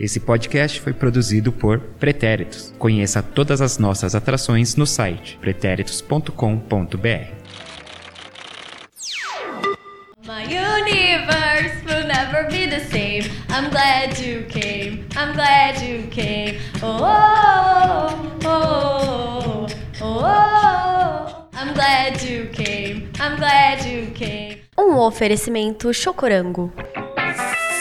Esse 0.00 0.18
podcast 0.18 0.80
foi 0.80 0.94
produzido 0.94 1.52
por 1.52 1.78
Pretéritos. 1.78 2.72
Conheça 2.78 3.22
todas 3.22 3.60
as 3.60 3.76
nossas 3.76 4.14
atrações 4.14 4.74
no 4.74 4.86
site 4.86 5.36
pretéritos.com.br. 5.42 7.34
My 10.26 10.44
universe 10.46 11.84
will 11.84 12.06
never 12.06 12.46
be 12.48 12.66
the 12.66 12.80
same. 12.80 13.30
I'm 13.50 13.68
glad 13.68 14.18
you 14.18 14.46
came. 14.46 15.04
I'm 15.18 15.34
glad 15.34 15.84
you 15.84 16.08
came. 16.08 16.58
Oh, 16.82 16.96
oh, 17.02 18.46
oh, 18.46 19.66
oh, 20.00 20.24
oh. 20.24 21.48
I'm 21.52 21.74
glad 21.74 22.22
you 22.22 22.48
came. 22.52 23.10
I'm 23.20 23.36
glad 23.36 23.84
you 23.84 24.10
came. 24.12 24.62
Um 24.78 24.96
oferecimento 24.96 25.92
Chocorango. 25.92 26.72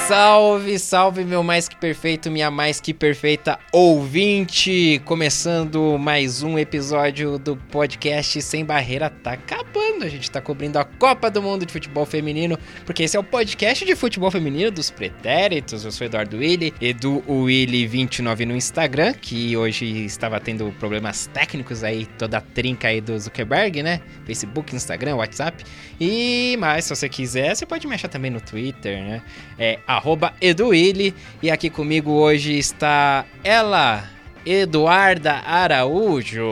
Salve, 0.09 0.79
salve, 0.79 1.23
meu 1.23 1.43
mais 1.43 1.69
que 1.69 1.75
perfeito, 1.75 2.31
minha 2.31 2.49
mais 2.49 2.81
que 2.81 2.95
perfeita 2.95 3.59
ouvinte! 3.71 4.99
Começando 5.05 5.99
mais 5.99 6.41
um 6.41 6.57
episódio 6.57 7.37
do 7.37 7.55
podcast 7.55 8.41
Sem 8.41 8.65
Barreira. 8.65 9.11
Tá 9.11 9.33
acabando, 9.33 10.03
a 10.03 10.09
gente 10.09 10.31
tá 10.31 10.41
cobrindo 10.41 10.79
a 10.79 10.83
Copa 10.83 11.29
do 11.29 11.43
Mundo 11.43 11.63
de 11.63 11.71
Futebol 11.71 12.07
Feminino, 12.07 12.57
porque 12.87 13.03
esse 13.03 13.15
é 13.15 13.19
o 13.19 13.23
podcast 13.23 13.85
de 13.85 13.95
futebol 13.95 14.31
feminino 14.31 14.71
dos 14.71 14.89
pretéritos. 14.89 15.85
Eu 15.85 15.91
sou 15.91 16.07
Eduardo 16.07 16.37
Willi, 16.37 16.73
Edu 16.81 17.23
Willi29 17.29 18.47
no 18.47 18.55
Instagram, 18.55 19.13
que 19.13 19.55
hoje 19.55 19.85
estava 20.05 20.39
tendo 20.39 20.73
problemas 20.79 21.27
técnicos 21.27 21.83
aí, 21.83 22.07
toda 22.17 22.39
a 22.39 22.41
trinca 22.41 22.87
aí 22.87 22.99
do 22.99 23.19
Zuckerberg, 23.19 23.83
né? 23.83 24.01
Facebook, 24.25 24.75
Instagram, 24.75 25.17
WhatsApp. 25.17 25.63
E 26.01 26.57
mais, 26.57 26.85
se 26.85 26.95
você 26.95 27.07
quiser, 27.07 27.55
você 27.55 27.63
pode 27.63 27.85
me 27.85 27.93
achar 27.93 28.07
também 28.07 28.31
no 28.31 28.41
Twitter, 28.41 28.97
né? 29.03 29.21
É 29.59 29.77
arroba 29.99 30.33
Eduile. 30.41 31.13
E 31.43 31.51
aqui 31.51 31.69
comigo 31.69 32.11
hoje 32.11 32.57
está 32.57 33.25
ela, 33.43 34.03
Eduarda 34.45 35.33
Araújo. 35.45 36.45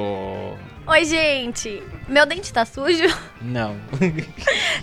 Oi, 0.86 1.04
gente! 1.04 1.82
Meu 2.08 2.26
dente 2.26 2.54
tá 2.54 2.66
sujo? 2.66 3.04
Não. 3.42 3.76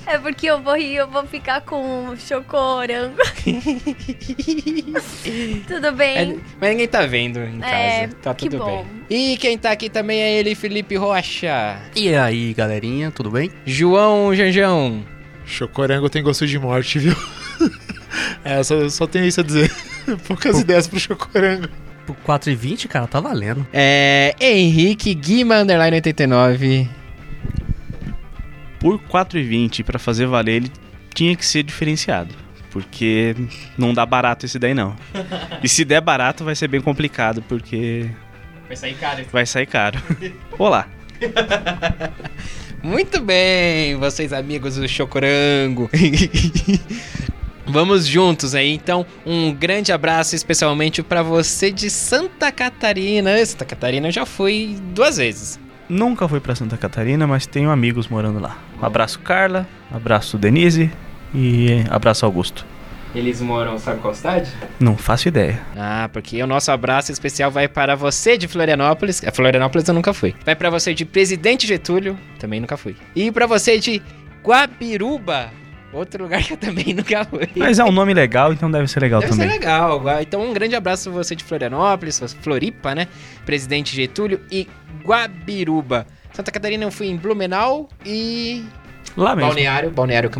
É 0.06 0.18
porque 0.18 0.46
eu 0.46 0.60
vou 0.60 0.76
rir, 0.76 0.96
eu 0.96 1.08
vou 1.08 1.24
ficar 1.26 1.62
com 1.62 2.14
chocorango. 2.18 3.16
Tudo 5.66 5.86
É, 5.86 5.90
bem? 5.92 6.40
mas 6.60 6.70
ninguém 6.70 6.86
tá 6.88 7.06
vendo 7.06 7.38
em 7.42 7.58
casa. 7.58 7.74
É, 7.74 8.06
tá 8.20 8.34
que 8.34 8.50
tudo 8.50 8.58
bom. 8.62 8.84
bem. 9.08 9.32
E 9.32 9.36
quem 9.38 9.56
tá 9.56 9.70
aqui 9.70 9.88
também 9.88 10.20
é 10.20 10.38
ele, 10.38 10.54
Felipe 10.54 10.94
Rocha. 10.96 11.78
E 11.96 12.14
aí, 12.14 12.52
galerinha, 12.52 13.10
tudo 13.10 13.30
bem? 13.30 13.50
João 13.64 14.34
Janjão. 14.34 15.02
Chocorango 15.46 16.10
tem 16.10 16.22
gosto 16.22 16.46
de 16.46 16.58
morte, 16.58 16.98
viu? 16.98 17.16
é, 18.44 18.62
só, 18.62 18.88
só 18.88 19.06
tenho 19.06 19.24
isso 19.26 19.40
a 19.40 19.44
dizer. 19.44 19.70
Poucas 20.26 20.60
ideias 20.60 20.86
pro 20.86 20.98
chocorango. 20.98 21.68
Por 22.06 22.16
4,20, 22.26 22.86
cara, 22.88 23.06
tá 23.06 23.18
valendo. 23.20 23.66
É. 23.72 24.34
Henrique 24.38 25.14
Guima 25.14 25.56
Underline 25.56 25.96
89. 25.96 26.88
por 28.78 28.98
4,20 29.00 29.82
pra 29.82 29.98
fazer 29.98 30.26
valer, 30.26 30.56
ele 30.56 30.72
tinha 31.14 31.34
que 31.34 31.44
ser 31.46 31.62
diferenciado. 31.62 32.34
Porque 32.70 33.34
não 33.78 33.94
dá 33.94 34.04
barato 34.04 34.44
esse 34.44 34.58
daí, 34.58 34.74
não. 34.74 34.94
E 35.62 35.68
se 35.68 35.84
der 35.84 36.00
barato, 36.00 36.44
vai 36.44 36.54
ser 36.56 36.68
bem 36.68 36.80
complicado, 36.80 37.40
porque 37.48 38.10
Vai 38.66 38.76
sair 38.76 38.94
caro. 38.94 39.24
vai 39.32 39.46
sair 39.46 39.66
caro. 39.66 40.02
Olá. 40.58 40.88
Muito 42.82 43.22
bem, 43.22 43.96
vocês 43.96 44.32
amigos 44.32 44.76
do 44.76 44.86
Chocorango. 44.86 45.88
Vamos 47.66 48.06
juntos 48.06 48.54
aí, 48.54 48.72
então. 48.72 49.06
Um 49.24 49.52
grande 49.52 49.92
abraço 49.92 50.34
especialmente 50.34 51.02
pra 51.02 51.22
você 51.22 51.70
de 51.70 51.90
Santa 51.90 52.52
Catarina. 52.52 53.44
Santa 53.44 53.64
Catarina 53.64 54.08
eu 54.08 54.12
já 54.12 54.26
fui 54.26 54.76
duas 54.94 55.16
vezes. 55.16 55.58
Nunca 55.88 56.28
fui 56.28 56.40
pra 56.40 56.54
Santa 56.54 56.76
Catarina, 56.76 57.26
mas 57.26 57.46
tenho 57.46 57.70
amigos 57.70 58.08
morando 58.08 58.38
lá. 58.38 58.58
Um 58.80 58.86
abraço, 58.86 59.18
Carla. 59.20 59.66
Abraço, 59.90 60.38
Denise. 60.38 60.90
E 61.34 61.84
abraço, 61.90 62.24
Augusto. 62.24 62.64
Eles 63.14 63.40
moram, 63.40 63.78
sabe 63.78 64.00
qual 64.00 64.12
cidade? 64.12 64.50
Não 64.80 64.96
faço 64.96 65.28
ideia. 65.28 65.60
Ah, 65.76 66.10
porque 66.12 66.42
o 66.42 66.46
nosso 66.48 66.72
abraço 66.72 67.12
especial 67.12 67.48
vai 67.48 67.68
para 67.68 67.94
você 67.94 68.36
de 68.36 68.48
Florianópolis. 68.48 69.22
A 69.24 69.30
Florianópolis 69.30 69.86
eu 69.86 69.94
nunca 69.94 70.12
fui. 70.12 70.34
Vai 70.44 70.56
para 70.56 70.68
você 70.68 70.92
de 70.92 71.04
Presidente 71.04 71.64
Getúlio, 71.64 72.18
também 72.40 72.60
nunca 72.60 72.76
fui. 72.76 72.96
E 73.14 73.30
para 73.30 73.46
você 73.46 73.78
de 73.78 74.02
Guabiruba, 74.42 75.50
outro 75.94 76.22
lugar 76.24 76.42
que 76.42 76.52
eu 76.52 76.56
também 76.56 76.92
nunca 76.94 77.24
fui. 77.24 77.48
Mas 77.56 77.78
é 77.78 77.84
um 77.84 77.92
nome 77.92 78.12
legal, 78.14 78.52
então 78.52 78.70
deve 78.70 78.86
ser 78.88 79.00
legal 79.00 79.20
Deve 79.20 79.32
também. 79.32 79.48
ser 79.48 79.54
legal. 79.54 80.02
Então, 80.20 80.42
um 80.42 80.52
grande 80.52 80.74
abraço 80.76 81.10
pra 81.10 81.22
você 81.22 81.34
de 81.36 81.44
Florianópolis, 81.44 82.20
Floripa, 82.42 82.94
né? 82.94 83.08
Presidente 83.46 83.94
Getúlio 83.94 84.40
e 84.50 84.68
Guabiruba. 85.04 86.06
Santa 86.32 86.50
Catarina 86.50 86.84
eu 86.84 86.90
fui 86.90 87.06
em 87.08 87.16
Blumenau 87.16 87.88
e 88.04 88.64
Lá 89.16 89.36
mesmo. 89.36 89.48
Balneário, 89.50 89.90
Balneário 89.90 90.30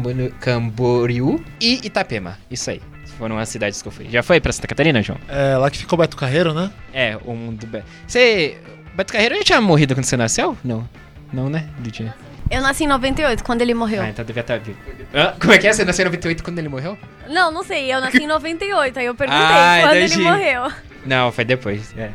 Camboriú, 0.41 1.42
e 1.60 1.86
Itapema. 1.86 2.38
Isso 2.50 2.71
aí. 2.71 2.82
Foram 3.19 3.38
as 3.38 3.48
cidades 3.48 3.81
que 3.81 3.86
eu 3.86 3.92
fui. 3.92 4.09
Já 4.10 4.22
foi 4.25 4.41
pra 4.41 4.53
Santa 4.53 4.66
Catarina, 4.66 5.00
João? 5.00 5.19
É, 5.28 5.56
lá 5.56 5.71
que 5.71 5.78
ficou 5.78 5.97
o 5.97 6.03
Beto 6.03 6.16
Carreiro, 6.16 6.53
né? 6.53 6.71
É, 6.92 7.16
o 7.25 7.32
mundo. 7.34 7.65
Você. 8.06 8.56
Beto 8.97 9.12
Carreiro 9.12 9.36
já 9.36 9.42
tinha 9.44 9.60
morrido 9.60 9.94
quando 9.94 10.04
você 10.04 10.16
nasceu? 10.16 10.56
Não. 10.65 10.88
Não, 11.32 11.48
né? 11.48 11.69
Tinha- 11.92 12.15
Eu 12.50 12.60
nasci 12.60 12.84
em 12.84 12.87
98, 12.87 13.43
quando 13.43 13.62
ele 13.62 13.75
morreu. 13.75 14.03
Ah, 14.03 14.09
então 14.10 14.25
devia 14.25 14.43
estar 14.43 14.59
vivo. 14.59 14.78
Hã? 15.15 15.34
Como 15.41 15.53
é 15.53 15.59
que 15.59 15.66
é? 15.66 15.72
Você 15.72 15.84
nasceu 15.84 16.03
em 16.03 16.06
98 16.06 16.44
quando 16.44 16.59
ele 16.59 16.69
morreu? 16.69 16.97
Não, 17.28 17.50
não 17.50 17.65
sei, 17.65 17.93
eu 17.93 18.00
nasci 18.00 18.19
em 18.22 18.27
98, 18.27 18.99
aí 18.99 19.06
eu 19.06 19.15
perguntei 19.15 19.43
Ah, 19.47 19.78
quando 19.82 19.97
entendi. 19.97 20.15
ele 20.21 20.22
morreu. 20.31 20.72
Não, 21.06 21.33
foi 21.33 21.44
depois. 21.44 21.94
É. 21.97 22.10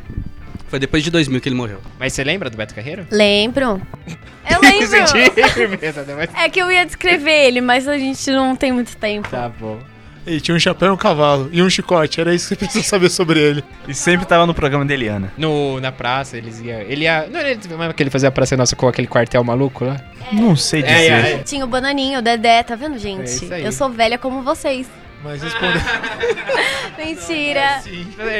Foi 0.68 0.78
depois 0.78 1.02
de 1.02 1.10
2000 1.10 1.40
que 1.40 1.48
ele 1.48 1.56
morreu. 1.56 1.80
Mas 1.98 2.12
você 2.12 2.22
lembra 2.22 2.48
do 2.48 2.56
Beto 2.56 2.74
Carreiro? 2.74 3.04
Lembro. 3.10 3.82
Eu 4.48 4.60
lembro. 4.60 4.86
Senti 4.86 5.30
firmeza, 5.52 6.02
né? 6.04 6.14
Mas- 6.16 6.30
É 6.44 6.48
que 6.48 6.58
eu 6.60 6.72
ia 6.72 6.84
descrever 6.86 7.46
ele, 7.46 7.60
mas 7.60 7.86
a 7.86 7.96
gente 7.98 8.30
não 8.32 8.56
tem 8.56 8.72
muito 8.72 8.96
tempo. 8.96 9.28
Tá 9.28 9.48
bom. 9.48 9.78
Ele 10.26 10.40
tinha 10.40 10.54
um 10.54 10.60
chapéu 10.60 10.88
e 10.88 10.90
um 10.92 10.96
cavalo. 10.96 11.48
E 11.52 11.62
um 11.62 11.70
chicote. 11.70 12.20
Era 12.20 12.34
isso 12.34 12.48
que 12.48 12.54
você 12.54 12.56
precisa 12.56 12.84
saber 12.84 13.10
sobre 13.10 13.40
ele. 13.40 13.64
E 13.88 13.94
sempre 13.94 14.26
tava 14.26 14.46
no 14.46 14.54
programa 14.54 14.84
da 14.84 14.92
Eliana. 14.92 15.32
No, 15.36 15.80
na 15.80 15.90
praça, 15.90 16.36
eles 16.36 16.60
iam. 16.60 16.80
Ele 16.80 17.04
ia. 17.04 17.26
Não, 17.26 17.40
ele 17.40 17.58
lembra 17.68 17.92
que 17.94 18.02
ele 18.02 18.10
fazia 18.10 18.28
a 18.28 18.32
praça 18.32 18.56
nossa 18.56 18.76
com 18.76 18.86
aquele 18.86 19.06
quartel 19.08 19.42
maluco 19.42 19.84
lá? 19.84 20.00
Não 20.32 20.54
sei 20.54 20.82
dizer. 20.82 20.94
É, 20.94 21.32
é. 21.32 21.38
Tinha 21.38 21.64
o 21.64 21.68
Bananinho, 21.68 22.18
o 22.18 22.22
Dedé, 22.22 22.62
tá 22.62 22.76
vendo, 22.76 22.98
gente? 22.98 23.22
É 23.22 23.24
isso 23.24 23.54
aí. 23.54 23.64
eu 23.64 23.72
sou 23.72 23.88
velha 23.88 24.18
como 24.18 24.42
vocês. 24.42 24.86
Mas 25.22 25.42
respondendo. 25.42 25.84
Mentira. 26.96 27.82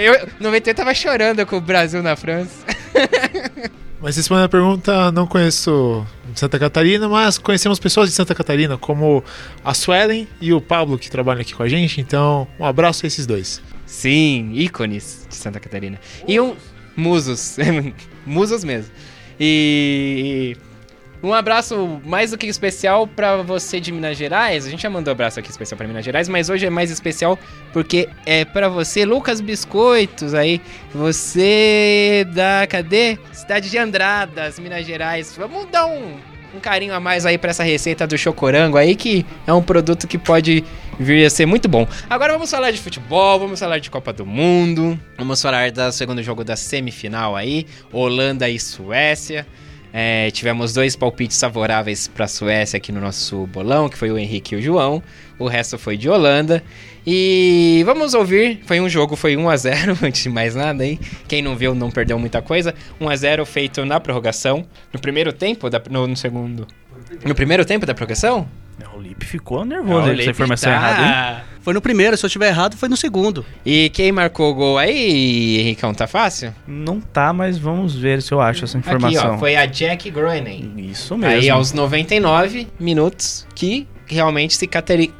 Eu, 0.02 0.28
98 0.40 0.76
tava 0.76 0.94
chorando 0.94 1.44
com 1.46 1.56
o 1.56 1.60
Brasil 1.60 2.02
na 2.02 2.16
França. 2.16 2.64
Mas 4.00 4.16
respondendo 4.16 4.46
a 4.46 4.48
pergunta, 4.48 5.12
não 5.12 5.26
conheço 5.26 6.06
Santa 6.34 6.58
Catarina, 6.58 7.08
mas 7.08 7.38
conhecemos 7.38 7.78
pessoas 7.78 8.08
de 8.08 8.14
Santa 8.14 8.34
Catarina, 8.34 8.76
como 8.76 9.22
a 9.64 9.74
Suelen 9.74 10.26
e 10.40 10.52
o 10.52 10.60
Pablo, 10.60 10.98
que 10.98 11.10
trabalham 11.10 11.40
aqui 11.40 11.54
com 11.54 11.62
a 11.62 11.68
gente. 11.68 12.00
Então, 12.00 12.46
um 12.58 12.64
abraço 12.64 13.04
a 13.04 13.08
esses 13.08 13.26
dois. 13.26 13.62
Sim, 13.86 14.52
ícones 14.54 15.26
de 15.28 15.34
Santa 15.34 15.58
Catarina. 15.58 15.98
E 16.26 16.38
um. 16.40 16.54
Musos. 16.96 17.56
Musos 18.26 18.62
mesmo. 18.64 18.92
E. 19.38 20.56
Um 21.22 21.34
abraço 21.34 22.00
mais 22.04 22.30
do 22.30 22.38
que 22.38 22.46
especial 22.46 23.06
pra 23.06 23.38
você 23.38 23.78
de 23.78 23.92
Minas 23.92 24.16
Gerais. 24.16 24.66
A 24.66 24.70
gente 24.70 24.82
já 24.82 24.88
mandou 24.88 25.12
abraço 25.12 25.38
aqui 25.38 25.50
especial 25.50 25.76
pra 25.76 25.86
Minas 25.86 26.04
Gerais, 26.04 26.28
mas 26.28 26.48
hoje 26.48 26.64
é 26.64 26.70
mais 26.70 26.90
especial 26.90 27.38
porque 27.74 28.08
é 28.24 28.44
pra 28.44 28.68
você, 28.70 29.04
Lucas 29.04 29.40
Biscoitos 29.40 30.32
aí. 30.32 30.62
Você 30.94 32.26
da. 32.32 32.66
Cadê? 32.66 33.18
Cidade 33.32 33.68
de 33.68 33.76
Andradas, 33.76 34.58
Minas 34.58 34.86
Gerais. 34.86 35.34
Vamos 35.36 35.66
dar 35.66 35.86
um, 35.86 36.16
um 36.54 36.60
carinho 36.60 36.94
a 36.94 37.00
mais 37.00 37.26
aí 37.26 37.36
pra 37.36 37.50
essa 37.50 37.62
receita 37.62 38.06
do 38.06 38.16
chocorango 38.16 38.78
aí, 38.78 38.96
que 38.96 39.26
é 39.46 39.52
um 39.52 39.62
produto 39.62 40.08
que 40.08 40.16
pode 40.16 40.64
vir 40.98 41.26
a 41.26 41.28
ser 41.28 41.44
muito 41.44 41.68
bom. 41.68 41.86
Agora 42.08 42.32
vamos 42.32 42.50
falar 42.50 42.70
de 42.70 42.78
futebol, 42.78 43.38
vamos 43.38 43.60
falar 43.60 43.78
de 43.78 43.90
Copa 43.90 44.10
do 44.10 44.24
Mundo, 44.24 44.98
vamos 45.18 45.42
falar 45.42 45.70
do 45.70 45.92
segundo 45.92 46.22
jogo 46.22 46.44
da 46.44 46.56
semifinal 46.56 47.36
aí, 47.36 47.66
Holanda 47.92 48.48
e 48.48 48.58
Suécia. 48.58 49.46
É, 49.92 50.30
tivemos 50.30 50.72
dois 50.72 50.94
palpites 50.94 51.38
favoráveis 51.40 52.06
para 52.06 52.24
a 52.24 52.28
Suécia 52.28 52.76
aqui 52.76 52.92
no 52.92 53.00
nosso 53.00 53.46
bolão, 53.46 53.88
que 53.88 53.98
foi 53.98 54.10
o 54.10 54.18
Henrique 54.18 54.54
e 54.54 54.58
o 54.58 54.62
João. 54.62 55.02
O 55.38 55.48
resto 55.48 55.78
foi 55.78 55.96
de 55.96 56.08
Holanda. 56.08 56.62
E 57.06 57.82
vamos 57.84 58.14
ouvir. 58.14 58.60
Foi 58.66 58.78
um 58.80 58.88
jogo, 58.88 59.16
foi 59.16 59.36
1 59.36 59.48
a 59.48 59.56
0 59.56 59.98
antes 60.04 60.22
de 60.22 60.28
mais 60.28 60.54
nada 60.54 60.84
aí. 60.84 60.98
Quem 61.26 61.42
não 61.42 61.56
viu 61.56 61.74
não 61.74 61.90
perdeu 61.90 62.18
muita 62.18 62.40
coisa. 62.40 62.74
1 63.00 63.08
a 63.08 63.16
0 63.16 63.46
feito 63.46 63.84
na 63.84 63.98
prorrogação. 63.98 64.64
No 64.92 65.00
primeiro 65.00 65.32
tempo, 65.32 65.68
da, 65.68 65.82
no, 65.90 66.06
no 66.06 66.16
segundo. 66.16 66.66
No 67.24 67.34
primeiro 67.34 67.64
tempo 67.64 67.86
da 67.86 67.94
prorrogação? 67.94 68.48
O 68.94 69.00
Lipe 69.00 69.24
ficou 69.26 69.64
nervoso 69.64 70.08
aí 70.08 70.10
Olha, 70.10 70.14
com 70.16 70.20
essa 70.22 70.30
informação 70.30 70.70
tá. 70.72 70.76
errada, 70.76 71.02
hein? 71.38 71.44
Foi 71.62 71.74
no 71.74 71.80
primeiro, 71.80 72.16
se 72.16 72.24
eu 72.24 72.30
tiver 72.30 72.48
errado, 72.48 72.76
foi 72.76 72.88
no 72.88 72.96
segundo. 72.96 73.44
E 73.64 73.90
quem 73.90 74.10
marcou 74.12 74.50
o 74.50 74.54
gol 74.54 74.78
aí, 74.78 75.58
Henricão, 75.60 75.92
tá 75.92 76.06
fácil? 76.06 76.54
Não 76.66 77.00
tá, 77.00 77.32
mas 77.32 77.58
vamos 77.58 77.94
ver 77.94 78.22
se 78.22 78.32
eu 78.32 78.40
acho 78.40 78.64
essa 78.64 78.78
Aqui, 78.78 78.88
informação. 78.88 79.34
ó, 79.34 79.38
foi 79.38 79.56
a 79.56 79.66
Jack 79.66 80.10
Groening. 80.10 80.74
Isso 80.90 81.16
mesmo. 81.18 81.34
Aí 81.40 81.50
aos 81.50 81.72
99 81.72 82.66
minutos 82.78 83.46
que 83.54 83.86
realmente 84.06 84.56
se 84.56 84.66
cateri- 84.66 85.12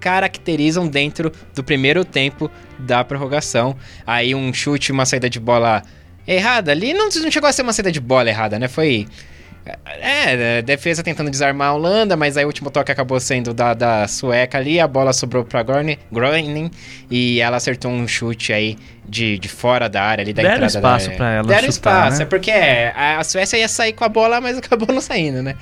caracterizam 0.00 0.86
dentro 0.88 1.32
do 1.54 1.62
primeiro 1.64 2.04
tempo 2.04 2.50
da 2.78 3.04
prorrogação. 3.04 3.76
Aí 4.06 4.34
um 4.34 4.52
chute, 4.52 4.92
uma 4.92 5.04
saída 5.06 5.28
de 5.30 5.38
bola 5.40 5.82
errada 6.26 6.70
ali, 6.72 6.92
não, 6.94 7.08
não 7.08 7.30
chegou 7.30 7.48
a 7.48 7.52
ser 7.52 7.62
uma 7.62 7.72
saída 7.72 7.90
de 7.90 8.00
bola 8.00 8.28
errada, 8.28 8.58
né? 8.58 8.68
Foi 8.68 9.06
é, 9.64 10.58
é, 10.58 10.62
defesa 10.62 11.02
tentando 11.02 11.30
desarmar 11.30 11.68
a 11.68 11.74
Holanda, 11.74 12.16
mas 12.16 12.36
aí 12.36 12.44
o 12.44 12.48
último 12.48 12.70
toque 12.70 12.90
acabou 12.90 13.20
sendo 13.20 13.54
da, 13.54 13.74
da 13.74 14.08
sueca 14.08 14.58
ali, 14.58 14.80
a 14.80 14.88
bola 14.88 15.12
sobrou 15.12 15.44
pra 15.44 15.62
Groening, 15.62 15.98
Groening 16.10 16.70
e 17.10 17.40
ela 17.40 17.56
acertou 17.58 17.90
um 17.90 18.06
chute 18.08 18.52
aí 18.52 18.76
de, 19.12 19.38
de 19.38 19.48
fora 19.48 19.88
da 19.90 20.02
área, 20.02 20.22
ali 20.22 20.32
da 20.32 20.40
Deram 20.42 20.54
entrada 20.56 20.72
espaço 20.78 21.06
da 21.06 21.10
área. 21.12 21.16
pra 21.18 21.30
ela 21.34 21.46
Deram 21.46 21.60
chutar, 21.70 21.70
espaço, 21.70 22.18
né? 22.18 22.22
é 22.22 22.26
porque 22.26 22.50
é, 22.50 22.92
a 22.96 23.22
Suécia 23.22 23.58
ia 23.58 23.68
sair 23.68 23.92
com 23.92 24.04
a 24.04 24.08
bola, 24.08 24.40
mas 24.40 24.56
acabou 24.58 24.88
não 24.92 25.00
saindo, 25.02 25.42
né? 25.42 25.54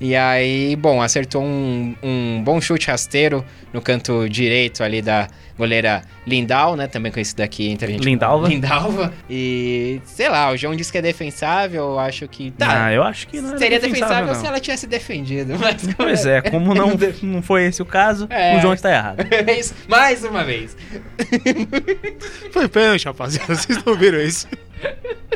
E 0.00 0.14
aí, 0.14 0.76
bom, 0.76 1.02
acertou 1.02 1.42
um, 1.42 1.92
um 2.02 2.40
bom 2.44 2.60
chute 2.60 2.86
rasteiro 2.88 3.44
no 3.72 3.80
canto 3.82 4.28
direito 4.28 4.84
ali 4.84 5.02
da 5.02 5.26
goleira 5.56 6.02
Lindau, 6.24 6.76
né? 6.76 6.86
Também 6.86 7.10
conhecida 7.10 7.42
aqui 7.42 7.68
entre 7.68 7.88
a 7.88 7.90
gente. 7.90 8.04
Lindalva. 8.04 8.46
Lindalva. 8.48 9.12
E, 9.28 10.00
sei 10.04 10.28
lá, 10.28 10.52
o 10.52 10.56
João 10.56 10.76
disse 10.76 10.92
que 10.92 10.98
é 10.98 11.02
defensável, 11.02 11.82
eu 11.82 11.98
acho 11.98 12.28
que... 12.28 12.52
Tá, 12.52 12.84
Ah, 12.86 12.92
eu 12.92 13.02
acho 13.02 13.26
que 13.26 13.40
não 13.40 13.58
Seria 13.58 13.80
defensável, 13.80 14.08
defensável 14.08 14.34
não. 14.34 14.40
se 14.40 14.46
ela 14.46 14.60
tivesse 14.60 14.86
defendido. 14.86 15.54
Mas 15.58 15.82
Pois 15.98 16.24
é, 16.26 16.42
como 16.42 16.72
não, 16.76 16.92
não 17.20 17.42
foi 17.42 17.64
esse 17.64 17.82
o 17.82 17.84
caso, 17.84 18.28
É. 18.30 18.56
o 18.56 18.60
João 18.60 18.74
está 18.74 18.92
errado. 18.92 19.26
É 19.32 19.58
isso. 19.58 19.74
Mais 19.88 20.22
uma 20.22 20.44
vez. 20.44 20.76
Foi 22.52 22.68
pênalti, 22.68 22.97
rapaziada. 23.06 23.54
Vocês 23.54 23.82
não 23.84 23.94
viram 23.94 24.20
isso? 24.20 24.46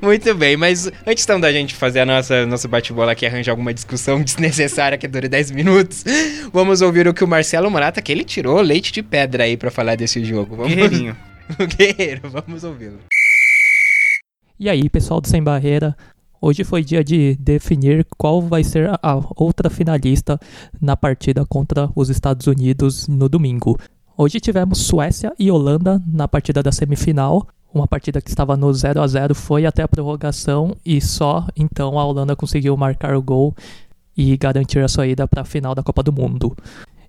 Muito 0.00 0.34
bem, 0.34 0.56
mas 0.56 0.90
antes 1.06 1.24
então 1.24 1.40
da 1.40 1.50
gente 1.50 1.74
fazer 1.74 2.00
a 2.00 2.06
nossa 2.06 2.46
nosso 2.46 2.68
bate-bola 2.68 3.12
aqui, 3.12 3.26
arranjar 3.26 3.52
alguma 3.52 3.72
discussão 3.72 4.20
desnecessária 4.22 4.98
que 4.98 5.08
dure 5.08 5.28
10 5.28 5.50
minutos, 5.50 6.04
vamos 6.52 6.82
ouvir 6.82 7.08
o 7.08 7.14
que 7.14 7.24
o 7.24 7.28
Marcelo 7.28 7.70
Morata, 7.70 8.02
que 8.02 8.12
ele 8.12 8.24
tirou 8.24 8.60
leite 8.60 8.92
de 8.92 9.02
pedra 9.02 9.44
aí 9.44 9.56
pra 9.56 9.70
falar 9.70 9.96
desse 9.96 10.24
jogo. 10.24 10.56
Vamos... 10.56 10.74
Guerreirinho. 10.74 11.16
o 11.58 11.66
Guerreiro, 11.66 12.28
vamos 12.28 12.64
ouvi-lo. 12.64 12.98
E 14.58 14.70
aí, 14.70 14.88
pessoal 14.88 15.20
do 15.20 15.28
Sem 15.28 15.42
Barreira, 15.42 15.96
hoje 16.40 16.64
foi 16.64 16.82
dia 16.82 17.04
de 17.04 17.36
definir 17.36 18.06
qual 18.16 18.40
vai 18.40 18.64
ser 18.64 18.90
a 19.02 19.20
outra 19.36 19.68
finalista 19.68 20.38
na 20.80 20.96
partida 20.96 21.44
contra 21.46 21.90
os 21.94 22.08
Estados 22.08 22.46
Unidos 22.46 23.06
no 23.06 23.28
domingo. 23.28 23.78
Hoje 24.18 24.40
tivemos 24.40 24.78
Suécia 24.78 25.30
e 25.38 25.50
Holanda 25.50 26.02
na 26.06 26.26
partida 26.26 26.62
da 26.62 26.72
semifinal. 26.72 27.46
Uma 27.72 27.86
partida 27.86 28.22
que 28.22 28.30
estava 28.30 28.56
no 28.56 28.72
0 28.72 29.02
a 29.02 29.06
0 29.06 29.34
foi 29.34 29.66
até 29.66 29.82
a 29.82 29.88
prorrogação 29.88 30.74
e 30.86 31.02
só 31.02 31.46
então 31.54 31.98
a 31.98 32.04
Holanda 32.06 32.34
conseguiu 32.34 32.74
marcar 32.78 33.14
o 33.14 33.20
gol 33.20 33.54
e 34.16 34.34
garantir 34.38 34.78
a 34.78 34.88
sua 34.88 35.06
ida 35.06 35.28
para 35.28 35.42
a 35.42 35.44
final 35.44 35.74
da 35.74 35.82
Copa 35.82 36.02
do 36.02 36.14
Mundo. 36.14 36.56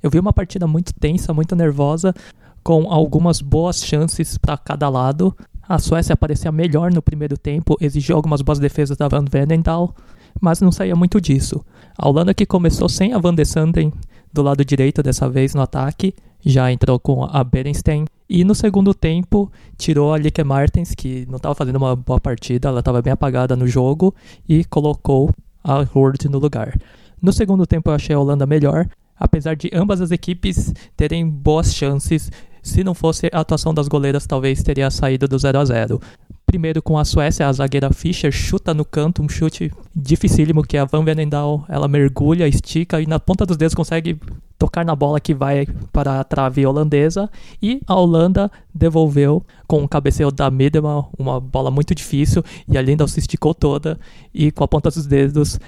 Eu 0.03 0.09
vi 0.09 0.19
uma 0.19 0.33
partida 0.33 0.67
muito 0.67 0.93
tensa, 0.93 1.33
muito 1.33 1.55
nervosa, 1.55 2.13
com 2.61 2.91
algumas 2.91 3.39
boas 3.39 3.81
chances 3.81 4.37
para 4.37 4.57
cada 4.57 4.89
lado. 4.89 5.33
A 5.63 5.79
Suécia 5.79 6.17
parecia 6.17 6.51
melhor 6.51 6.91
no 6.91 7.01
primeiro 7.01 7.37
tempo, 7.37 7.77
exigiu 7.79 8.17
algumas 8.17 8.41
boas 8.41 8.59
defesas 8.59 8.97
da 8.97 9.07
Van 9.07 9.23
Venendal, 9.23 9.95
mas 10.41 10.59
não 10.59 10.73
saía 10.73 10.93
muito 10.93 11.21
disso. 11.21 11.63
A 11.97 12.09
Holanda 12.09 12.33
que 12.33 12.45
começou 12.45 12.89
sem 12.89 13.13
a 13.13 13.17
Van 13.17 13.33
de 13.33 13.45
Sanden 13.45 13.93
do 14.33 14.41
lado 14.41 14.65
direito 14.65 15.01
dessa 15.01 15.29
vez 15.29 15.55
no 15.55 15.61
ataque, 15.61 16.13
já 16.47 16.71
entrou 16.71 16.99
com 16.99 17.25
a 17.25 17.43
Berenstein 17.43 18.05
e 18.29 18.43
no 18.43 18.55
segundo 18.55 18.93
tempo 18.93 19.51
tirou 19.77 20.13
a 20.13 20.17
Lieke 20.17 20.43
Martens, 20.43 20.93
que 20.95 21.25
não 21.27 21.37
estava 21.37 21.55
fazendo 21.55 21.77
uma 21.77 21.95
boa 21.95 22.19
partida, 22.19 22.69
ela 22.69 22.79
estava 22.79 23.01
bem 23.01 23.13
apagada 23.13 23.55
no 23.55 23.67
jogo, 23.67 24.13
e 24.47 24.65
colocou 24.65 25.29
a 25.63 25.79
Hurd 25.79 26.27
no 26.29 26.39
lugar. 26.39 26.77
No 27.21 27.31
segundo 27.31 27.65
tempo 27.65 27.89
eu 27.89 27.93
achei 27.93 28.15
a 28.15 28.19
Holanda 28.19 28.45
melhor, 28.45 28.87
apesar 29.17 29.55
de 29.55 29.69
ambas 29.73 30.01
as 30.01 30.11
equipes 30.11 30.73
terem 30.95 31.27
boas 31.27 31.73
chances. 31.73 32.31
Se 32.61 32.83
não 32.83 32.93
fosse 32.93 33.29
a 33.31 33.39
atuação 33.39 33.73
das 33.73 33.87
goleiras, 33.87 34.27
talvez 34.27 34.61
teria 34.61 34.91
saído 34.91 35.27
do 35.27 35.39
0 35.39 35.59
a 35.59 35.65
0 35.65 36.01
Primeiro 36.45 36.81
com 36.81 36.97
a 36.97 37.03
Suécia, 37.03 37.47
a 37.47 37.51
zagueira 37.51 37.91
Fischer 37.91 38.31
chuta 38.31 38.73
no 38.73 38.85
canto, 38.85 39.21
um 39.21 39.27
chute 39.27 39.71
dificílimo 39.99 40.61
que 40.61 40.77
a 40.77 40.85
Van 40.85 41.03
Venendal, 41.03 41.65
ela 41.67 41.87
mergulha, 41.87 42.47
estica 42.47 43.01
e 43.01 43.07
na 43.07 43.19
ponta 43.19 43.47
dos 43.47 43.57
dedos 43.57 43.73
consegue 43.73 44.19
tocar 44.57 44.85
na 44.85 44.95
bola 44.95 45.19
que 45.19 45.33
vai 45.33 45.67
para 45.91 46.19
a 46.19 46.23
trave 46.23 46.65
holandesa 46.65 47.27
e 47.61 47.81
a 47.87 47.95
Holanda 47.95 48.51
devolveu 48.73 49.43
com 49.67 49.83
o 49.83 49.89
cabeceio 49.89 50.31
da 50.31 50.51
Miedema, 50.51 51.07
uma 51.17 51.39
bola 51.39 51.71
muito 51.71 51.95
difícil 51.95 52.43
e 52.67 52.77
a 52.77 52.81
Lindau 52.81 53.07
se 53.07 53.19
esticou 53.19 53.55
toda 53.55 53.99
e 54.31 54.51
com 54.51 54.63
a 54.63 54.67
ponta 54.67 54.91
dos 54.91 55.07
dedos 55.07 55.59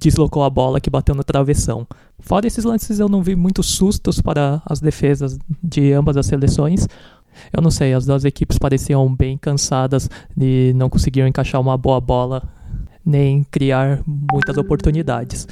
deslocou 0.00 0.44
a 0.44 0.50
bola 0.50 0.80
que 0.80 0.90
bateu 0.90 1.14
no 1.14 1.24
travessão. 1.24 1.86
Fora 2.20 2.46
esses 2.46 2.64
lances, 2.64 3.00
eu 3.00 3.08
não 3.08 3.22
vi 3.22 3.34
muitos 3.34 3.66
sustos 3.74 4.20
para 4.20 4.62
as 4.66 4.80
defesas 4.80 5.36
de 5.62 5.92
ambas 5.92 6.16
as 6.16 6.26
seleções. 6.26 6.86
Eu 7.52 7.60
não 7.60 7.70
sei, 7.70 7.92
as 7.92 8.06
duas 8.06 8.24
equipes 8.24 8.56
pareciam 8.56 9.12
bem 9.12 9.36
cansadas 9.36 10.08
e 10.38 10.72
não 10.76 10.88
conseguiram 10.88 11.26
encaixar 11.26 11.60
uma 11.60 11.76
boa 11.76 12.00
bola 12.00 12.42
nem 13.04 13.44
criar 13.44 14.00
muitas 14.06 14.56
oportunidades. 14.56 15.46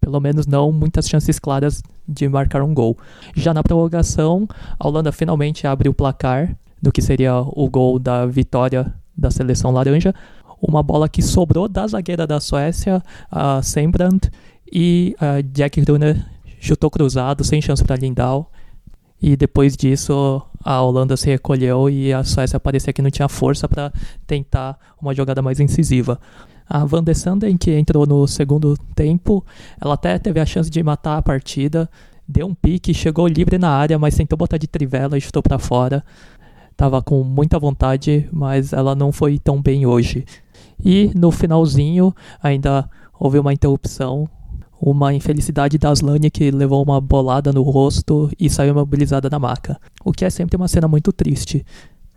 Pelo 0.00 0.20
menos 0.20 0.46
não 0.46 0.70
muitas 0.70 1.08
chances 1.08 1.38
claras 1.38 1.82
de 2.06 2.28
marcar 2.28 2.62
um 2.62 2.74
gol. 2.74 2.96
Já 3.34 3.54
na 3.54 3.62
prorrogação, 3.62 4.46
a 4.78 4.86
Holanda 4.86 5.10
finalmente 5.10 5.66
abre 5.66 5.88
o 5.88 5.94
placar 5.94 6.54
do 6.80 6.92
que 6.92 7.00
seria 7.00 7.36
o 7.38 7.68
gol 7.68 7.98
da 7.98 8.26
vitória 8.26 8.92
da 9.16 9.30
seleção 9.30 9.70
laranja. 9.70 10.14
Uma 10.60 10.82
bola 10.82 11.08
que 11.08 11.22
sobrou 11.22 11.68
da 11.68 11.86
zagueira 11.86 12.26
da 12.26 12.40
Suécia, 12.40 13.02
a 13.30 13.62
Sembrand, 13.62 14.20
e 14.70 15.14
a 15.20 15.40
Jack 15.40 15.80
Gruner 15.80 16.24
chutou 16.60 16.90
cruzado, 16.90 17.44
sem 17.44 17.60
chance 17.62 17.82
para 17.84 17.96
Lindau. 17.96 18.50
E 19.20 19.36
depois 19.36 19.76
disso, 19.76 20.42
a 20.62 20.82
Holanda 20.82 21.16
se 21.16 21.30
recolheu 21.30 21.88
e 21.88 22.12
a 22.12 22.24
Suécia 22.24 22.58
parecia 22.60 22.92
que 22.92 23.00
não 23.00 23.10
tinha 23.10 23.28
força 23.28 23.68
para 23.68 23.92
tentar 24.26 24.78
uma 25.00 25.14
jogada 25.14 25.40
mais 25.40 25.60
incisiva. 25.60 26.18
A 26.68 26.84
Van 26.84 27.02
de 27.02 27.14
Sanden, 27.14 27.56
que 27.56 27.76
entrou 27.76 28.06
no 28.06 28.26
segundo 28.26 28.76
tempo, 28.94 29.44
ela 29.80 29.94
até 29.94 30.18
teve 30.18 30.40
a 30.40 30.46
chance 30.46 30.70
de 30.70 30.82
matar 30.82 31.18
a 31.18 31.22
partida, 31.22 31.88
deu 32.26 32.46
um 32.46 32.54
pique, 32.54 32.94
chegou 32.94 33.26
livre 33.26 33.58
na 33.58 33.70
área, 33.70 33.98
mas 33.98 34.16
tentou 34.16 34.36
botar 34.36 34.56
de 34.56 34.66
trivela 34.66 35.16
e 35.18 35.20
chutou 35.20 35.42
para 35.42 35.58
fora. 35.58 36.04
Tava 36.76 37.02
com 37.02 37.22
muita 37.22 37.58
vontade, 37.58 38.28
mas 38.32 38.72
ela 38.72 38.94
não 38.94 39.12
foi 39.12 39.38
tão 39.38 39.60
bem 39.60 39.86
hoje. 39.86 40.24
E 40.82 41.10
no 41.14 41.30
finalzinho 41.30 42.14
ainda 42.42 42.88
houve 43.18 43.38
uma 43.38 43.52
interrupção, 43.52 44.28
uma 44.80 45.14
infelicidade 45.14 45.78
da 45.78 45.90
Aslane 45.90 46.30
que 46.30 46.50
levou 46.50 46.82
uma 46.82 47.00
bolada 47.00 47.52
no 47.52 47.62
rosto 47.62 48.30
e 48.38 48.50
saiu 48.50 48.72
imobilizada 48.72 49.30
na 49.30 49.38
maca. 49.38 49.78
O 50.04 50.12
que 50.12 50.24
é 50.24 50.30
sempre 50.30 50.56
uma 50.56 50.68
cena 50.68 50.88
muito 50.88 51.12
triste. 51.12 51.64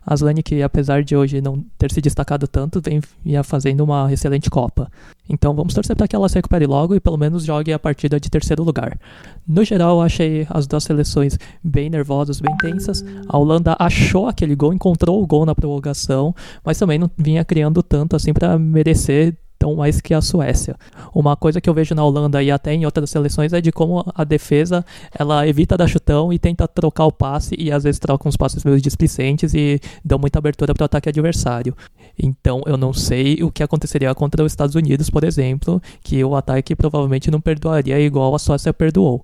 A 0.07 0.13
Aslane, 0.13 0.41
que 0.41 0.63
apesar 0.63 1.03
de 1.03 1.17
hoje 1.17 1.41
não 1.41 1.65
ter 1.77 1.91
se 1.91 1.99
destacado 1.99 2.47
tanto, 2.47 2.81
vem 2.81 3.01
fazendo 3.43 3.83
uma 3.83 4.11
excelente 4.11 4.49
Copa. 4.49 4.89
Então 5.29 5.53
vamos 5.53 5.73
torcer 5.73 5.97
para 5.97 6.07
que 6.07 6.15
ela 6.15 6.29
se 6.29 6.35
recupere 6.35 6.65
logo 6.65 6.95
e 6.95 6.99
pelo 7.01 7.17
menos 7.17 7.43
jogue 7.43 7.73
a 7.73 7.77
partida 7.77 8.17
de 8.17 8.29
terceiro 8.29 8.63
lugar. 8.63 8.97
No 9.45 9.65
geral, 9.65 10.01
achei 10.01 10.47
as 10.49 10.65
duas 10.65 10.85
seleções 10.85 11.37
bem 11.61 11.89
nervosas, 11.89 12.39
bem 12.39 12.55
tensas. 12.55 13.03
A 13.27 13.37
Holanda 13.37 13.75
achou 13.77 14.27
aquele 14.27 14.55
gol, 14.55 14.71
encontrou 14.71 15.21
o 15.21 15.27
gol 15.27 15.45
na 15.45 15.53
prorrogação, 15.53 16.33
mas 16.63 16.79
também 16.79 16.97
não 16.97 17.11
vinha 17.17 17.43
criando 17.43 17.83
tanto 17.83 18.15
assim 18.15 18.31
para 18.31 18.57
merecer 18.57 19.35
tão 19.57 19.75
mais 19.75 20.01
que 20.01 20.13
a 20.13 20.21
Suécia. 20.21 20.75
Uma 21.13 21.35
coisa 21.35 21.59
que 21.59 21.69
eu 21.69 21.73
vejo 21.73 21.93
na 21.95 22.03
Holanda 22.03 22.41
e 22.41 22.51
até 22.51 22.73
em 22.73 22.85
outras 22.85 23.09
seleções 23.09 23.53
é 23.53 23.61
de 23.61 23.71
como 23.71 24.03
a 24.13 24.23
defesa 24.23 24.85
ela 25.17 25.47
evita 25.47 25.77
dar 25.77 25.87
chutão 25.87 26.31
e 26.31 26.39
tenta 26.39 26.67
trocar 26.67 27.05
o 27.05 27.11
passe 27.11 27.55
e 27.57 27.71
às 27.71 27.83
vezes 27.83 27.99
troca 27.99 28.27
uns 28.27 28.37
passes 28.37 28.63
meio 28.63 28.79
displicentes 28.79 29.53
e 29.53 29.79
dão 30.03 30.19
muita 30.19 30.39
abertura 30.39 30.73
para 30.73 30.83
o 30.83 30.85
ataque 30.85 31.09
adversário. 31.09 31.75
Então 32.17 32.61
eu 32.65 32.77
não 32.77 32.93
sei 32.93 33.43
o 33.43 33.51
que 33.51 33.63
aconteceria 33.63 34.13
contra 34.15 34.43
os 34.43 34.51
Estados 34.51 34.75
Unidos, 34.75 35.09
por 35.09 35.23
exemplo, 35.23 35.81
que 36.01 36.23
o 36.23 36.35
ataque 36.35 36.75
provavelmente 36.75 37.31
não 37.31 37.41
perdoaria 37.41 37.99
igual 37.99 38.33
a 38.35 38.39
Suécia 38.39 38.73
perdoou. 38.73 39.23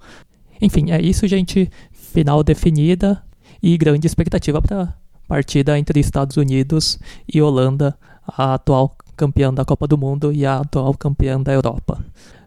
Enfim, 0.61 0.91
é 0.91 1.01
isso, 1.01 1.27
gente. 1.27 1.69
Final 1.91 2.43
definida 2.43 3.23
e 3.61 3.77
grande 3.77 4.05
expectativa 4.05 4.61
para 4.61 4.93
partida 5.27 5.79
entre 5.79 5.99
Estados 5.99 6.37
Unidos 6.37 6.99
e 7.27 7.41
Holanda, 7.41 7.97
a 8.27 8.53
atual 8.53 8.95
campeã 9.15 9.53
da 9.53 9.65
Copa 9.65 9.87
do 9.87 9.97
Mundo 9.97 10.31
e 10.31 10.45
a 10.45 10.59
atual 10.59 10.93
campeã 10.93 11.41
da 11.41 11.53
Europa. 11.53 12.03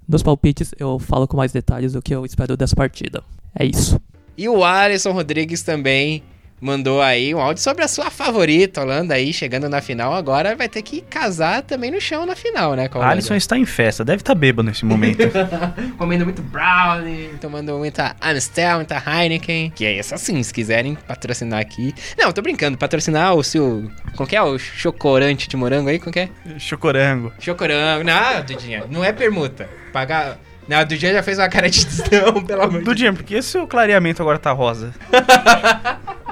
Nos 0.08 0.22
palpites 0.22 0.72
eu 0.78 0.98
falo 0.98 1.26
com 1.26 1.36
mais 1.36 1.52
detalhes 1.52 1.92
do 1.92 2.02
que 2.02 2.14
eu 2.14 2.24
espero 2.24 2.56
dessa 2.56 2.76
partida. 2.76 3.22
É 3.58 3.64
isso. 3.64 4.00
E 4.36 4.48
o 4.48 4.62
Alisson 4.64 5.12
Rodrigues 5.12 5.62
também 5.62 6.22
mandou 6.60 7.02
aí 7.02 7.34
um 7.34 7.40
áudio 7.40 7.62
sobre 7.62 7.84
a 7.84 7.88
sua 7.88 8.10
favorita, 8.10 8.80
Holanda 8.80 9.14
aí, 9.14 9.32
chegando 9.32 9.68
na 9.68 9.80
final. 9.80 10.14
Agora 10.14 10.56
vai 10.56 10.68
ter 10.68 10.82
que 10.82 11.00
casar 11.02 11.62
também 11.62 11.90
no 11.90 12.00
chão 12.00 12.24
na 12.26 12.34
final, 12.34 12.74
né? 12.74 12.88
Com. 12.88 13.00
Alisson 13.00 13.34
está 13.34 13.58
em 13.58 13.66
festa, 13.66 14.04
deve 14.04 14.22
estar 14.22 14.34
bêbado 14.34 14.66
nesse 14.68 14.84
momento. 14.84 15.18
Comendo 15.98 16.24
muito 16.24 16.42
brownie, 16.42 17.30
tomando 17.40 17.76
muita 17.78 18.16
Amstel, 18.20 18.76
muita 18.76 19.02
Heineken. 19.06 19.70
Que 19.70 19.84
é 19.84 19.98
isso 19.98 20.14
assim, 20.14 20.42
se 20.42 20.52
quiserem 20.52 20.96
patrocinar 21.06 21.60
aqui. 21.60 21.94
Não, 22.18 22.32
tô 22.32 22.42
brincando, 22.42 22.78
patrocinar 22.78 23.34
o 23.34 23.42
seu... 23.42 23.90
Como 24.16 24.28
que 24.28 24.36
é? 24.36 24.42
O 24.42 24.58
chocorante 24.58 25.48
de 25.48 25.56
morango 25.56 25.88
aí? 25.88 25.98
Como 25.98 26.12
que 26.12 26.20
é? 26.20 26.28
Chocorango. 26.58 27.32
Chocorango. 27.38 28.04
Não, 28.04 28.42
Dudinha, 28.44 28.84
não 28.90 29.04
é 29.04 29.12
permuta. 29.12 29.68
Pagar... 29.92 30.38
Não, 30.68 30.84
do 30.84 30.96
dia 30.96 31.12
já 31.12 31.22
fez 31.22 31.38
uma 31.38 31.48
cara 31.48 31.70
de 31.70 31.86
não, 32.10 32.44
pelo 32.44 32.62
amor 32.62 32.80
de 32.80 32.84
Do 32.84 32.94
dia, 32.94 33.12
porque 33.12 33.36
esse 33.36 33.50
seu 33.50 33.68
clareamento 33.68 34.20
agora 34.20 34.36
tá 34.36 34.50
rosa. 34.50 34.92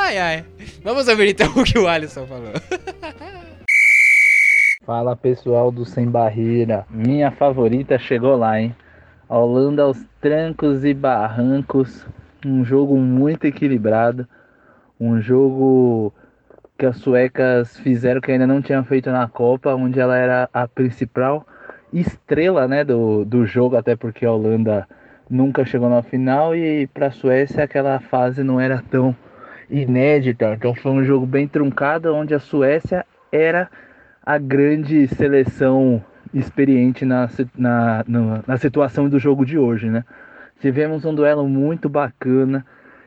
Ai, 0.00 0.16
ai. 0.16 0.44
Vamos 0.82 1.08
ouvir 1.08 1.30
então 1.30 1.48
o 1.60 1.64
que 1.64 1.78
o 1.78 1.88
Alisson 1.88 2.24
falou. 2.26 2.52
Fala 4.86 5.16
pessoal 5.16 5.70
do 5.70 5.84
Sem 5.84 6.06
Barreira, 6.06 6.86
minha 6.88 7.30
favorita 7.30 7.98
chegou 7.98 8.36
lá, 8.36 8.58
hein? 8.58 8.74
Holanda 9.28 9.82
aos 9.82 9.98
trancos 10.18 10.82
e 10.84 10.94
barrancos, 10.94 12.06
um 12.46 12.64
jogo 12.64 12.96
muito 12.96 13.44
equilibrado, 13.44 14.26
um 14.98 15.20
jogo 15.20 16.14
que 16.78 16.86
as 16.86 16.96
suecas 16.96 17.76
fizeram 17.78 18.20
que 18.20 18.32
ainda 18.32 18.46
não 18.46 18.62
tinham 18.62 18.82
feito 18.84 19.10
na 19.10 19.28
Copa, 19.28 19.74
onde 19.74 20.00
ela 20.00 20.16
era 20.16 20.48
a 20.54 20.66
principal 20.66 21.46
estrela 21.92 22.66
né, 22.66 22.84
do, 22.84 23.24
do 23.26 23.44
jogo, 23.44 23.76
até 23.76 23.94
porque 23.94 24.24
a 24.24 24.32
Holanda 24.32 24.88
nunca 25.28 25.66
chegou 25.66 25.90
na 25.90 26.02
final 26.02 26.56
e 26.56 26.86
para 26.86 27.08
a 27.08 27.10
Suécia 27.10 27.64
aquela 27.64 28.00
fase 28.00 28.42
não 28.42 28.58
era 28.58 28.82
tão 28.90 29.14
inédita, 29.70 30.54
então 30.54 30.74
foi 30.74 30.92
um 30.92 31.04
jogo 31.04 31.26
bem 31.26 31.46
truncado, 31.46 32.14
onde 32.14 32.34
a 32.34 32.38
Suécia 32.38 33.04
era 33.30 33.68
a 34.24 34.38
grande 34.38 35.06
seleção 35.08 36.02
experiente 36.32 37.04
na, 37.04 37.28
na, 37.56 38.04
na, 38.06 38.44
na 38.46 38.56
situação 38.58 39.08
do 39.08 39.18
jogo 39.18 39.44
de 39.44 39.58
hoje, 39.58 39.88
né? 39.88 40.04
Tivemos 40.60 41.04
um 41.04 41.14
duelo 41.14 41.48
muito 41.48 41.88
bacana 41.88 42.64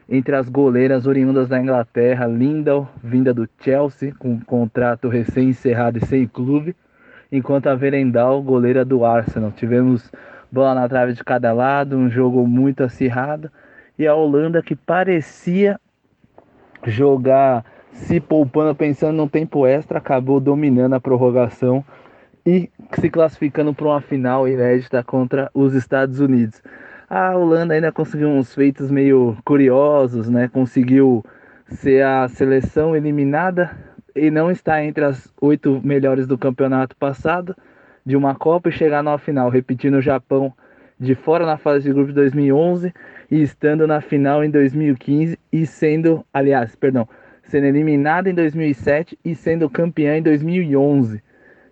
entre 0.09 0.35
as 0.35 0.49
goleiras 0.49 1.05
oriundas 1.05 1.47
da 1.47 1.59
Inglaterra, 1.59 2.27
Lindau, 2.27 2.89
vinda 3.03 3.33
do 3.33 3.47
Chelsea, 3.59 4.13
com 4.17 4.31
um 4.31 4.39
contrato 4.39 5.07
recém-encerrado 5.09 5.97
e 5.97 6.05
sem 6.05 6.27
clube, 6.27 6.75
enquanto 7.31 7.67
a 7.67 7.75
Verendal, 7.75 8.41
goleira 8.41 8.83
do 8.83 9.05
Arsenal. 9.05 9.51
Tivemos 9.51 10.11
bola 10.51 10.75
na 10.75 10.87
trave 10.87 11.13
de 11.13 11.23
cada 11.23 11.53
lado, 11.53 11.97
um 11.97 12.09
jogo 12.09 12.45
muito 12.45 12.83
acirrado, 12.83 13.49
e 13.97 14.05
a 14.05 14.15
Holanda 14.15 14.61
que 14.61 14.75
parecia 14.75 15.79
jogar 16.85 17.65
se 17.93 18.19
poupando, 18.19 18.73
pensando 18.73 19.17
no 19.17 19.29
tempo 19.29 19.65
extra, 19.65 19.97
acabou 19.97 20.39
dominando 20.39 20.93
a 20.93 20.99
prorrogação 20.99 21.83
e 22.45 22.69
se 22.93 23.09
classificando 23.09 23.73
para 23.73 23.85
uma 23.85 24.01
final 24.01 24.47
inédita 24.47 25.03
contra 25.03 25.49
os 25.53 25.73
Estados 25.73 26.19
Unidos. 26.19 26.61
A 27.09 27.35
Holanda 27.35 27.73
ainda 27.73 27.91
conseguiu 27.91 28.29
uns 28.29 28.55
feitos 28.55 28.89
meio 28.89 29.37
curiosos, 29.43 30.29
né? 30.29 30.47
Conseguiu 30.47 31.23
ser 31.67 32.03
a 32.03 32.27
seleção 32.27 32.95
eliminada 32.95 33.71
e 34.15 34.31
não 34.31 34.49
estar 34.49 34.83
entre 34.83 35.03
as 35.03 35.31
oito 35.41 35.81
melhores 35.83 36.25
do 36.25 36.37
campeonato 36.37 36.95
passado 36.95 37.55
de 38.05 38.15
uma 38.15 38.33
Copa 38.35 38.69
e 38.69 38.71
chegar 38.71 39.03
na 39.03 39.17
final, 39.17 39.49
repetindo 39.49 39.95
o 39.95 40.01
Japão 40.01 40.53
de 41.01 41.15
fora 41.15 41.47
na 41.47 41.57
fase 41.57 41.85
de 41.85 41.93
grupo 41.93 42.09
de 42.09 42.13
2011 42.13 42.93
e 43.31 43.41
estando 43.41 43.87
na 43.87 44.01
final 44.01 44.43
em 44.43 44.51
2015 44.51 45.35
e 45.51 45.65
sendo, 45.65 46.23
aliás, 46.31 46.75
perdão, 46.75 47.09
sendo 47.43 47.65
eliminada 47.65 48.29
em 48.29 48.35
2007 48.35 49.17
e 49.25 49.33
sendo 49.33 49.67
campeã 49.67 50.17
em 50.17 50.21
2011. 50.21 51.23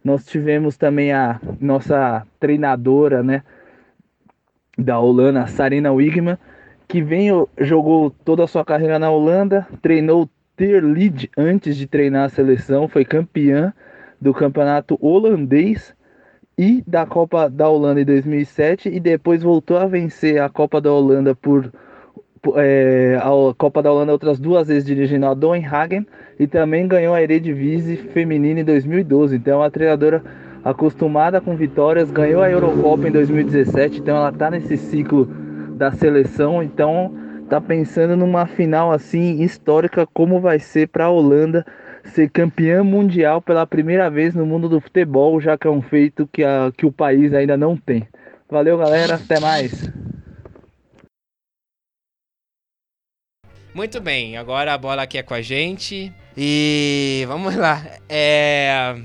Nós 0.04 0.26
tivemos 0.26 0.78
também 0.78 1.14
a 1.14 1.40
nossa 1.62 2.26
treinadora, 2.40 3.22
né, 3.22 3.44
da 4.76 4.98
Holanda, 4.98 5.46
Sarina 5.46 5.92
Wigman, 5.92 6.38
que 6.88 7.04
veio, 7.04 7.48
jogou 7.60 8.10
toda 8.10 8.46
a 8.46 8.48
sua 8.48 8.66
carreira 8.66 8.98
na 8.98 9.12
Holanda, 9.12 9.68
treinou 9.80 10.28
Ter 10.56 10.84
Lead 10.84 11.30
antes 11.38 11.78
de 11.78 11.86
treinar 11.86 12.26
a 12.26 12.30
seleção, 12.30 12.88
foi 12.88 13.06
campeã 13.06 13.72
do 14.20 14.34
campeonato 14.34 14.98
holandês 15.00 15.94
e 16.60 16.84
da 16.86 17.06
Copa 17.06 17.50
da 17.50 17.70
Holanda 17.70 18.02
em 18.02 18.06
2007 18.06 18.90
e 18.90 19.00
depois 19.00 19.42
voltou 19.42 19.78
a 19.78 19.86
vencer 19.86 20.42
a 20.42 20.50
Copa 20.50 20.82
da 20.82 20.92
Holanda 20.92 21.34
por 21.34 21.72
é, 22.58 23.18
a 23.18 23.54
Copa 23.58 23.82
da 23.82 23.90
Holanda 23.90 24.12
outras 24.12 24.42
duas 24.42 24.68
vezes 24.68 24.84
dirigindo 24.84 25.26
a 25.26 25.32
Hagen 25.32 26.06
e 26.38 26.46
também 26.46 26.86
ganhou 26.86 27.14
a 27.16 27.24
Eredivisie 27.24 27.96
feminina 27.96 28.60
em 28.60 28.66
2012. 28.66 29.38
Então 29.38 29.54
é 29.54 29.64
uma 29.64 29.72
treinadora 29.72 30.22
acostumada 30.62 31.40
com 31.40 31.56
vitórias, 31.56 32.12
ganhou 32.12 32.42
a 32.42 32.52
Eurocopa 32.52 33.08
em 33.08 33.12
2017, 33.12 34.00
então 34.00 34.18
ela 34.18 34.30
está 34.30 34.52
nesse 34.52 34.76
ciclo 34.76 35.28
da 35.78 35.94
seleção, 35.94 36.62
então 36.62 37.14
tá 37.50 37.62
pensando 37.62 38.18
numa 38.18 38.46
final 38.46 38.92
assim 38.92 39.42
histórica 39.42 40.06
como 40.14 40.42
vai 40.42 40.60
ser 40.60 40.90
para 40.90 41.06
a 41.06 41.10
Holanda 41.10 41.66
ser 42.14 42.30
campeã 42.30 42.84
mundial 42.84 43.42
pela 43.42 43.66
primeira 43.68 44.10
vez 44.10 44.34
no 44.34 44.46
mundo 44.46 44.68
do 44.70 44.80
futebol, 44.82 45.40
já 45.40 45.58
que 45.58 45.68
é 45.68 45.70
um 45.70 45.82
feito 45.82 46.28
que, 46.32 46.44
a, 46.44 46.72
que 46.76 46.86
o 46.86 46.92
país 46.92 47.34
ainda 47.34 47.56
não 47.58 47.76
tem. 47.78 48.08
Valeu, 48.50 48.78
galera, 48.78 49.16
até 49.16 49.40
mais. 49.40 49.90
Muito 53.74 54.02
bem, 54.02 54.36
agora 54.36 54.74
a 54.74 54.78
bola 54.78 55.04
aqui 55.04 55.18
é 55.18 55.24
com 55.24 55.34
a 55.34 55.42
gente. 55.42 56.12
E 56.36 57.24
vamos 57.28 57.56
lá. 57.56 57.84
É. 58.08 58.96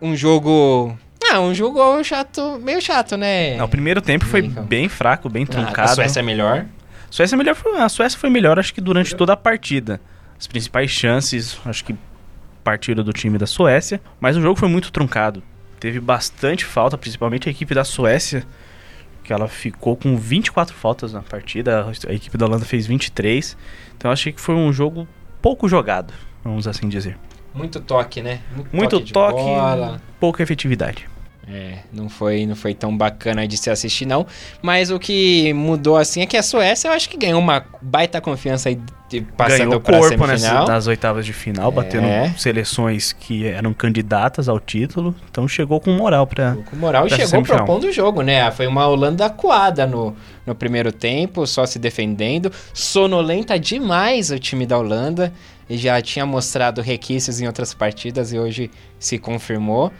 Um 0.00 0.16
jogo. 0.16 0.96
Ah, 1.30 1.40
um 1.40 1.52
jogo 1.54 2.02
chato, 2.04 2.58
meio 2.62 2.80
chato, 2.80 3.16
né? 3.16 3.56
Não, 3.56 3.66
o 3.66 3.68
primeiro 3.68 4.00
tempo 4.00 4.24
foi 4.24 4.40
Então. 4.46 4.64
bem 4.64 4.88
fraco, 4.88 5.28
bem 5.28 5.44
Ah, 5.44 5.52
truncado. 5.52 5.90
a 5.90 5.94
Suécia 5.94 6.20
é 6.20 6.22
melhor. 6.22 6.64
Suécia 7.10 7.34
é 7.36 7.38
melhor 7.38 7.54
foi- 7.54 7.78
a 7.78 7.88
Suécia 7.88 8.18
foi 8.18 8.30
melhor, 8.30 8.58
acho 8.58 8.72
que 8.72 8.80
durante 8.80 9.14
toda 9.14 9.32
a 9.34 9.36
partida. 9.36 10.00
As 10.38 10.46
principais 10.46 10.90
chances, 10.90 11.58
acho 11.66 11.84
que 11.84 11.94
partiram 12.62 13.02
do 13.02 13.12
time 13.12 13.38
da 13.38 13.46
Suécia, 13.46 14.00
mas 14.20 14.36
o 14.36 14.40
jogo 14.40 14.58
foi 14.58 14.68
muito 14.68 14.90
truncado. 14.90 15.42
Teve 15.80 16.00
bastante 16.00 16.64
falta, 16.64 16.98
principalmente 16.98 17.48
a 17.48 17.52
equipe 17.52 17.74
da 17.74 17.84
Suécia, 17.84 18.44
que 19.22 19.32
ela 19.32 19.46
ficou 19.46 19.96
com 19.96 20.16
24 20.16 20.74
faltas 20.74 21.12
na 21.12 21.22
partida, 21.22 21.86
a 22.08 22.12
equipe 22.12 22.36
da 22.36 22.46
Holanda 22.46 22.64
fez 22.64 22.86
23. 22.86 23.56
Então 23.96 24.08
eu 24.08 24.12
achei 24.12 24.32
que 24.32 24.40
foi 24.40 24.54
um 24.54 24.72
jogo 24.72 25.06
pouco 25.40 25.68
jogado, 25.68 26.12
vamos 26.42 26.66
assim 26.66 26.88
dizer. 26.88 27.16
Muito 27.54 27.80
toque, 27.80 28.22
né? 28.22 28.40
Muito 28.72 29.00
de 29.00 29.12
toque, 29.12 29.42
bola. 29.42 30.00
pouca 30.20 30.42
efetividade. 30.42 31.08
É, 31.50 31.78
não 31.90 32.10
foi, 32.10 32.44
não 32.44 32.54
foi 32.54 32.74
tão 32.74 32.94
bacana 32.94 33.48
de 33.48 33.56
se 33.56 33.70
assistir, 33.70 34.04
não. 34.04 34.26
Mas 34.60 34.90
o 34.90 34.98
que 34.98 35.50
mudou, 35.54 35.96
assim, 35.96 36.20
é 36.20 36.26
que 36.26 36.36
a 36.36 36.42
Suécia, 36.42 36.88
eu 36.88 36.92
acho 36.92 37.08
que 37.08 37.16
ganhou 37.16 37.40
uma 37.40 37.64
baita 37.80 38.20
confiança 38.20 38.68
aí 38.68 38.78
de, 39.08 39.22
passando 39.22 39.68
Ganhou 39.68 39.80
pra 39.80 39.98
corpo 39.98 40.26
nessa, 40.26 40.38
semifinal. 40.46 40.68
nas 40.68 40.86
oitavas 40.86 41.24
de 41.24 41.32
final, 41.32 41.72
batendo 41.72 42.04
É. 42.06 42.34
seleções 42.36 43.14
que 43.14 43.46
eram 43.46 43.72
candidatas 43.72 44.46
ao 44.46 44.60
título. 44.60 45.14
Então 45.30 45.48
chegou 45.48 45.80
com 45.80 45.90
moral 45.92 46.26
pra. 46.26 46.54
Com 46.68 46.76
moral 46.76 47.06
e 47.06 47.08
pra 47.08 47.16
chegou 47.16 47.30
semifinal. 47.30 47.64
propondo 47.64 47.84
o 47.84 47.92
jogo, 47.92 48.20
né? 48.20 48.50
Foi 48.50 48.66
uma 48.66 48.86
Holanda 48.86 49.24
acuada 49.24 49.86
no, 49.86 50.14
no 50.44 50.54
primeiro 50.54 50.92
tempo, 50.92 51.46
só 51.46 51.64
se 51.64 51.78
defendendo. 51.78 52.52
Sonolenta 52.74 53.58
demais 53.58 54.30
o 54.30 54.38
time 54.38 54.66
da 54.66 54.76
Holanda. 54.78 55.32
E 55.70 55.76
já 55.76 56.00
tinha 56.00 56.24
mostrado 56.24 56.80
requisitos 56.80 57.42
em 57.42 57.46
outras 57.46 57.74
partidas 57.74 58.32
e 58.32 58.38
hoje 58.38 58.70
se 58.98 59.18
confirmou. 59.18 59.92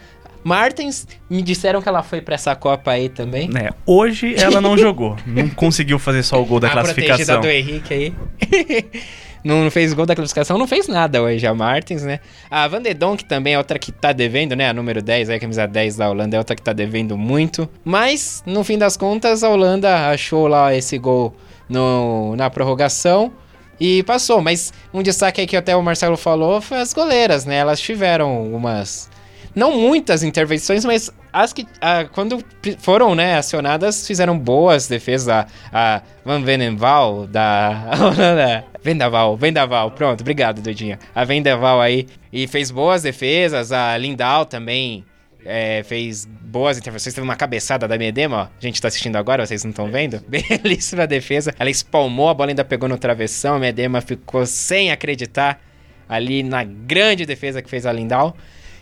Martins, 0.48 1.06
me 1.28 1.42
disseram 1.42 1.82
que 1.82 1.88
ela 1.88 2.02
foi 2.02 2.20
pra 2.20 2.34
essa 2.34 2.56
Copa 2.56 2.90
aí 2.90 3.08
também. 3.08 3.48
né, 3.48 3.70
hoje 3.86 4.34
ela 4.36 4.60
não 4.60 4.76
jogou. 4.76 5.16
Não 5.26 5.48
conseguiu 5.50 5.98
fazer 5.98 6.22
só 6.22 6.40
o 6.40 6.44
gol 6.46 6.58
da 6.58 6.68
a 6.68 6.70
protegida 6.70 7.06
classificação. 7.06 7.40
do 7.42 7.48
Henrique 7.48 7.94
aí. 7.94 8.14
não, 9.44 9.70
fez 9.70 9.92
gol 9.92 10.06
da 10.06 10.14
classificação, 10.16 10.58
não 10.58 10.66
fez 10.66 10.88
nada 10.88 11.22
hoje 11.22 11.46
a 11.46 11.54
Martins, 11.54 12.02
né? 12.02 12.18
A 12.50 12.66
Van 12.66 12.82
de 12.82 12.92
Donk 12.94 13.24
também 13.24 13.54
é 13.54 13.58
outra 13.58 13.78
que 13.78 13.92
tá 13.92 14.12
devendo, 14.12 14.56
né? 14.56 14.68
A 14.68 14.72
número 14.72 15.00
10, 15.02 15.30
aí, 15.30 15.36
a 15.36 15.40
camisa 15.40 15.66
10 15.66 15.96
da 15.96 16.10
Holanda 16.10 16.36
é 16.36 16.38
outra 16.38 16.56
que 16.56 16.62
tá 16.62 16.72
devendo 16.72 17.16
muito. 17.16 17.68
Mas, 17.84 18.42
no 18.46 18.64
fim 18.64 18.78
das 18.78 18.96
contas, 18.96 19.44
a 19.44 19.48
Holanda 19.50 20.10
achou 20.10 20.48
lá 20.48 20.74
esse 20.74 20.98
gol 20.98 21.34
no, 21.68 22.34
na 22.36 22.50
prorrogação 22.50 23.32
e 23.78 24.02
passou. 24.02 24.40
Mas 24.40 24.72
um 24.92 25.02
destaque 25.02 25.40
aí 25.40 25.46
que 25.46 25.56
até 25.56 25.76
o 25.76 25.82
Marcelo 25.82 26.16
falou 26.16 26.60
foi 26.60 26.78
as 26.80 26.92
goleiras, 26.92 27.44
né? 27.44 27.56
Elas 27.56 27.80
tiveram 27.80 28.28
algumas 28.30 29.08
não 29.54 29.78
muitas 29.78 30.22
intervenções, 30.22 30.84
mas 30.84 31.10
as 31.32 31.52
que 31.52 31.66
quando 32.12 32.42
foram 32.78 33.14
né, 33.14 33.36
acionadas 33.36 34.06
fizeram 34.06 34.38
boas 34.38 34.86
defesas. 34.86 35.28
A, 35.28 35.46
a 35.72 36.02
Van 36.24 36.42
Venenval 36.42 37.26
da 37.26 37.90
Holanda. 38.00 38.64
Vendaval, 38.82 39.36
Vendaval, 39.36 39.90
pronto, 39.90 40.20
obrigado, 40.20 40.62
Dudinha. 40.62 40.98
A 41.14 41.24
Vendaval 41.24 41.80
aí 41.80 42.06
e 42.32 42.46
fez 42.46 42.70
boas 42.70 43.02
defesas. 43.02 43.72
A 43.72 43.96
Lindau 43.98 44.46
também 44.46 45.04
é, 45.44 45.82
fez 45.82 46.26
boas 46.26 46.78
intervenções. 46.78 47.14
Teve 47.14 47.24
uma 47.24 47.36
cabeçada 47.36 47.88
da 47.88 47.98
Medema, 47.98 48.36
ó. 48.36 48.42
A 48.42 48.60
gente 48.60 48.80
tá 48.80 48.88
assistindo 48.88 49.16
agora, 49.16 49.46
vocês 49.46 49.64
não 49.64 49.70
estão 49.70 49.90
vendo? 49.90 50.22
Belíssima 50.28 51.06
defesa. 51.06 51.54
Ela 51.58 51.70
espalmou, 51.70 52.28
a 52.28 52.34
bola 52.34 52.50
ainda 52.50 52.64
pegou 52.64 52.88
no 52.88 52.98
travessão. 52.98 53.56
A 53.56 53.58
Medema 53.58 54.00
ficou 54.00 54.46
sem 54.46 54.90
acreditar 54.90 55.60
ali 56.08 56.42
na 56.42 56.64
grande 56.64 57.26
defesa 57.26 57.60
que 57.60 57.68
fez 57.68 57.84
a 57.84 57.92
Lindau. 57.92 58.36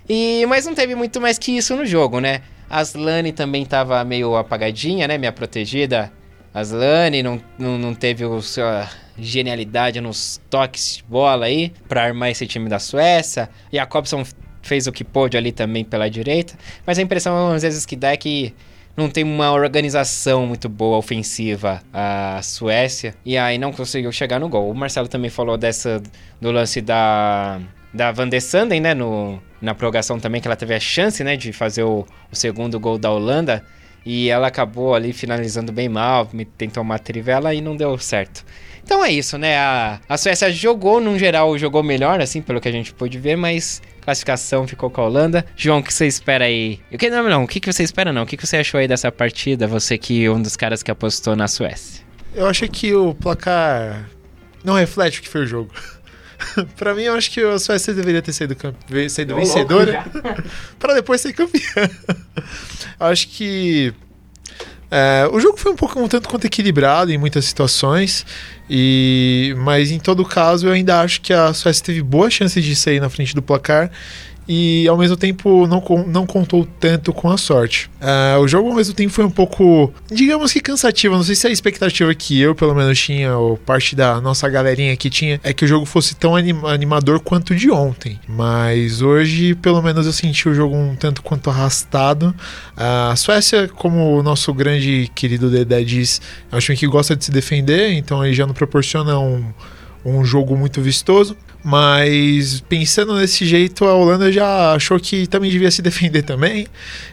E, 0.09 0.45
mas 0.47 0.65
não 0.67 0.75
teve 0.75 0.95
muito 0.95 1.21
mais 1.21 1.39
que 1.39 1.57
isso 1.57 1.75
no 1.77 1.85
jogo, 1.85 2.21
né? 2.21 2.43
Aslane 2.69 3.33
também 3.33 3.65
tava 3.65 4.03
meio 4.05 4.37
apagadinha, 4.37 5.07
né? 5.07 5.19
Minha 5.19 5.33
protegida. 5.33 6.13
Aslane 6.53 7.23
não, 7.23 7.41
não, 7.59 7.79
não 7.79 7.95
teve 7.95 8.25
a 8.25 8.41
sua 8.41 8.89
genialidade 9.19 10.01
nos 10.01 10.41
toques 10.51 10.97
de 10.97 11.05
bola 11.05 11.47
aí 11.47 11.73
pra 11.89 12.05
armar 12.05 12.31
esse 12.31 12.47
time 12.47 12.69
da 12.69 12.79
Suécia. 12.79 13.49
E 13.73 13.79
a 13.79 13.87
Cobson 13.87 14.25
fez 14.63 14.87
o 14.87 14.93
que 14.93 15.05
pôde 15.05 15.37
ali 15.37 15.53
também 15.53 15.85
pela 15.85 16.09
direita. 16.09 16.55
Mas 16.85 16.99
a 16.99 17.03
impressão 17.03 17.53
às 17.53 17.63
vezes 17.63 17.87
que 17.87 17.97
dá 17.97 18.13
é 18.13 18.17
que 18.17 18.55
não 18.97 19.11
tem 19.11 19.23
uma 19.23 19.53
organização 19.53 20.47
muito 20.47 20.69
boa 20.69 20.97
ofensiva 20.97 21.83
a 21.93 22.41
Suécia 22.43 23.15
e 23.25 23.37
aí 23.37 23.59
não 23.59 23.73
conseguiu 23.73 24.11
chegar 24.11 24.41
no 24.41 24.49
gol. 24.49 24.71
O 24.71 24.75
Marcelo 24.75 25.07
também 25.09 25.31
falou 25.31 25.57
dessa 25.57 26.03
do 26.41 26.51
lance 26.51 26.81
da 26.81 27.61
da 27.97 28.13
Van 28.13 28.29
de 28.29 28.41
Sanden, 28.41 28.81
né, 28.81 28.95
no, 28.95 29.43
na 29.61 29.75
prorrogação 29.75 30.21
também 30.21 30.41
que 30.41 30.47
ela 30.47 30.57
teve 30.57 30.75
a 30.75 30.81
chance, 30.81 31.25
né, 31.25 31.37
de 31.37 31.53
fazer 31.53 31.83
o, 31.83 32.07
o 32.31 32.37
segundo 32.37 32.79
gol 32.79 32.99
da 32.99 33.11
Holanda 33.11 33.65
e 34.05 34.29
ela 34.29 34.47
acabou 34.47 34.95
ali 34.95 35.13
finalizando 35.13 35.73
bem 35.73 35.89
mal, 35.89 36.29
me- 36.33 36.45
tentou 36.45 36.83
uma 36.83 36.99
trivela 36.99 37.53
e 37.55 37.61
não 37.61 37.77
deu 37.77 37.99
certo. 37.99 38.45
Então 38.85 39.05
é 39.05 39.11
isso, 39.11 39.37
né? 39.37 39.57
A, 39.59 39.99
a 40.09 40.17
Suécia 40.17 40.49
jogou, 40.53 41.01
num 41.01 41.19
geral, 41.19 41.59
jogou 41.59 41.83
melhor, 41.83 42.21
assim, 42.21 42.41
pelo 42.41 42.61
que 42.61 42.69
a 42.69 42.73
gente 42.73 42.95
pôde 42.95 43.19
ver, 43.19 43.35
mas 43.35 43.83
classificação 44.01 44.65
ficou 44.69 44.89
com 44.89 45.01
a 45.01 45.05
Holanda. 45.07 45.45
João, 45.57 45.79
o 45.79 45.83
que 45.83 45.93
você 45.93 46.07
espera 46.07 46.45
aí? 46.45 46.79
O 46.93 46.97
que, 46.97 47.11
não, 47.11 47.29
não, 47.29 47.43
o 47.43 47.49
que, 47.49 47.59
que 47.59 47.73
você 47.73 47.83
espera 47.83 48.13
não? 48.13 48.23
O 48.23 48.27
que, 48.27 48.37
que 48.37 48.47
você 48.47 48.59
achou 48.59 48.79
aí 48.79 48.87
dessa 48.87 49.11
partida? 49.11 49.67
Você 49.67 49.99
que 49.99 50.25
é 50.25 50.31
um 50.31 50.41
dos 50.41 50.55
caras 50.55 50.85
que 50.85 50.91
apostou 50.93 51.35
na 51.35 51.49
Suécia. 51.49 52.05
Eu 52.33 52.47
achei 52.47 52.69
que 52.69 52.95
o 52.95 53.13
placar 53.13 54.09
não 54.63 54.75
reflete 54.75 55.19
o 55.19 55.23
que 55.23 55.29
foi 55.29 55.41
o 55.43 55.47
jogo. 55.47 55.73
pra 56.77 56.95
mim, 56.95 57.03
eu 57.03 57.15
acho 57.15 57.31
que 57.31 57.41
a 57.41 57.59
Suécia 57.59 57.93
deveria 57.95 58.23
ter 58.23 58.33
ve- 58.89 59.09
saído 59.09 59.35
vencedora 59.35 60.05
pra 60.79 60.95
depois 60.95 61.21
ser 61.21 61.33
campeã. 61.33 61.61
acho 63.01 63.29
que 63.29 63.93
é, 64.91 65.29
o 65.33 65.41
jogo 65.41 65.57
foi 65.57 65.73
um 65.73 65.77
pouco 65.77 66.01
um 66.01 66.07
tanto 66.09 66.29
quanto 66.29 66.47
equilibrado 66.47 67.11
em 67.11 67.19
muitas 67.19 67.45
situações, 67.45 68.25
e 68.71 69.55
mas 69.59 69.91
em 69.91 69.99
todo 69.99 70.25
caso 70.25 70.69
eu 70.69 70.73
ainda 70.73 71.01
acho 71.01 71.21
que 71.21 71.33
a 71.33 71.53
Suécia 71.53 71.85
teve 71.85 72.03
boas 72.03 72.33
chances 72.33 72.65
de 72.65 72.77
sair 72.77 73.01
na 73.01 73.09
frente 73.11 73.35
do 73.35 73.43
placar 73.43 73.91
e 74.49 74.87
ao 74.89 74.97
mesmo 74.97 75.17
tempo 75.17 75.67
não, 75.67 75.83
não 76.07 76.27
contou 76.27 76.67
tanto 76.79 77.13
com 77.13 77.31
a 77.31 77.37
sorte. 77.37 77.91
É, 78.01 78.37
o 78.39 78.47
jogo 78.47 78.69
ao 78.69 78.75
mesmo 78.75 78.95
tempo 78.95 79.13
foi 79.13 79.25
um 79.25 79.31
pouco, 79.31 79.93
digamos 80.11 80.53
que 80.53 80.61
cansativo. 80.61 81.17
Não 81.17 81.23
sei 81.23 81.35
se 81.35 81.47
a 81.47 81.51
expectativa 81.51 82.15
que 82.15 82.41
eu 82.41 82.55
pelo 82.55 82.75
menos 82.75 82.99
tinha, 82.99 83.37
ou 83.37 83.57
parte 83.57 83.97
da 83.97 84.21
nossa 84.21 84.49
galerinha 84.49 84.93
aqui 84.93 85.11
tinha, 85.11 85.41
é 85.43 85.53
que 85.53 85.65
o 85.65 85.69
jogo 85.69 85.85
fosse 85.85 86.15
tão 86.15 86.37
anim- 86.37 86.67
animador 86.67 87.21
quanto 87.21 87.55
de 87.55 87.71
ontem. 87.71 88.19
Mas 88.29 89.03
hoje, 89.03 89.55
pelo 89.57 89.83
menos, 89.83 90.07
eu 90.07 90.13
senti 90.13 90.49
o 90.49 90.55
jogo 90.55 90.77
um 90.77 90.95
tanto 90.95 91.23
quanto 91.23 91.51
arrastado. 91.51 92.35
A 92.77 93.15
Suécia, 93.17 93.69
como 93.69 94.19
o 94.19 94.23
nosso 94.23 94.53
grande 94.55 95.11
querido 95.15 95.51
Dedé 95.51 95.83
diz, 95.83 96.21
é 96.51 96.57
um 96.57 96.59
time 96.59 96.77
que 96.77 96.87
gosta 96.87 97.17
de 97.17 97.25
se 97.25 97.31
defender, 97.31 97.93
então 97.93 98.25
ele 98.25 98.35
já 98.35 98.47
não 98.47 98.55
proporciona 98.55 99.19
um, 99.19 99.45
um 100.07 100.25
jogo 100.25 100.57
muito 100.57 100.81
vistoso. 100.81 101.37
Mas 101.63 102.61
pensando 102.61 103.19
desse 103.19 103.45
jeito, 103.45 103.85
a 103.85 103.95
Holanda 103.95 104.31
já 104.31 104.73
achou 104.73 105.01
que 105.01 105.27
também 105.27 105.51
devia 105.51 105.71
se 105.71 105.83
defender 105.83 106.23
também. 106.23 106.69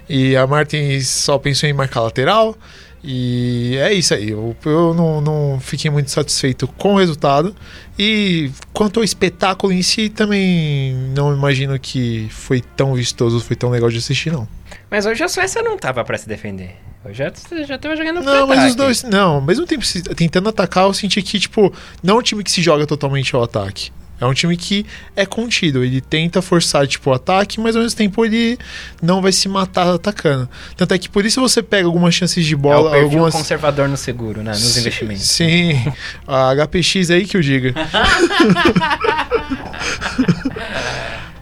E 0.08 0.36
a 0.36 0.46
Martins 0.46 1.08
só 1.08 1.40
pensou 1.40 1.68
em 1.68 1.74
marcar 1.74 2.02
lateral. 2.02 2.56
E 3.04 3.76
é 3.78 3.92
isso 3.94 4.14
aí. 4.14 4.30
Eu, 4.30 4.56
eu 4.66 4.94
não, 4.94 5.20
não 5.20 5.60
fiquei 5.60 5.90
muito 5.90 6.12
satisfeito 6.12 6.68
com 6.68 6.94
o 6.94 6.98
resultado. 6.98 7.56
E 7.98 8.52
quanto 8.72 9.00
ao 9.00 9.04
espetáculo 9.04 9.74
em 9.74 9.82
si, 9.82 10.08
também 10.08 10.94
não 11.16 11.36
imagino 11.36 11.78
que 11.80 12.28
foi 12.30 12.62
tão 12.62 12.94
vistoso, 12.94 13.40
foi 13.40 13.56
tão 13.56 13.70
legal 13.70 13.90
de 13.90 13.98
assistir, 13.98 14.32
não. 14.32 14.48
Mas 14.90 15.06
hoje 15.06 15.24
a 15.24 15.28
Suécia 15.28 15.62
não 15.62 15.78
tava 15.78 16.04
pra 16.04 16.18
se 16.18 16.28
defender. 16.28 16.76
Já, 17.12 17.32
já 17.68 17.78
tava 17.78 17.96
jogando 17.96 18.22
Não, 18.24 18.48
mas 18.48 18.60
ataque. 18.60 18.70
os 18.72 18.76
dois. 18.76 19.04
Não, 19.04 19.34
ao 19.36 19.42
mesmo 19.42 19.66
tempo 19.66 19.84
tentando 20.16 20.48
atacar, 20.50 20.86
eu 20.86 20.94
senti 20.94 21.22
que, 21.22 21.38
tipo, 21.40 21.74
não 22.02 22.16
é 22.16 22.20
um 22.20 22.22
time 22.22 22.44
que 22.44 22.52
se 22.52 22.62
joga 22.62 22.86
totalmente 22.88 23.36
ao 23.36 23.44
ataque. 23.44 23.92
É 24.22 24.26
um 24.26 24.34
time 24.34 24.56
que 24.56 24.86
é 25.18 25.26
contido. 25.26 25.84
Ele 25.84 26.00
tenta 26.00 26.42
forçar, 26.42 26.88
tipo, 26.88 27.10
o 27.10 27.14
ataque, 27.14 27.60
mas 27.60 27.76
ao 27.76 27.82
mesmo 27.82 27.98
tempo 27.98 28.24
ele 28.24 28.58
não 29.02 29.22
vai 29.22 29.34
se 29.34 29.50
matar 29.50 29.96
atacando. 29.96 30.48
Tanto 30.78 30.94
é 30.94 30.98
que 30.98 31.10
por 31.10 31.26
isso 31.26 31.42
você 31.42 31.62
pega 31.62 31.86
algumas 31.88 32.16
chances 32.16 32.46
de 32.46 32.54
É 32.54 32.56
o 32.56 32.60
bola, 32.60 32.96
algumas. 32.98 33.34
conservador 33.34 33.90
no 33.90 33.98
seguro, 33.98 34.42
né? 34.42 34.52
Nos 34.52 34.62
Sim, 34.62 34.80
investimentos. 34.80 35.24
Sim. 35.30 35.94
A 36.26 36.54
HPX 36.56 37.10
aí 37.10 37.26
que 37.26 37.36
eu 37.36 37.42
diga. 37.42 37.74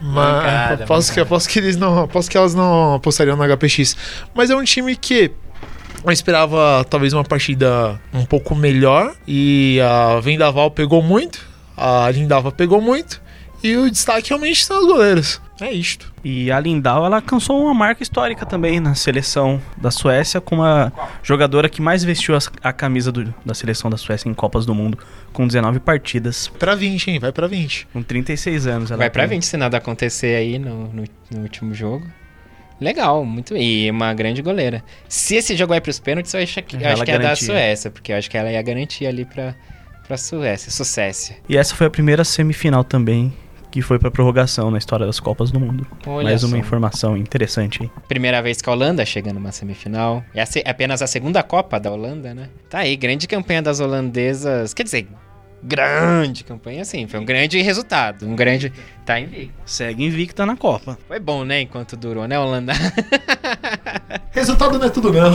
Mas 0.00 0.14
Mancada, 0.34 0.84
aposto 0.84 1.12
que, 1.12 1.20
aposto 1.20 1.48
que 1.48 1.58
eles 1.58 1.76
não. 1.76 2.00
Aposto 2.02 2.30
que 2.30 2.36
elas 2.36 2.54
não 2.54 2.94
apostariam 2.94 3.36
no 3.36 3.56
HPX. 3.56 3.96
Mas 4.34 4.50
é 4.50 4.56
um 4.56 4.64
time 4.64 4.96
que. 4.96 5.30
Eu 6.04 6.10
esperava 6.10 6.84
talvez 6.88 7.12
uma 7.12 7.24
partida 7.24 8.00
um 8.12 8.24
pouco 8.24 8.54
melhor. 8.54 9.14
E 9.26 9.78
a 9.80 10.18
Vendaval 10.20 10.70
pegou 10.70 11.02
muito. 11.02 11.46
A 11.76 12.10
Lindava 12.10 12.50
pegou 12.52 12.80
muito. 12.80 13.20
E 13.62 13.76
o 13.76 13.88
destaque 13.88 14.30
realmente 14.30 14.64
são 14.64 14.80
os 14.80 14.86
goleiros. 14.86 15.40
É 15.60 15.72
isto. 15.72 16.12
E 16.24 16.50
a 16.50 16.58
Lindau, 16.58 17.06
ela 17.06 17.16
alcançou 17.18 17.62
uma 17.62 17.72
marca 17.72 18.02
histórica 18.02 18.44
também 18.44 18.80
na 18.80 18.96
seleção 18.96 19.62
da 19.76 19.92
Suécia, 19.92 20.40
como 20.40 20.64
a 20.64 20.90
jogadora 21.22 21.68
que 21.68 21.80
mais 21.80 22.02
vestiu 22.02 22.36
a 22.60 22.72
camisa 22.72 23.12
do- 23.12 23.32
da 23.46 23.54
seleção 23.54 23.88
da 23.88 23.96
Suécia 23.96 24.28
em 24.28 24.34
Copas 24.34 24.66
do 24.66 24.74
Mundo, 24.74 24.98
com 25.32 25.46
19 25.46 25.78
partidas, 25.78 26.48
Pra 26.58 26.74
20, 26.74 27.08
hein? 27.12 27.20
Vai 27.20 27.30
pra 27.30 27.46
20. 27.46 27.86
com 27.92 28.02
36 28.02 28.66
anos. 28.66 28.90
Ela 28.90 28.98
Vai 28.98 29.10
pra 29.10 29.22
tem. 29.28 29.36
20 29.38 29.44
se 29.46 29.56
nada 29.56 29.76
acontecer 29.76 30.34
aí 30.34 30.58
no, 30.58 30.88
no, 30.92 31.04
no 31.30 31.40
último 31.42 31.72
jogo. 31.72 32.04
Legal, 32.82 33.24
muito 33.24 33.54
bem. 33.54 33.62
E 33.62 33.90
uma 33.90 34.12
grande 34.12 34.42
goleira. 34.42 34.82
Se 35.08 35.36
esse 35.36 35.56
jogo 35.56 35.70
vai 35.70 35.80
pros 35.80 35.98
pênaltis, 35.98 36.34
eu 36.34 36.42
acho 36.42 36.62
que, 36.62 36.76
eu 36.76 36.88
acho 36.88 37.04
que 37.04 37.10
é 37.10 37.18
da. 37.18 37.36
Suécia, 37.36 37.90
porque 37.90 38.12
eu 38.12 38.16
acho 38.16 38.30
que 38.30 38.36
ela 38.36 38.50
ia 38.50 38.60
garantir 38.62 39.06
ali 39.06 39.24
pra, 39.24 39.54
pra 40.06 40.16
Suécia. 40.16 40.70
Suécia. 40.70 41.36
E 41.48 41.56
essa 41.56 41.74
foi 41.74 41.86
a 41.86 41.90
primeira 41.90 42.24
semifinal 42.24 42.84
também 42.84 43.32
que 43.72 43.80
foi 43.80 43.98
pra 43.98 44.10
prorrogação 44.10 44.70
na 44.70 44.76
história 44.76 45.06
das 45.06 45.18
Copas 45.18 45.50
do 45.50 45.58
Mundo. 45.58 45.86
Olha 46.06 46.24
Mais 46.24 46.42
só. 46.42 46.46
uma 46.46 46.58
informação 46.58 47.16
interessante 47.16 47.82
aí. 47.82 47.90
Primeira 48.06 48.42
vez 48.42 48.60
que 48.60 48.68
a 48.68 48.72
Holanda 48.72 49.02
chega 49.06 49.32
numa 49.32 49.50
semifinal. 49.50 50.22
É 50.34 50.44
apenas 50.68 51.00
a 51.00 51.06
segunda 51.06 51.42
Copa 51.42 51.80
da 51.80 51.90
Holanda, 51.90 52.34
né? 52.34 52.50
Tá 52.68 52.80
aí, 52.80 52.94
grande 52.94 53.26
campanha 53.26 53.62
das 53.62 53.80
holandesas. 53.80 54.74
Quer 54.74 54.82
dizer, 54.82 55.08
grande 55.62 56.44
campanha, 56.44 56.84
sim. 56.84 57.06
Foi 57.06 57.20
um 57.20 57.24
grande 57.24 57.60
resultado. 57.62 58.26
Um 58.26 58.34
grande. 58.34 58.72
Tá 59.04 59.18
invicto. 59.18 59.54
Segue 59.64 60.04
invicta 60.04 60.44
na 60.44 60.56
Copa. 60.56 60.98
Foi 61.06 61.18
bom, 61.18 61.44
né? 61.44 61.60
Enquanto 61.60 61.96
durou, 61.96 62.26
né, 62.26 62.38
Holanda? 62.38 62.72
Resultado 64.32 64.78
não 64.78 64.86
é 64.86 64.90
tudo, 64.90 65.12
não. 65.12 65.34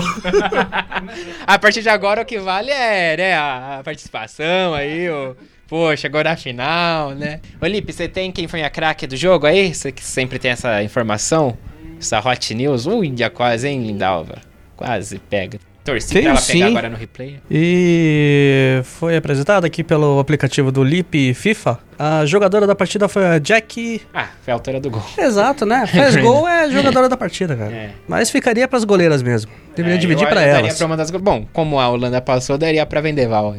a 1.45 1.59
partir 1.59 1.81
de 1.81 1.89
agora 1.89 2.21
o 2.21 2.25
que 2.25 2.39
vale 2.39 2.71
é, 2.71 3.17
né, 3.17 3.33
a, 3.33 3.79
a 3.79 3.83
participação 3.83 4.73
aí, 4.73 5.09
o. 5.09 5.35
Pô, 5.67 5.93
chegou 5.97 6.23
na 6.23 6.37
final, 6.37 7.11
né? 7.11 7.41
Ô, 7.61 7.65
Lipe, 7.65 7.91
você 7.91 8.07
tem 8.07 8.31
quem 8.31 8.47
foi 8.47 8.63
a 8.63 8.69
craque 8.69 9.05
do 9.05 9.17
jogo 9.17 9.45
aí? 9.45 9.75
Você 9.75 9.91
que 9.91 10.01
sempre 10.01 10.39
tem 10.39 10.51
essa 10.51 10.81
informação? 10.81 11.57
Essa 11.99 12.19
hot 12.19 12.55
news? 12.55 12.85
Ui, 12.85 13.07
Índia 13.07 13.29
quase, 13.29 13.67
hein, 13.67 13.85
Lindalva? 13.85 14.37
Quase 14.77 15.19
pega. 15.19 15.59
Torci 15.87 16.07
pra 16.09 16.19
Tenho 16.21 16.29
ela 16.31 16.41
pegar 16.41 16.53
sim. 16.53 16.63
agora 16.63 16.89
no 16.89 16.97
replay. 16.97 17.39
E 17.49 18.81
foi 18.83 19.15
apresentada 19.15 19.65
aqui 19.65 19.83
pelo 19.83 20.19
aplicativo 20.19 20.71
do 20.71 20.83
Lip 20.83 21.33
FIFA. 21.33 21.79
A 21.97 22.25
jogadora 22.25 22.67
da 22.67 22.75
partida 22.75 23.07
foi 23.07 23.25
a 23.25 23.39
Jack. 23.39 24.01
Ah, 24.13 24.27
foi 24.43 24.51
a 24.51 24.55
altura 24.55 24.79
do 24.79 24.89
gol. 24.89 25.03
Exato, 25.17 25.65
né? 25.65 25.85
Fez 25.87 26.15
gol 26.17 26.47
é 26.47 26.69
jogadora 26.69 27.07
da 27.07 27.15
partida, 27.17 27.55
cara. 27.55 27.71
É. 27.73 27.91
Mas 28.07 28.29
ficaria 28.29 28.67
pras 28.67 28.83
goleiras 28.83 29.21
mesmo. 29.23 29.51
Deveria 29.75 29.95
É, 29.97 29.99
dividir 29.99 30.23
eu- 30.23 30.29
pra 30.29 30.41
eu 30.41 30.47
daria 30.53 30.59
elas. 30.67 30.77
Pra 30.77 30.85
uma 30.87 30.97
das... 30.97 31.09
Bom, 31.09 31.47
como 31.53 31.79
a 31.79 31.87
Holanda 31.89 32.19
passou, 32.21 32.57
daria 32.57 32.85
pra 32.85 32.99
Vendeval. 33.01 33.55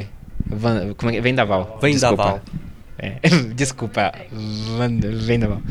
Van... 0.47 0.93
Como 0.97 1.11
é 1.11 1.17
é? 1.17 1.21
Vendaval. 1.21 1.79
Vendaval. 1.81 2.41
Desculpa. 2.41 2.43
É. 2.99 3.29
Desculpa. 3.55 4.13
Van- 4.77 5.01
Vendaval. 5.01 5.63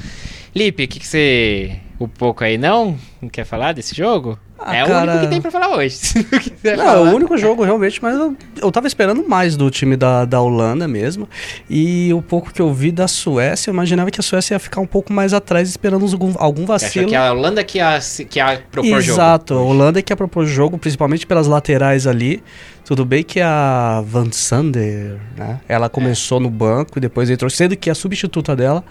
Lipe, 0.55 0.83
o 0.83 0.87
que, 0.87 0.99
que 0.99 1.07
você. 1.07 1.75
O 1.99 2.07
pouco 2.07 2.43
aí 2.43 2.57
não? 2.57 2.97
Não 3.21 3.29
quer 3.29 3.45
falar 3.45 3.73
desse 3.73 3.95
jogo? 3.95 4.39
Ah, 4.69 4.75
é 4.75 4.83
o 4.83 4.87
cara- 4.87 5.11
único 5.11 5.23
que 5.25 5.27
tem 5.31 5.41
pra 5.41 5.49
falar 5.51 5.69
hoje. 5.75 5.97
Não 6.63 6.77
falar. 6.77 6.93
é 6.97 6.99
o 6.99 7.15
único 7.15 7.37
jogo 7.37 7.63
realmente, 7.63 8.01
mas 8.01 8.15
eu, 8.15 8.35
eu 8.61 8.71
tava 8.71 8.85
esperando 8.87 9.27
mais 9.27 9.55
do 9.55 9.69
time 9.69 9.95
da, 9.95 10.25
da 10.25 10.41
Holanda 10.41 10.87
mesmo. 10.87 11.27
E 11.69 12.13
o 12.13 12.21
pouco 12.21 12.51
que 12.53 12.61
eu 12.61 12.73
vi 12.73 12.91
da 12.91 13.07
Suécia, 13.07 13.69
eu 13.69 13.73
imaginava 13.73 14.11
que 14.11 14.19
a 14.19 14.23
Suécia 14.23 14.55
ia 14.55 14.59
ficar 14.59 14.81
um 14.81 14.85
pouco 14.85 15.13
mais 15.13 15.33
atrás, 15.33 15.69
esperando 15.69 16.05
algum, 16.11 16.33
algum 16.37 16.63
achou 16.63 16.67
vacilo. 16.67 17.07
que 17.07 17.15
a 17.15 17.31
Holanda 17.31 17.63
que 17.63 17.77
ia, 17.77 17.99
que 18.29 18.39
ia 18.39 18.61
propor 18.71 19.01
jogo? 19.01 19.19
Exato, 19.19 19.53
a 19.53 19.61
Holanda 19.61 20.01
que 20.01 20.11
ia 20.11 20.17
propor 20.17 20.45
jogo, 20.45 20.77
principalmente 20.77 21.25
pelas 21.25 21.47
laterais 21.47 22.05
ali. 22.05 22.43
Tudo 22.85 23.03
bem 23.03 23.21
que 23.23 23.41
a 23.41 24.01
Van 24.05 24.31
Sander, 24.31 25.17
né? 25.35 25.59
Ela 25.67 25.89
começou 25.89 26.39
no 26.39 26.49
banco 26.49 26.97
e 26.97 27.01
depois 27.01 27.29
entrou, 27.29 27.49
sendo 27.49 27.75
que 27.75 27.89
a 27.89 27.95
substituta 27.95 28.55
dela 28.55 28.83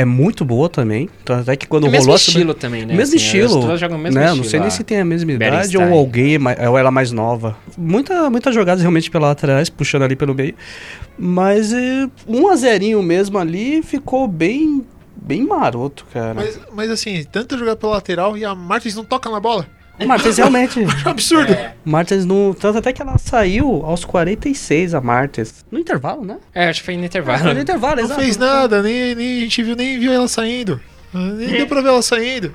é 0.00 0.04
muito 0.04 0.44
boa 0.44 0.68
também. 0.68 1.08
Então, 1.22 1.38
até 1.38 1.54
que 1.56 1.66
quando 1.66 1.84
É 1.84 1.88
o 1.88 1.92
mesmo 1.92 2.04
rolou 2.06 2.16
a 2.16 2.18
sub- 2.18 2.28
estilo 2.30 2.54
também, 2.54 2.86
né? 2.86 2.94
mesmo 2.94 3.14
Assim, 3.14 3.16
as 3.16 3.22
estilo, 3.22 3.76
jogam 3.76 3.98
o 3.98 4.00
mesmo 4.00 4.18
né? 4.18 4.24
estilo, 4.26 4.42
não 4.44 4.50
sei 4.50 4.60
nem 4.60 4.68
a 4.68 4.70
se 4.70 4.84
tem 4.84 4.98
a 5.00 5.04
mesma 5.04 5.32
idade 5.32 5.76
ou 5.76 5.84
alguém, 5.92 6.38
é 6.56 6.68
ou 6.68 6.78
ela 6.78 6.90
mais 6.90 7.12
nova. 7.12 7.56
Muita, 7.76 8.30
muitas 8.30 8.54
jogadas 8.54 8.80
realmente 8.80 9.10
pela 9.10 9.28
laterais, 9.28 9.68
puxando 9.68 10.02
ali 10.02 10.16
pelo 10.16 10.34
meio. 10.34 10.54
Mas 11.18 11.72
eh, 11.72 12.08
um 12.26 12.48
a 12.48 12.56
zerinho 12.56 13.02
mesmo 13.02 13.38
ali 13.38 13.82
ficou 13.82 14.26
bem, 14.26 14.84
bem 15.16 15.46
maroto, 15.46 16.06
cara. 16.12 16.34
Mas, 16.34 16.58
mas 16.72 16.90
assim, 16.90 17.22
tanta 17.30 17.58
jogar 17.58 17.76
pela 17.76 17.92
lateral 17.92 18.36
e 18.38 18.44
a 18.44 18.54
Martins 18.54 18.94
não 18.94 19.04
toca 19.04 19.28
na 19.30 19.38
bola. 19.40 19.66
O 20.00 20.06
Martins 20.06 20.36
realmente. 20.38 20.82
Acho 20.84 21.06
um 21.08 21.10
absurdo. 21.10 21.56
Martins 21.84 22.24
no. 22.24 22.54
Tanto 22.54 22.78
até 22.78 22.92
que 22.92 23.02
ela 23.02 23.18
saiu 23.18 23.82
aos 23.84 24.04
46, 24.04 24.94
a 24.94 25.00
Martins. 25.00 25.64
No 25.70 25.78
intervalo, 25.78 26.24
né? 26.24 26.36
É, 26.54 26.68
acho 26.68 26.80
que 26.80 26.86
foi 26.86 26.96
no 26.96 27.04
intervalo. 27.04 27.38
Foi 27.40 27.54
no 27.54 27.60
intervalo, 27.60 27.96
Não 27.96 28.04
exato. 28.04 28.20
fez 28.20 28.36
nada, 28.36 28.82
nem, 28.82 29.14
nem 29.14 29.38
a 29.38 29.40
gente 29.40 29.62
viu, 29.62 29.76
nem 29.76 29.98
viu 29.98 30.12
ela 30.12 30.28
saindo. 30.28 30.80
Nem 31.12 31.48
deu 31.48 31.66
pra 31.66 31.80
ver 31.80 31.88
ela 31.88 32.02
saindo. 32.02 32.54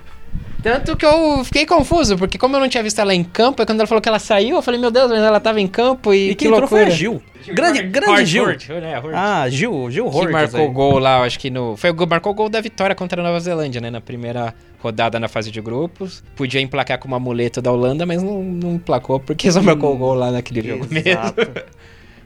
Tanto 0.63 0.97
que 0.97 1.05
eu 1.05 1.43
fiquei 1.45 1.63
confuso, 1.63 2.17
porque 2.17 2.39
como 2.39 2.55
eu 2.55 2.59
não 2.59 2.67
tinha 2.67 2.81
visto 2.81 2.97
ela 2.99 3.13
em 3.13 3.23
campo, 3.23 3.61
aí 3.61 3.67
quando 3.67 3.81
ela 3.81 3.87
falou 3.87 4.01
que 4.01 4.09
ela 4.09 4.17
saiu, 4.17 4.55
eu 4.55 4.61
falei, 4.63 4.79
meu 4.79 4.89
Deus, 4.89 5.11
mas 5.11 5.19
ela 5.21 5.39
tava 5.39 5.61
em 5.61 5.67
campo 5.67 6.11
e, 6.11 6.29
E 6.31 6.35
que 6.35 6.45
quem 6.45 6.47
loucura. 6.49 6.87
a 6.87 6.89
Gil. 6.89 7.21
Grande, 7.47 7.83
grande 7.83 8.09
Hort, 8.11 8.25
Gil. 8.25 8.43
Hort, 8.45 8.69
né, 8.69 8.97
Hort. 8.99 9.13
Ah, 9.13 9.47
Gil, 9.47 9.91
Gil 9.91 10.09
que 10.09 10.17
Hortas 10.17 10.31
marcou 10.31 10.67
o 10.67 10.71
gol 10.71 10.97
lá, 10.97 11.21
acho 11.21 11.37
que 11.37 11.51
no. 11.51 11.77
Foi 11.77 11.91
o 11.91 11.93
gol, 11.93 12.07
marcou 12.07 12.31
o 12.31 12.35
gol 12.35 12.49
da 12.49 12.59
vitória 12.59 12.95
contra 12.95 13.21
a 13.21 13.23
Nova 13.23 13.39
Zelândia, 13.39 13.79
né? 13.79 13.91
Na 13.91 14.01
primeira 14.01 14.55
rodada 14.85 15.19
na 15.19 15.27
fase 15.27 15.51
de 15.51 15.59
grupos. 15.61 16.23
Podia 16.35 16.61
emplacar 16.61 16.99
com 16.99 17.07
uma 17.07 17.19
muleta 17.19 17.61
da 17.61 17.71
Holanda, 17.71 18.05
mas 18.05 18.21
não, 18.21 18.43
não 18.43 18.75
emplacou, 18.75 19.19
porque 19.19 19.51
só 19.51 19.61
marcou 19.61 19.93
o 19.93 19.97
gol 19.97 20.13
lá 20.13 20.31
naquele 20.31 20.67
jogo 20.67 20.87
mesmo. 20.89 21.05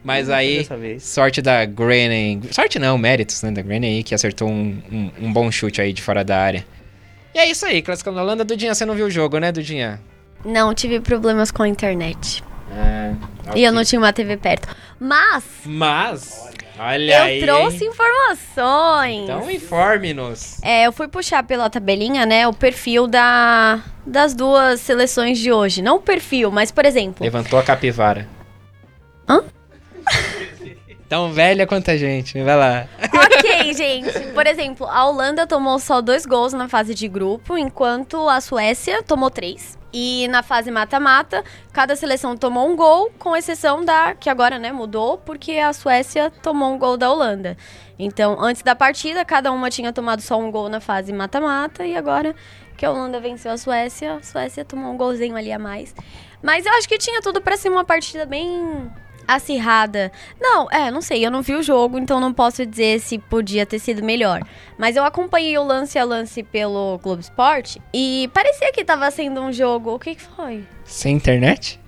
Mas 0.02 0.30
aí, 0.30 0.66
sorte 0.98 1.42
da 1.42 1.66
Granny. 1.66 2.40
Sorte 2.52 2.80
não, 2.80 2.98
méritos, 2.98 3.44
né? 3.44 3.52
Da 3.52 3.62
Granny 3.62 3.86
aí, 3.86 4.04
que 4.04 4.16
acertou 4.16 4.48
um, 4.48 4.82
um, 4.90 5.12
um 5.24 5.34
bom 5.34 5.52
chute 5.52 5.82
aí 5.82 5.92
de 5.92 6.02
fora 6.02 6.24
da 6.24 6.38
área. 6.38 6.66
E 7.36 7.38
é 7.38 7.50
isso 7.50 7.66
aí, 7.66 7.82
classificando 7.82 8.18
a 8.18 8.24
Holanda. 8.24 8.46
Dudinha, 8.46 8.74
você 8.74 8.86
não 8.86 8.96
viu 8.96 9.08
o 9.08 9.12
jogo, 9.12 9.38
né, 9.40 9.52
Dudinha? 9.52 10.00
Não, 10.46 10.74
tive 10.74 11.02
problemas 11.02 11.52
com 11.52 11.64
a 11.64 11.68
internet. 11.68 12.42
É. 12.72 13.14
E 13.56 13.64
eu 13.64 13.72
não 13.72 13.84
tinha 13.84 14.00
uma 14.00 14.14
TV 14.14 14.38
perto. 14.38 14.68
Mas 15.00 15.44
Mas, 15.66 16.52
olha 16.78 17.18
eu 17.18 17.24
aí. 17.24 17.42
trouxe 17.42 17.84
hein? 17.84 17.90
informações. 17.90 19.24
Então 19.24 19.50
informe-nos. 19.50 20.62
É, 20.62 20.86
eu 20.86 20.92
fui 20.92 21.08
puxar 21.08 21.44
pela 21.44 21.70
tabelinha, 21.70 22.26
né, 22.26 22.48
o 22.48 22.54
perfil 22.54 23.08
da, 23.08 23.80
das 24.06 24.34
duas 24.36 24.80
seleções 24.82 25.40
de 25.40 25.52
hoje. 25.52 25.82
Não 25.82 25.98
o 25.98 26.02
perfil, 26.02 26.52
mas, 26.52 26.72
por 26.72 26.86
exemplo, 26.86 27.24
Levantou 27.24 27.58
a 27.58 27.64
capivara. 27.64 28.28
Hã? 29.28 29.44
Tão 31.08 31.34
velha 31.34 31.66
quanto 31.66 31.90
a 31.90 31.98
gente, 31.98 32.40
vai 32.44 32.56
lá. 32.56 32.88
Ok, 33.02 33.74
gente. 33.74 34.20
Por 34.32 34.46
exemplo, 34.46 34.86
a 34.88 35.08
Holanda 35.08 35.48
tomou 35.48 35.80
só 35.80 36.02
dois 36.02 36.24
gols 36.24 36.54
na 36.54 36.68
fase 36.70 36.94
de 36.94 37.08
grupo, 37.08 37.58
enquanto 37.58 38.30
a 38.30 38.40
Suécia 38.40 39.02
tomou 39.02 39.32
três. 39.32 39.79
E 39.92 40.28
na 40.28 40.44
fase 40.44 40.70
mata-mata, 40.70 41.44
cada 41.74 41.96
seleção 41.96 42.38
tomou 42.38 42.70
um 42.70 42.76
gol, 42.76 43.12
com 43.18 43.36
exceção 43.36 43.84
da 43.84 44.14
que 44.14 44.30
agora, 44.30 44.60
né, 44.60 44.72
mudou, 44.72 45.18
porque 45.18 45.54
a 45.54 45.74
Suécia 45.74 46.30
tomou 46.30 46.74
um 46.74 46.78
gol 46.78 46.96
da 46.96 47.12
Holanda. 47.12 47.58
Então, 47.98 48.40
antes 48.40 48.62
da 48.62 48.76
partida, 48.76 49.26
cada 49.26 49.52
uma 49.52 49.70
tinha 49.70 49.92
tomado 49.92 50.22
só 50.22 50.38
um 50.38 50.52
gol 50.52 50.70
na 50.70 50.80
fase 50.80 51.12
mata-mata, 51.12 51.86
e 51.86 51.98
agora 51.98 52.36
que 52.78 52.86
a 52.86 52.92
Holanda 52.92 53.20
venceu 53.20 53.52
a 53.52 53.58
Suécia, 53.58 54.14
a 54.14 54.22
Suécia 54.22 54.64
tomou 54.64 54.94
um 54.94 54.98
golzinho 54.98 55.36
ali 55.36 55.52
a 55.52 55.60
mais. 55.60 55.94
Mas 56.42 56.66
eu 56.66 56.74
acho 56.74 56.88
que 56.88 56.98
tinha 56.98 57.22
tudo 57.22 57.42
pra 57.42 57.58
ser 57.58 57.70
uma 57.70 57.84
partida 57.84 58.26
bem 58.26 58.90
acirrada. 59.36 60.12
Não, 60.40 60.70
é, 60.72 60.90
não 60.92 61.02
sei, 61.02 61.26
eu 61.26 61.32
não 61.32 61.42
vi 61.42 61.54
o 61.54 61.64
jogo, 61.64 61.98
então 61.98 62.20
não 62.20 62.34
posso 62.34 62.66
dizer 62.66 63.00
se 63.00 63.18
podia 63.18 63.66
ter 63.66 63.80
sido 63.80 64.04
melhor. 64.04 64.42
Mas 64.78 64.96
eu 64.96 65.04
acompanhei 65.04 65.58
o 65.58 65.64
lance 65.64 65.98
a 66.00 66.04
lance 66.04 66.44
pelo 66.44 67.00
Globo 67.02 67.22
Esporte 67.22 67.82
e 67.94 68.30
parecia 68.34 68.72
que 68.72 68.84
tava 68.84 69.10
sendo 69.12 69.42
um 69.42 69.52
jogo. 69.52 69.94
O 69.94 70.00
que, 70.00 70.16
que 70.16 70.22
foi? 70.22 70.66
Sem 70.84 71.16
internet? 71.16 71.80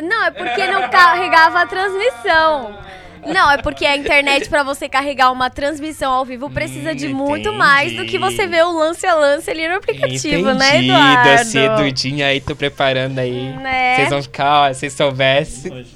Não, 0.00 0.24
é 0.24 0.30
porque 0.30 0.66
não 0.68 0.88
carregava 0.88 1.60
a 1.60 1.66
transmissão. 1.66 2.78
Não, 3.26 3.50
é 3.50 3.58
porque 3.58 3.86
a 3.86 3.96
internet 3.96 4.48
pra 4.48 4.62
você 4.62 4.88
carregar 4.88 5.30
uma 5.30 5.48
transmissão 5.48 6.12
ao 6.12 6.24
vivo 6.24 6.50
precisa 6.50 6.94
de 6.94 7.08
muito 7.08 7.48
entendi. 7.48 7.56
mais 7.56 7.92
do 7.96 8.04
que 8.04 8.18
você 8.18 8.46
ver 8.46 8.64
o 8.64 8.72
lance 8.72 9.06
a 9.06 9.14
lance 9.14 9.50
ali 9.50 9.68
no 9.68 9.76
aplicativo, 9.76 10.52
né, 10.54 10.78
Entendido, 10.78 10.92
Eduardo? 10.92 11.28
assim, 11.30 11.68
Dudinha 11.76 12.26
aí, 12.26 12.40
tô 12.40 12.56
preparando 12.56 13.18
aí. 13.18 13.52
Né? 13.56 13.96
Vocês 13.96 14.10
vão 14.10 14.22
ficar, 14.22 14.70
ó, 14.70 14.72
se 14.72 14.90
soubessem. 14.90 15.86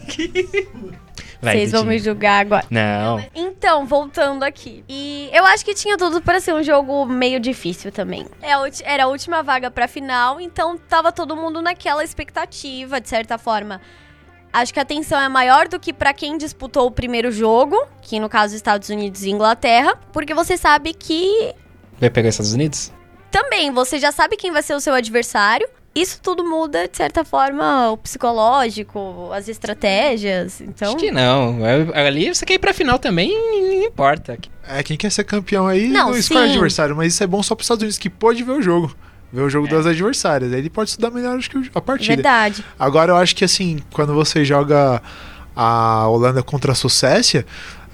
Vocês 1.42 1.72
vão 1.72 1.84
me 1.84 1.98
julgar 1.98 2.40
agora. 2.40 2.64
Não. 2.70 3.22
Então, 3.34 3.86
voltando 3.86 4.42
aqui. 4.42 4.84
E 4.88 5.28
eu 5.32 5.44
acho 5.46 5.64
que 5.64 5.74
tinha 5.74 5.96
tudo 5.96 6.20
pra 6.20 6.40
ser 6.40 6.54
um 6.54 6.62
jogo 6.62 7.04
meio 7.04 7.38
difícil 7.38 7.92
também. 7.92 8.26
É 8.42 8.52
Era 8.84 9.04
a 9.04 9.06
última 9.06 9.42
vaga 9.42 9.70
pra 9.70 9.86
final, 9.86 10.40
então 10.40 10.76
tava 10.76 11.12
todo 11.12 11.36
mundo 11.36 11.60
naquela 11.60 12.02
expectativa, 12.02 13.00
de 13.00 13.08
certa 13.08 13.38
forma. 13.38 13.80
Acho 14.56 14.72
que 14.72 14.80
a 14.80 14.84
tensão 14.86 15.20
é 15.20 15.28
maior 15.28 15.68
do 15.68 15.78
que 15.78 15.92
pra 15.92 16.14
quem 16.14 16.38
disputou 16.38 16.86
o 16.86 16.90
primeiro 16.90 17.30
jogo, 17.30 17.76
que 18.00 18.18
no 18.18 18.26
caso 18.26 18.56
Estados 18.56 18.88
Unidos 18.88 19.22
e 19.22 19.28
Inglaterra, 19.30 19.98
porque 20.14 20.32
você 20.32 20.56
sabe 20.56 20.94
que 20.94 21.52
Vai 22.00 22.08
pegar 22.08 22.30
os 22.30 22.34
Estados 22.36 22.54
Unidos? 22.54 22.90
também 23.30 23.70
você 23.70 23.98
já 23.98 24.10
sabe 24.10 24.34
quem 24.36 24.50
vai 24.50 24.62
ser 24.62 24.74
o 24.74 24.80
seu 24.80 24.94
adversário. 24.94 25.68
Isso 25.94 26.20
tudo 26.22 26.42
muda, 26.42 26.88
de 26.88 26.96
certa 26.96 27.22
forma, 27.24 27.90
o 27.90 27.96
psicológico, 27.98 29.30
as 29.32 29.46
estratégias. 29.48 30.60
Então, 30.60 30.88
Acho 30.88 30.96
que 30.96 31.10
não. 31.10 31.58
É- 31.66 32.06
Ali 32.06 32.34
você 32.34 32.44
quer 32.46 32.54
ir 32.54 32.58
pra 32.58 32.72
final 32.72 32.98
também, 32.98 33.30
não 33.32 33.82
importa. 33.86 34.38
É, 34.66 34.82
quem 34.82 34.96
quer 34.96 35.10
ser 35.10 35.24
campeão 35.24 35.66
aí 35.66 35.88
Não, 35.88 36.10
não, 36.10 36.16
escolhe 36.16 36.50
adversário, 36.50 36.96
mas 36.96 37.12
isso 37.14 37.22
é 37.22 37.26
bom 37.26 37.42
só 37.42 37.54
para 37.54 37.60
os 37.62 37.66
Estados 37.66 37.82
Unidos, 37.82 37.98
que 37.98 38.08
pode 38.10 38.42
ver 38.42 38.52
o 38.52 38.62
jogo. 38.62 38.94
Ver 39.32 39.42
o 39.42 39.50
jogo 39.50 39.66
É. 39.66 39.70
das 39.70 39.86
adversárias. 39.86 40.52
Aí 40.52 40.58
ele 40.60 40.70
pode 40.70 40.90
estudar 40.90 41.10
melhor 41.10 41.36
acho 41.36 41.50
que, 41.50 41.58
o- 41.58 41.70
a 41.74 41.80
partida. 41.80 42.14
verdade. 42.14 42.64
Agora 42.78 43.12
eu 43.12 43.16
acho 43.16 43.34
que 43.34 43.44
assim, 43.44 43.78
quando 43.92 44.14
você 44.14 44.44
joga 44.44 45.02
a 45.54 46.06
Holanda 46.08 46.42
contra 46.42 46.72
a 46.72 46.74
Suécia, 46.74 47.44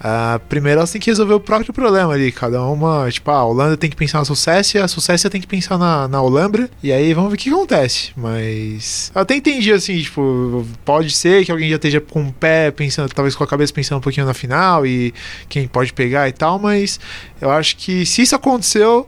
ah, 0.05 0.41
primeiro 0.49 0.81
elas 0.81 0.91
têm 0.91 1.01
que 1.01 1.09
resolver 1.11 1.33
o 1.35 1.39
próprio 1.41 1.73
problema 1.73 2.13
ali. 2.13 2.33
Cada 2.33 2.61
uma, 2.65 3.09
tipo, 3.11 3.31
a 3.31 3.45
Holanda 3.45 3.77
tem 3.77 3.89
que 3.89 3.95
pensar 3.97 4.19
na 4.19 4.25
Suécia, 4.25 4.85
a 4.85 4.89
Suécia 4.89 5.31
tem 5.31 5.41
que 5.41 5.47
pensar 5.47 5.79
na, 5.79 6.09
na 6.09 6.21
Holambra, 6.21 6.69
e 6.83 6.91
aí 6.93 7.15
vamos 7.15 7.31
ver 7.31 7.37
o 7.37 7.39
que 7.39 7.51
acontece. 7.51 8.11
Mas 8.17 9.13
eu 9.15 9.21
até 9.23 9.37
entendi 9.37 9.73
assim, 9.73 10.01
tipo, 10.01 10.67
pode 10.85 11.13
ser 11.13 11.45
que 11.45 11.53
alguém 11.53 11.71
já 11.71 11.77
esteja 11.77 12.01
com 12.01 12.25
o 12.29 12.33
pé 12.33 12.71
pensando, 12.73 13.09
talvez 13.15 13.37
com 13.37 13.45
a 13.45 13.47
cabeça 13.47 13.73
pensando 13.73 13.99
um 13.99 14.03
pouquinho 14.03 14.27
na 14.27 14.35
final 14.35 14.85
e 14.85 15.15
quem 15.49 15.69
pode 15.69 15.93
pegar 15.93 16.29
e 16.29 16.33
tal, 16.33 16.59
mas 16.59 16.99
eu 17.41 17.49
acho 17.51 17.77
que 17.77 18.05
se 18.05 18.23
isso 18.23 18.35
aconteceu, 18.35 19.07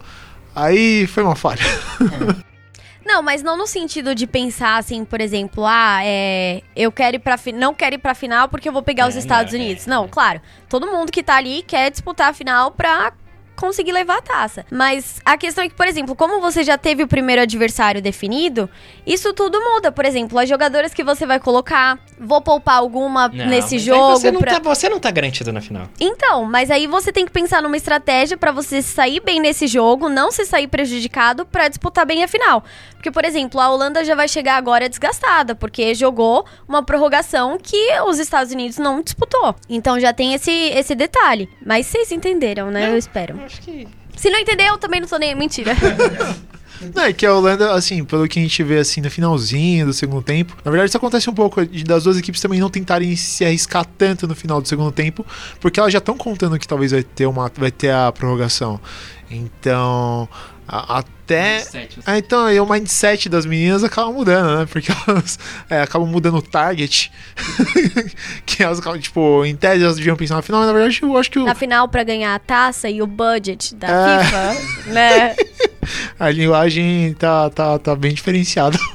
aí 0.54 1.06
foi 1.06 1.22
uma 1.22 1.36
falha. 1.36 1.62
Não, 3.06 3.22
mas 3.22 3.42
não 3.42 3.54
no 3.54 3.66
sentido 3.66 4.14
de 4.14 4.26
pensar 4.26 4.78
assim, 4.78 5.04
por 5.04 5.20
exemplo, 5.20 5.64
ah, 5.66 6.00
é, 6.02 6.62
eu 6.74 6.90
quero 6.90 7.16
ir 7.16 7.18
pra 7.18 7.38
não 7.52 7.74
quero 7.74 7.96
ir 7.96 7.98
pra 7.98 8.14
final 8.14 8.48
porque 8.48 8.66
eu 8.66 8.72
vou 8.72 8.82
pegar 8.82 9.06
os 9.06 9.14
É, 9.14 9.18
Estados 9.18 9.52
não, 9.52 9.60
é, 9.60 9.62
Unidos. 9.62 9.86
Não, 9.86 10.08
claro. 10.08 10.40
Todo 10.70 10.86
mundo 10.86 11.12
que 11.12 11.22
tá 11.22 11.36
ali 11.36 11.62
quer 11.62 11.90
disputar 11.90 12.30
a 12.30 12.32
final 12.32 12.70
pra 12.70 13.12
conseguir 13.56 13.92
levar 13.92 14.18
a 14.18 14.22
taça. 14.22 14.64
Mas 14.70 15.20
a 15.24 15.36
questão 15.36 15.64
é 15.64 15.68
que, 15.68 15.74
por 15.74 15.86
exemplo, 15.86 16.14
como 16.14 16.40
você 16.40 16.62
já 16.64 16.76
teve 16.78 17.02
o 17.02 17.08
primeiro 17.08 17.42
adversário 17.42 18.00
definido, 18.02 18.68
isso 19.06 19.32
tudo 19.32 19.60
muda. 19.60 19.90
Por 19.92 20.04
exemplo, 20.04 20.38
as 20.38 20.48
jogadoras 20.48 20.92
que 20.94 21.04
você 21.04 21.24
vai 21.26 21.38
colocar, 21.40 21.98
vou 22.18 22.40
poupar 22.40 22.76
alguma 22.76 23.28
Não, 23.28 23.46
nesse 23.46 23.74
aí 23.76 23.80
jogo 23.80 24.16
Você 24.18 24.30
não, 24.30 24.40
pra- 24.40 24.54
tá, 24.54 24.58
você 24.60 24.88
não 24.88 24.98
tá 25.00 25.10
garantido 25.10 25.52
na 25.52 25.60
final. 25.60 25.86
então, 26.00 26.44
mas 26.44 26.70
aí 26.70 26.86
você 26.86 27.12
tem 27.12 27.24
que 27.24 27.32
pensar 27.32 27.62
numa 27.62 27.76
estratégia 27.76 28.36
pra 28.36 28.52
você 28.52 28.82
sair 28.82 29.20
bem 29.20 29.40
nesse 29.40 29.66
jogo, 29.66 30.08
não 30.08 30.30
se 30.30 30.44
sair 30.44 30.66
prejudicado 30.68 31.44
pra 31.46 31.68
disputar 31.68 32.04
bem 32.06 32.22
a 32.24 32.28
final. 32.28 32.64
Porque, 32.94 33.10
por 33.10 33.24
exemplo, 33.24 33.60
a 33.60 33.70
Holanda 33.70 34.02
já 34.04 34.14
vai 34.14 34.26
chegar 34.28 34.56
agora 34.56 34.88
desgastada, 34.88 35.54
porque 35.54 35.94
jogou 35.94 36.44
uma 36.66 36.82
prorrogação 36.82 37.58
que 37.62 37.76
os 38.06 38.18
Estados 38.18 38.52
Unidos 38.52 38.78
não 38.78 39.02
disputou. 39.02 39.54
Então 39.68 40.00
já 40.00 40.12
tem 40.12 40.32
esse, 40.34 40.50
esse 40.50 40.94
detalhe. 40.94 41.48
Mas 41.64 41.86
vocês 41.86 42.10
entenderam, 42.12 42.70
né? 42.70 42.90
Eu 42.90 42.96
espero. 42.96 43.38
Acho 43.44 43.60
que. 43.60 43.86
Se 44.16 44.30
não 44.30 44.38
entender, 44.38 44.66
eu 44.68 44.78
também 44.78 45.00
não 45.00 45.08
sou 45.08 45.18
nem 45.18 45.34
mentira. 45.34 45.72
Não, 46.92 47.04
é 47.04 47.12
que 47.12 47.24
a 47.24 47.32
Holanda, 47.32 47.72
assim, 47.72 48.04
pelo 48.04 48.26
que 48.28 48.38
a 48.38 48.42
gente 48.42 48.62
vê 48.64 48.78
assim 48.78 49.00
no 49.00 49.08
finalzinho 49.08 49.86
do 49.86 49.92
segundo 49.92 50.22
tempo, 50.22 50.54
na 50.64 50.70
verdade 50.70 50.88
isso 50.90 50.96
acontece 50.96 51.30
um 51.30 51.32
pouco 51.32 51.64
de- 51.64 51.84
das 51.84 52.02
duas 52.02 52.18
equipes 52.18 52.40
também 52.42 52.58
não 52.60 52.68
tentarem 52.68 53.14
se 53.16 53.44
arriscar 53.44 53.86
tanto 53.96 54.26
no 54.26 54.34
final 54.34 54.60
do 54.60 54.68
segundo 54.68 54.90
tempo, 54.90 55.24
porque 55.60 55.78
elas 55.78 55.92
já 55.92 55.98
estão 56.00 56.16
contando 56.18 56.58
que 56.58 56.66
talvez 56.66 56.90
vai 56.90 57.02
ter 57.04 57.26
uma 57.26 57.50
vai 57.56 57.70
ter 57.70 57.90
a 57.90 58.10
prorrogação. 58.12 58.78
Então, 59.30 60.28
a- 60.66 60.98
até 60.98 61.64
ah, 62.06 62.18
então 62.18 62.44
aí 62.46 62.60
o 62.60 62.66
mindset 62.68 63.28
das 63.30 63.46
meninas 63.46 63.82
acaba 63.82 64.10
mudando, 64.12 64.58
né? 64.58 64.66
Porque 64.70 64.90
elas 65.08 65.38
é, 65.70 65.80
acabam 65.80 66.06
mudando 66.08 66.36
o 66.36 66.42
target. 66.42 67.10
que 68.44 68.62
elas 68.62 68.78
acabam, 68.78 69.00
tipo, 69.00 69.44
em 69.44 69.56
tese 69.56 69.82
elas 69.84 69.96
deviam 69.96 70.16
pensar 70.16 70.34
na 70.36 70.42
final, 70.42 70.60
mas 70.60 70.68
na 70.68 70.74
verdade 70.74 71.00
eu 71.02 71.16
acho 71.16 71.30
que 71.30 71.38
o- 71.38 71.44
Na 71.44 71.54
final, 71.54 71.88
pra 71.88 72.04
ganhar 72.04 72.34
a 72.34 72.38
taça 72.38 72.88
e 72.90 73.00
o 73.00 73.06
budget 73.06 73.74
da 73.74 73.88
É. 73.88 74.24
FIFA, 74.24 74.90
né? 74.92 75.36
a 76.20 76.30
linguagem 76.30 77.14
tá, 77.14 77.48
tá, 77.50 77.78
tá 77.78 77.96
bem 77.96 78.12
diferenciada. 78.12 78.78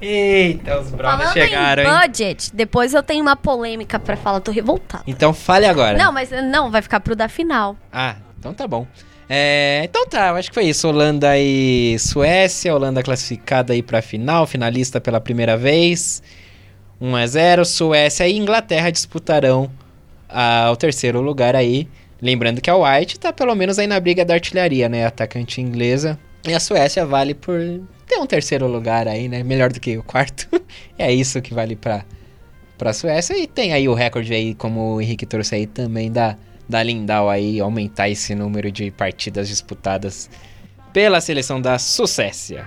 Eita, 0.00 0.80
os 0.80 0.90
brothers 0.92 1.32
chegaram, 1.32 1.82
em 1.82 1.86
hein? 1.86 1.92
budget, 2.00 2.54
depois 2.54 2.94
eu 2.94 3.02
tenho 3.02 3.20
uma 3.20 3.34
polêmica 3.34 3.98
pra 3.98 4.16
falar, 4.16 4.38
tô 4.40 4.52
revoltada. 4.52 5.02
Então 5.08 5.34
fale 5.34 5.66
agora. 5.66 5.98
Não, 5.98 6.12
mas 6.12 6.30
não, 6.30 6.70
vai 6.70 6.80
ficar 6.82 7.00
pro 7.00 7.16
da 7.16 7.28
final. 7.28 7.76
Ah, 7.92 8.14
então 8.38 8.54
tá 8.54 8.66
bom. 8.68 8.86
É, 9.28 9.82
então 9.84 10.06
tá, 10.06 10.32
acho 10.32 10.48
que 10.48 10.54
foi 10.54 10.64
isso. 10.64 10.88
Holanda 10.88 11.38
e 11.38 11.98
Suécia. 11.98 12.74
Holanda 12.74 13.02
classificada 13.02 13.72
aí 13.72 13.82
pra 13.82 14.00
final, 14.00 14.46
finalista 14.46 15.00
pela 15.00 15.20
primeira 15.20 15.56
vez. 15.56 16.22
1 17.00 17.14
a 17.14 17.26
0 17.26 17.64
Suécia 17.64 18.26
e 18.26 18.36
Inglaterra 18.36 18.90
disputarão 18.90 19.70
ah, 20.28 20.70
o 20.72 20.76
terceiro 20.76 21.20
lugar 21.20 21.54
aí. 21.54 21.88
Lembrando 22.20 22.60
que 22.60 22.70
a 22.70 22.76
White 22.76 23.18
tá 23.20 23.32
pelo 23.32 23.54
menos 23.54 23.78
aí 23.78 23.86
na 23.86 24.00
briga 24.00 24.24
da 24.24 24.34
artilharia, 24.34 24.88
né? 24.88 25.06
Atacante 25.06 25.60
inglesa. 25.60 26.18
E 26.46 26.52
a 26.52 26.60
Suécia 26.60 27.04
vale 27.06 27.34
por 27.34 27.60
ter 28.06 28.18
um 28.18 28.26
terceiro 28.26 28.66
lugar 28.66 29.06
aí, 29.06 29.28
né? 29.28 29.42
Melhor 29.42 29.72
do 29.72 29.78
que 29.78 29.96
o 29.96 30.02
quarto. 30.02 30.48
é 30.98 31.12
isso 31.12 31.40
que 31.40 31.54
vale 31.54 31.76
pra, 31.76 32.04
pra 32.76 32.92
Suécia. 32.92 33.36
E 33.38 33.46
tem 33.46 33.72
aí 33.72 33.88
o 33.88 33.94
recorde 33.94 34.32
aí, 34.34 34.54
como 34.54 34.96
o 34.96 35.00
Henrique 35.00 35.26
trouxe 35.26 35.54
aí 35.54 35.66
também 35.66 36.10
da, 36.10 36.36
da 36.68 36.82
Lindau 36.82 37.30
aí, 37.30 37.60
aumentar 37.60 38.08
esse 38.08 38.34
número 38.34 38.70
de 38.70 38.90
partidas 38.90 39.48
disputadas 39.48 40.28
pela 40.92 41.20
seleção 41.20 41.60
da 41.60 41.78
Suécia. 41.78 42.66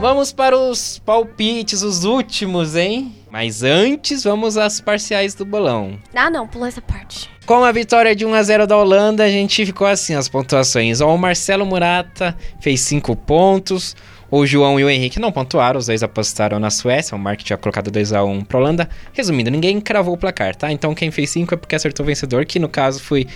Vamos 0.00 0.32
para 0.32 0.56
os 0.56 0.98
palpites, 0.98 1.82
os 1.82 2.04
últimos, 2.04 2.74
hein? 2.74 3.14
Mas 3.30 3.62
antes, 3.62 4.24
vamos 4.24 4.56
às 4.56 4.80
parciais 4.80 5.34
do 5.34 5.44
bolão. 5.44 5.98
Ah, 6.14 6.30
não, 6.30 6.48
pula 6.48 6.68
essa 6.68 6.80
parte. 6.80 7.28
Com 7.44 7.62
a 7.62 7.70
vitória 7.70 8.16
de 8.16 8.24
1 8.24 8.34
a 8.34 8.42
0 8.42 8.66
da 8.66 8.76
Holanda, 8.76 9.24
a 9.24 9.28
gente 9.28 9.66
ficou 9.66 9.86
assim 9.86 10.14
as 10.14 10.28
pontuações. 10.28 11.00
Ó, 11.00 11.14
o 11.14 11.18
Marcelo 11.18 11.66
Murata 11.66 12.36
fez 12.60 12.80
5 12.80 13.14
pontos. 13.14 13.94
O 14.30 14.46
João 14.46 14.78
e 14.78 14.84
o 14.84 14.88
Henrique 14.88 15.18
não 15.18 15.32
pontuaram, 15.32 15.78
os 15.78 15.86
dois 15.86 16.02
apostaram 16.04 16.60
na 16.60 16.70
Suécia. 16.70 17.16
O 17.16 17.18
Mark 17.18 17.40
tinha 17.40 17.56
colocado 17.56 17.90
2 17.90 18.12
a 18.12 18.22
1 18.22 18.44
para 18.44 18.58
Holanda. 18.58 18.88
Resumindo, 19.12 19.50
ninguém 19.50 19.80
cravou 19.80 20.14
o 20.14 20.18
placar, 20.18 20.54
tá? 20.54 20.70
Então 20.70 20.94
quem 20.94 21.10
fez 21.10 21.30
5 21.30 21.52
é 21.52 21.56
porque 21.56 21.74
acertou 21.74 22.04
o 22.04 22.06
vencedor, 22.06 22.44
que 22.44 22.60
no 22.60 22.68
caso 22.68 23.02
foi, 23.02 23.26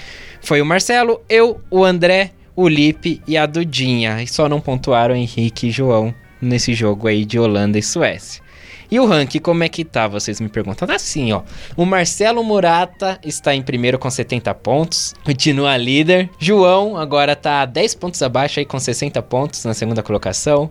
foi 0.40 0.62
o 0.62 0.66
Marcelo, 0.66 1.20
eu, 1.28 1.60
o 1.68 1.84
André, 1.84 2.30
o 2.54 2.68
Lipe 2.68 3.20
e 3.26 3.36
a 3.36 3.44
Dudinha. 3.44 4.22
E 4.22 4.28
só 4.28 4.48
não 4.48 4.60
pontuaram 4.60 5.16
Henrique 5.16 5.66
e 5.66 5.70
João 5.72 6.14
nesse 6.40 6.74
jogo 6.74 7.08
aí 7.08 7.24
de 7.24 7.40
Holanda 7.40 7.76
e 7.76 7.82
Suécia. 7.82 8.44
E 8.90 9.00
o 9.00 9.06
ranking, 9.06 9.40
como 9.40 9.64
é 9.64 9.68
que 9.68 9.84
tá? 9.84 10.06
Vocês 10.06 10.40
me 10.40 10.48
perguntam. 10.48 10.86
Tá 10.86 10.94
assim, 10.94 11.32
ó. 11.32 11.42
O 11.76 11.84
Marcelo 11.84 12.44
Murata 12.44 13.18
está 13.24 13.52
em 13.52 13.62
primeiro 13.62 13.98
com 13.98 14.08
70 14.08 14.54
pontos. 14.54 15.14
Continua 15.24 15.76
líder. 15.76 16.30
João 16.38 16.96
agora 16.96 17.34
tá 17.34 17.64
10 17.64 17.94
pontos 17.96 18.22
abaixo 18.22 18.60
aí 18.60 18.64
com 18.64 18.78
60 18.78 19.20
pontos 19.22 19.64
na 19.64 19.74
segunda 19.74 20.02
colocação. 20.02 20.70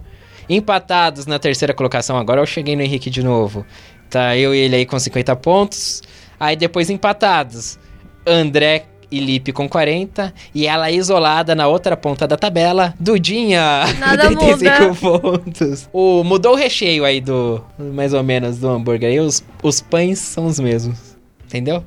Empatados 0.50 1.26
na 1.26 1.40
terceira 1.40 1.74
colocação. 1.74 2.18
Agora 2.18 2.42
eu 2.42 2.46
cheguei 2.46 2.76
no 2.76 2.82
Henrique 2.82 3.10
de 3.10 3.24
novo. 3.24 3.66
Tá 4.10 4.38
eu 4.38 4.54
e 4.54 4.60
ele 4.60 4.76
aí 4.76 4.86
com 4.86 5.00
50 5.00 5.36
pontos. 5.38 6.02
Aí 6.40 6.56
depois 6.56 6.90
empatados. 6.90 7.80
André 8.26 8.86
e 9.10 9.20
Lipe 9.20 9.52
com 9.52 9.70
40. 9.70 10.34
E 10.54 10.66
ela 10.66 10.90
isolada 10.90 11.54
na 11.54 11.68
outra 11.68 11.96
ponta 11.96 12.28
da 12.28 12.36
tabela, 12.36 12.94
Dudinha, 13.00 13.84
Nada 14.00 14.30
com 14.36 14.58
35 14.58 14.96
pontos. 14.96 15.90
O, 15.94 16.24
mudou 16.24 16.54
o 16.54 16.56
recheio 16.56 17.06
aí 17.06 17.22
do, 17.22 17.64
mais 17.78 18.14
ou 18.14 18.24
menos, 18.24 18.58
do 18.58 18.68
hambúrguer. 18.68 19.10
Aí 19.10 19.20
os, 19.20 19.44
os 19.62 19.82
pães 19.82 20.20
são 20.20 20.48
os 20.48 20.60
mesmos. 20.60 21.16
Entendeu? 21.46 21.84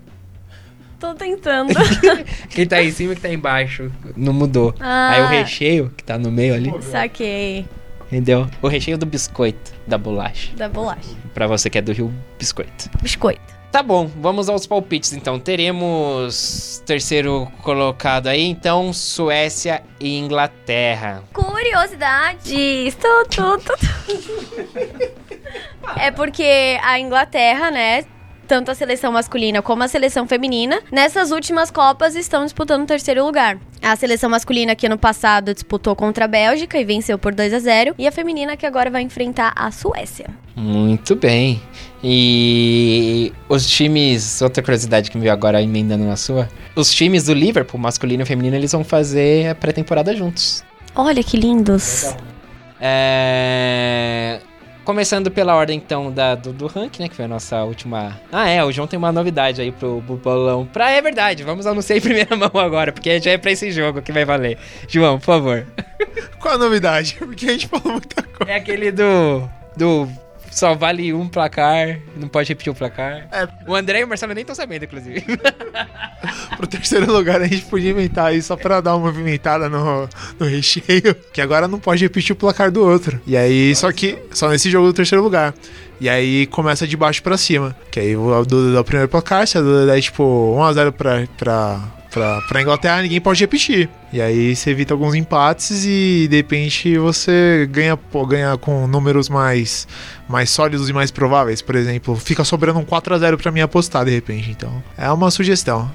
Tô 0.99 1.13
tentando. 1.15 1.75
Quem 2.49 2.67
tá 2.67 2.83
em 2.83 2.91
cima 2.91 3.13
e 3.13 3.17
que 3.17 3.23
tá 3.23 3.29
embaixo. 3.29 3.91
Não 4.17 4.33
mudou. 4.33 4.75
Ah. 4.81 5.11
Aí 5.11 5.23
o 5.23 5.27
recheio, 5.27 5.93
que 5.97 6.03
tá 6.03 6.17
no 6.17 6.31
meio 6.31 6.55
ali, 6.55 6.73
Saquei. 6.81 7.67
Entendeu? 8.07 8.49
O 8.63 8.69
recheio 8.69 8.99
do 8.99 9.07
biscoito, 9.07 9.73
da 9.87 9.99
bolacha. 9.99 10.55
Da 10.57 10.69
bolacha. 10.69 11.11
Pra 11.35 11.47
você 11.47 11.69
que 11.69 11.79
é 11.79 11.83
do 11.83 11.93
Rio, 11.93 12.13
biscoito. 12.39 12.91
Biscoito. 13.03 13.57
Tá 13.71 13.83
bom, 13.83 14.07
vamos 14.07 14.49
aos 14.49 14.67
palpites 14.67 15.13
então. 15.13 15.39
Teremos 15.39 16.83
terceiro 16.87 17.47
colocado 17.63 18.29
aí, 18.29 18.43
então 18.43 18.93
Suécia 18.93 19.83
e 20.01 20.17
Inglaterra. 20.17 21.23
Curiosidades. 21.33 22.95
Tu, 22.95 23.27
tu, 23.29 23.59
tu, 23.59 23.75
tu. 23.77 25.27
É 25.99 26.11
porque 26.11 26.79
a 26.83 26.99
Inglaterra, 26.99 27.71
né? 27.71 28.05
Tanto 28.47 28.71
a 28.71 28.75
seleção 28.75 29.13
masculina 29.13 29.61
como 29.61 29.83
a 29.83 29.89
seleção 29.89 30.27
feminina, 30.27 30.81
nessas 30.91 31.33
últimas 31.33 31.71
Copas 31.71 32.15
estão 32.15 32.45
disputando 32.45 32.83
o 32.83 32.87
terceiro 32.87 33.25
lugar. 33.25 33.59
A 33.83 33.95
seleção 33.97 34.31
masculina 34.31 34.75
que 34.75 34.87
ano 34.87 34.97
passado 34.97 35.53
disputou 35.53 35.97
contra 35.97 36.25
a 36.25 36.29
Bélgica 36.29 36.79
e 36.79 36.85
venceu 36.85 37.19
por 37.19 37.35
2 37.35 37.55
a 37.55 37.59
0 37.59 37.95
e 37.99 38.07
a 38.07 38.13
feminina 38.13 38.57
que 38.57 38.65
agora 38.65 38.91
vai 38.91 39.03
enfrentar 39.03 39.53
a 39.57 39.71
Suécia. 39.71 40.27
Muito 40.55 41.17
bem. 41.17 41.61
E 42.03 43.33
os 43.49 43.67
times, 43.67 44.41
outra 44.41 44.63
curiosidade 44.63 45.11
que 45.11 45.17
me 45.17 45.23
veio 45.23 45.33
agora 45.33 45.61
emendando 45.61 46.05
na 46.05 46.17
sua, 46.17 46.49
os 46.77 46.93
times 46.95 47.25
do 47.25 47.35
Liverpool, 47.35 47.81
masculino 47.81 48.23
e 48.23 48.27
feminino, 48.27 48.57
eles 48.57 48.73
vão 48.73 48.85
fazer 48.85 49.49
a 49.49 49.55
pré-temporada 49.55 50.15
juntos. 50.15 50.65
Olha 50.95 51.23
que 51.23 51.37
lindos. 51.37 52.15
É... 52.81 54.41
Começando 54.87 55.33
pela 55.33 55.57
ordem, 55.57 55.79
então, 55.79 56.13
da, 56.13 56.37
do, 56.37 56.53
do 56.53 56.69
ranking, 56.69 57.03
né? 57.03 57.09
Que 57.09 57.17
foi 57.17 57.25
a 57.25 57.29
nossa 57.29 57.65
última... 57.65 58.17
Ah, 58.31 58.49
é, 58.49 58.63
o 58.63 58.71
João 58.71 58.87
tem 58.87 58.97
uma 58.97 59.11
novidade 59.11 59.61
aí 59.61 59.73
pro, 59.73 60.01
pro 60.07 60.15
bolão. 60.15 60.65
Pra, 60.65 60.93
é 60.93 61.03
verdade, 61.03 61.43
vamos 61.43 61.67
anunciar 61.67 61.99
em 61.99 62.01
primeira 62.01 62.37
mão 62.37 62.53
agora, 62.55 62.93
porque 62.93 63.21
já 63.21 63.33
é 63.33 63.37
pra 63.37 63.51
esse 63.51 63.73
jogo 63.73 64.01
que 64.01 64.13
vai 64.13 64.25
valer. 64.25 64.57
João, 64.87 65.19
por 65.19 65.25
favor. 65.25 65.67
Qual 66.39 66.55
a 66.55 66.59
novidade? 66.59 67.17
Porque 67.19 67.47
a 67.47 67.53
gente 67.53 67.67
falou 67.67 67.95
muita 67.95 68.23
coisa. 68.23 68.53
É 68.53 68.55
aquele 68.55 68.93
do... 68.93 69.51
Do... 69.77 70.09
Só 70.57 70.75
vale 70.75 71.13
um 71.13 71.29
placar, 71.29 72.01
não 72.17 72.29
pode 72.29 72.49
repetir 72.49 72.73
o 72.73 72.75
placar. 72.75 73.29
É. 73.31 73.47
O 73.69 73.75
André 73.75 74.01
e 74.01 74.05
o 74.05 74.09
Marcelo 74.09 74.33
nem 74.33 74.41
estão 74.41 74.57
sabendo, 74.57 74.87
inclusive. 74.87 75.23
Pro 76.57 76.67
terceiro 76.67 77.13
lugar 77.13 77.43
a 77.43 77.47
gente 77.47 77.67
podia 77.67 77.91
inventar 77.91 78.29
aí 78.29 78.41
só 78.41 78.57
pra 78.57 78.81
dar 78.81 78.97
uma 78.97 79.07
movimentada 79.07 79.69
no, 79.69 80.09
no 80.41 80.47
recheio. 80.47 81.15
Que 81.31 81.43
agora 81.43 81.69
não 81.69 81.79
pode 81.79 82.03
repetir 82.03 82.33
o 82.33 82.37
placar 82.37 82.71
do 82.71 82.83
outro. 82.83 83.21
E 83.27 83.37
aí, 83.37 83.77
só 83.77 83.93
que 83.93 84.19
só 84.31 84.49
nesse 84.49 84.71
jogo 84.71 84.87
do 84.87 84.95
terceiro 84.95 85.23
lugar. 85.23 85.53
E 86.01 86.09
aí 86.09 86.47
começa 86.47 86.87
de 86.87 86.97
baixo 86.97 87.23
pra 87.23 87.37
cima. 87.37 87.77
Que 87.91 88.01
aí 88.01 88.17
o 88.17 88.43
Duda 88.47 88.73
dá 88.73 88.81
o 88.81 88.85
primeiro 88.85 89.11
placar, 89.11 89.47
se 89.47 89.59
a 89.59 89.61
Duda 89.61 89.85
der 89.85 90.01
tipo 90.01 90.57
1x0 90.59 90.93
pra, 90.93 91.27
pra, 91.37 91.81
pra, 92.11 92.41
pra 92.43 92.63
Inglaterra, 92.63 93.03
ninguém 93.03 93.21
pode 93.21 93.41
repetir. 93.41 93.89
E 94.13 94.21
aí 94.21 94.55
você 94.55 94.71
evita 94.71 94.95
alguns 94.95 95.15
empates 95.15 95.85
e 95.85 96.27
de 96.29 96.37
repente 96.37 96.97
você 96.99 97.69
ganha, 97.71 97.99
ganha 98.29 98.57
com 98.57 98.87
números 98.87 99.29
mais, 99.29 99.87
mais 100.29 100.51
sólidos 100.51 100.89
e 100.89 100.93
mais 100.93 101.11
prováveis. 101.11 101.61
Por 101.61 101.75
exemplo, 101.75 102.17
fica 102.17 102.45
sobrando 102.45 102.79
um 102.79 102.85
4x0 102.85 103.37
pra 103.37 103.53
mim 103.53 103.61
apostar 103.61 104.05
de 104.05 104.11
repente. 104.11 104.51
Então 104.51 104.83
é 104.97 105.11
uma 105.11 105.31
sugestão. 105.31 105.91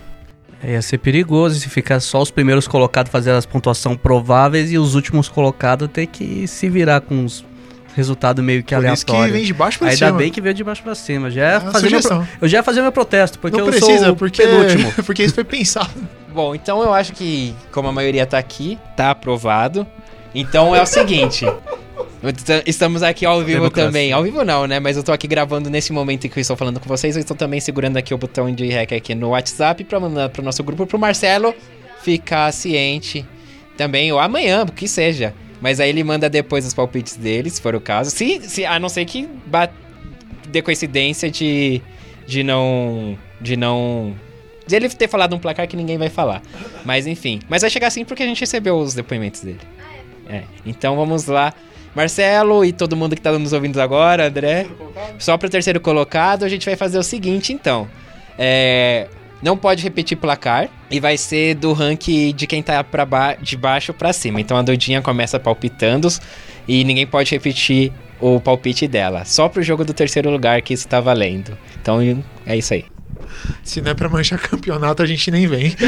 É, 0.63 0.73
Ia 0.73 0.81
ser 0.81 0.99
perigoso 0.99 1.59
se 1.59 1.69
ficar 1.69 1.99
só 1.99 2.21
os 2.21 2.31
primeiros 2.31 2.67
colocados 2.67 3.11
fazendo 3.11 3.37
as 3.37 3.45
pontuação 3.45 3.95
prováveis 3.97 4.71
e 4.71 4.77
os 4.77 4.95
últimos 4.95 5.27
colocados 5.27 5.89
ter 5.91 6.05
que 6.05 6.47
se 6.47 6.69
virar 6.69 7.01
com 7.01 7.25
os 7.25 7.43
resultados 7.95 8.43
meio 8.43 8.63
que 8.63 8.73
Por 8.75 8.85
isso 8.85 9.05
que 9.05 9.27
vem 9.27 9.43
de 9.43 9.53
baixo 9.53 9.79
pra 9.79 9.89
Ainda 9.89 10.05
cima. 10.07 10.17
bem 10.17 10.31
que 10.31 10.41
veio 10.41 10.53
de 10.53 10.63
baixo 10.63 10.81
pra 10.83 10.95
cima. 10.95 11.29
Já 11.29 11.45
é 11.47 11.59
fazer 11.59 11.89
meu, 11.89 11.99
eu 12.41 12.47
já 12.47 12.57
ia 12.59 12.63
fazer 12.63 12.81
meu 12.81 12.91
protesto, 12.91 13.39
porque 13.39 13.57
não 13.57 13.65
eu 13.65 13.71
precisa, 13.71 14.05
sou 14.05 14.13
o 14.13 14.15
porque, 14.15 14.41
penúltimo. 14.43 14.91
porque 15.05 15.23
isso 15.23 15.33
foi 15.35 15.43
pensado. 15.43 15.89
Bom, 16.33 16.55
então 16.55 16.81
eu 16.81 16.93
acho 16.93 17.11
que, 17.13 17.53
como 17.71 17.87
a 17.89 17.91
maioria 17.91 18.25
tá 18.25 18.37
aqui, 18.37 18.79
tá 18.95 19.11
aprovado. 19.11 19.85
Então 20.33 20.73
é 20.75 20.81
o 20.81 20.85
seguinte. 20.85 21.45
Est- 22.23 22.63
Estamos 22.67 23.03
aqui 23.03 23.25
ao 23.25 23.39
vivo 23.39 23.59
Democracia. 23.59 23.87
também. 23.89 24.11
Ao 24.13 24.23
vivo 24.23 24.43
não, 24.45 24.65
né? 24.67 24.79
Mas 24.79 24.95
eu 24.95 25.03
tô 25.03 25.11
aqui 25.11 25.27
gravando 25.27 25.69
nesse 25.69 25.91
momento 25.91 26.25
em 26.25 26.29
que 26.29 26.37
eu 26.39 26.41
estou 26.41 26.55
falando 26.55 26.79
com 26.79 26.87
vocês. 26.87 27.15
Eu 27.15 27.21
estou 27.21 27.35
também 27.35 27.59
segurando 27.59 27.97
aqui 27.97 28.13
o 28.13 28.17
botão 28.17 28.53
de 28.53 28.65
rec 28.67 28.93
aqui 28.93 29.13
no 29.13 29.29
WhatsApp 29.29 29.83
pra 29.83 29.99
mandar 29.99 30.29
pro 30.29 30.41
nosso 30.43 30.63
grupo, 30.63 30.85
pro 30.85 30.97
Marcelo 30.99 31.53
ficar 32.03 32.51
ciente 32.53 33.25
também, 33.75 34.11
ou 34.11 34.19
amanhã, 34.19 34.63
o 34.63 34.71
que 34.71 34.87
seja. 34.87 35.33
Mas 35.61 35.79
aí 35.79 35.89
ele 35.89 36.03
manda 36.03 36.27
depois 36.29 36.65
os 36.65 36.73
palpites 36.73 37.15
dele, 37.15 37.49
se 37.49 37.61
for 37.61 37.75
o 37.75 37.79
caso. 37.79 38.09
Se, 38.09 38.41
se, 38.49 38.65
a 38.65 38.79
não 38.79 38.89
ser 38.89 39.05
que 39.05 39.29
ba- 39.45 39.69
dê 40.49 40.61
coincidência 40.61 41.29
de, 41.29 41.81
de 42.27 42.43
não. 42.43 43.17
De 43.39 43.55
não. 43.55 44.15
De 44.65 44.75
ele 44.75 44.89
ter 44.89 45.07
falado 45.07 45.35
um 45.35 45.39
placar 45.39 45.67
que 45.67 45.77
ninguém 45.77 45.97
vai 45.97 46.09
falar. 46.09 46.41
Mas 46.83 47.05
enfim. 47.05 47.39
Mas 47.47 47.61
vai 47.61 47.69
chegar 47.69 47.87
assim 47.87 48.03
porque 48.03 48.23
a 48.23 48.25
gente 48.25 48.39
recebeu 48.39 48.75
os 48.77 48.93
depoimentos 48.95 49.41
dele. 49.41 49.59
É. 50.27 50.43
Então 50.65 50.95
vamos 50.95 51.25
lá. 51.27 51.53
Marcelo 51.93 52.63
e 52.63 52.71
todo 52.71 52.95
mundo 52.95 53.15
que 53.15 53.21
tá 53.21 53.31
nos 53.37 53.53
ouvindo 53.53 53.79
agora, 53.81 54.27
André. 54.27 54.65
Só 55.19 55.37
pro 55.37 55.49
terceiro 55.49 55.79
colocado, 55.79 56.43
a 56.43 56.49
gente 56.49 56.65
vai 56.65 56.75
fazer 56.75 56.97
o 56.97 57.03
seguinte, 57.03 57.53
então. 57.53 57.87
É. 58.37 59.07
Não 59.41 59.57
pode 59.57 59.81
repetir 59.83 60.17
placar 60.17 60.69
e 60.89 60.99
vai 60.99 61.17
ser 61.17 61.55
do 61.55 61.73
ranking 61.73 62.33
de 62.33 62.45
quem 62.45 62.61
tá 62.61 62.83
pra 62.83 63.05
ba 63.05 63.33
de 63.33 63.57
baixo 63.57 63.93
pra 63.93 64.13
cima. 64.13 64.39
Então 64.39 64.55
a 64.55 64.61
Dudinha 64.61 65.01
começa 65.01 65.39
palpitando 65.39 66.07
e 66.67 66.83
ninguém 66.83 67.07
pode 67.07 67.31
repetir 67.31 67.91
o 68.19 68.39
palpite 68.39 68.87
dela. 68.87 69.25
Só 69.25 69.49
pro 69.49 69.63
jogo 69.63 69.83
do 69.83 69.93
terceiro 69.93 70.29
lugar 70.29 70.61
que 70.61 70.73
isso 70.73 70.87
tá 70.87 70.99
valendo. 70.99 71.57
Então 71.81 71.99
é 72.45 72.55
isso 72.55 72.73
aí. 72.73 72.85
Se 73.63 73.81
não 73.81 73.91
é 73.91 73.93
pra 73.93 74.07
manchar 74.09 74.37
campeonato, 74.39 75.01
a 75.01 75.05
gente 75.05 75.31
nem 75.31 75.47
vem. 75.47 75.75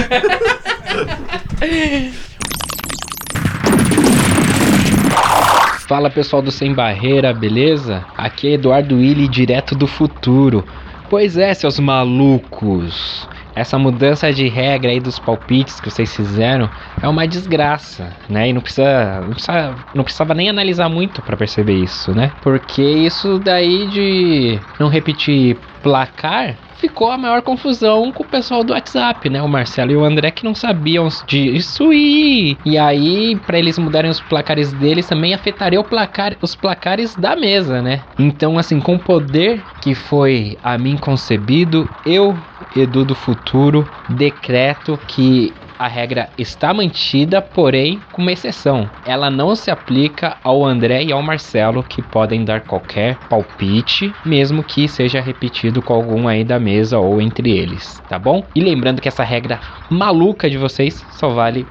Fala 5.87 6.09
pessoal 6.09 6.41
do 6.41 6.49
Sem 6.49 6.73
Barreira, 6.73 7.31
beleza? 7.33 8.03
Aqui 8.17 8.47
é 8.47 8.53
Eduardo 8.53 8.95
Willi, 8.95 9.27
direto 9.27 9.75
do 9.75 9.85
futuro. 9.85 10.65
Pois 11.09 11.37
é, 11.37 11.53
seus 11.53 11.77
malucos. 11.77 13.27
Essa 13.55 13.77
mudança 13.77 14.33
de 14.33 14.47
regra 14.47 14.91
aí 14.91 14.99
dos 14.99 15.19
palpites 15.19 15.79
que 15.79 15.89
vocês 15.89 16.15
fizeram 16.15 16.69
é 17.01 17.07
uma 17.07 17.27
desgraça, 17.27 18.11
né? 18.27 18.49
E 18.49 18.53
não 18.53 18.61
precisa, 18.61 19.21
não 19.21 19.33
precisa, 19.33 19.75
não 19.93 20.03
precisava 20.03 20.33
nem 20.33 20.49
analisar 20.49 20.89
muito 20.89 21.21
pra 21.21 21.37
perceber 21.37 21.75
isso, 21.75 22.13
né? 22.13 22.31
Porque 22.41 22.81
isso 22.81 23.39
daí 23.39 23.87
de 23.87 24.59
não 24.79 24.87
repetir 24.87 25.57
placar 25.83 26.57
ficou 26.83 27.09
a 27.09 27.17
maior 27.17 27.41
confusão 27.41 28.11
com 28.11 28.23
o 28.23 28.27
pessoal 28.27 28.61
do 28.61 28.73
WhatsApp, 28.73 29.29
né? 29.29 29.41
O 29.41 29.47
Marcelo 29.47 29.93
e 29.93 29.95
o 29.95 30.03
André 30.03 30.31
que 30.31 30.43
não 30.43 30.53
sabiam 30.53 31.07
disso 31.25 31.93
e 31.93 32.57
e 32.65 32.77
aí 32.77 33.37
para 33.37 33.57
eles 33.57 33.79
mudarem 33.79 34.11
os 34.11 34.19
placares 34.19 34.73
deles 34.73 35.07
também 35.07 35.33
afetaria 35.33 35.79
o 35.79 35.83
placar, 35.85 36.35
os 36.41 36.55
placares 36.55 37.15
da 37.15 37.37
mesa, 37.37 37.81
né? 37.81 38.01
Então 38.19 38.57
assim, 38.57 38.81
com 38.81 38.95
o 38.95 38.99
poder 38.99 39.63
que 39.81 39.95
foi 39.95 40.57
a 40.61 40.77
mim 40.77 40.97
concebido, 40.97 41.89
eu 42.05 42.37
Edu 42.75 43.05
do 43.05 43.15
futuro 43.15 43.87
decreto 44.09 44.99
que 45.07 45.53
a 45.77 45.87
regra 45.87 46.29
está 46.37 46.73
mantida, 46.73 47.41
porém 47.41 47.99
com 48.11 48.21
uma 48.21 48.31
exceção. 48.31 48.89
Ela 49.05 49.29
não 49.29 49.55
se 49.55 49.71
aplica 49.71 50.37
ao 50.43 50.65
André 50.65 51.03
e 51.03 51.11
ao 51.11 51.21
Marcelo, 51.21 51.83
que 51.83 52.01
podem 52.01 52.43
dar 52.45 52.61
qualquer 52.61 53.17
palpite, 53.29 54.13
mesmo 54.25 54.63
que 54.63 54.87
seja 54.87 55.21
repetido 55.21 55.81
com 55.81 55.93
algum 55.93 56.27
aí 56.27 56.43
da 56.43 56.59
mesa 56.59 56.97
ou 56.99 57.21
entre 57.21 57.51
eles, 57.51 58.01
tá 58.09 58.17
bom? 58.17 58.43
E 58.55 58.61
lembrando 58.61 59.01
que 59.01 59.07
essa 59.07 59.23
regra 59.23 59.59
maluca 59.89 60.49
de 60.49 60.57
vocês 60.57 61.05
só 61.11 61.29
vale 61.29 61.65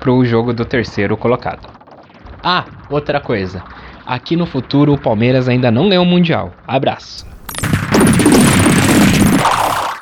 pro 0.00 0.24
jogo 0.24 0.52
do 0.52 0.64
terceiro 0.64 1.16
colocado. 1.16 1.68
Ah, 2.42 2.64
outra 2.90 3.20
coisa. 3.20 3.62
Aqui 4.06 4.36
no 4.36 4.46
futuro 4.46 4.94
o 4.94 4.98
Palmeiras 4.98 5.48
ainda 5.48 5.70
não 5.70 5.88
ganhou 5.88 6.04
o 6.04 6.08
Mundial. 6.08 6.52
Abraço. 6.66 7.26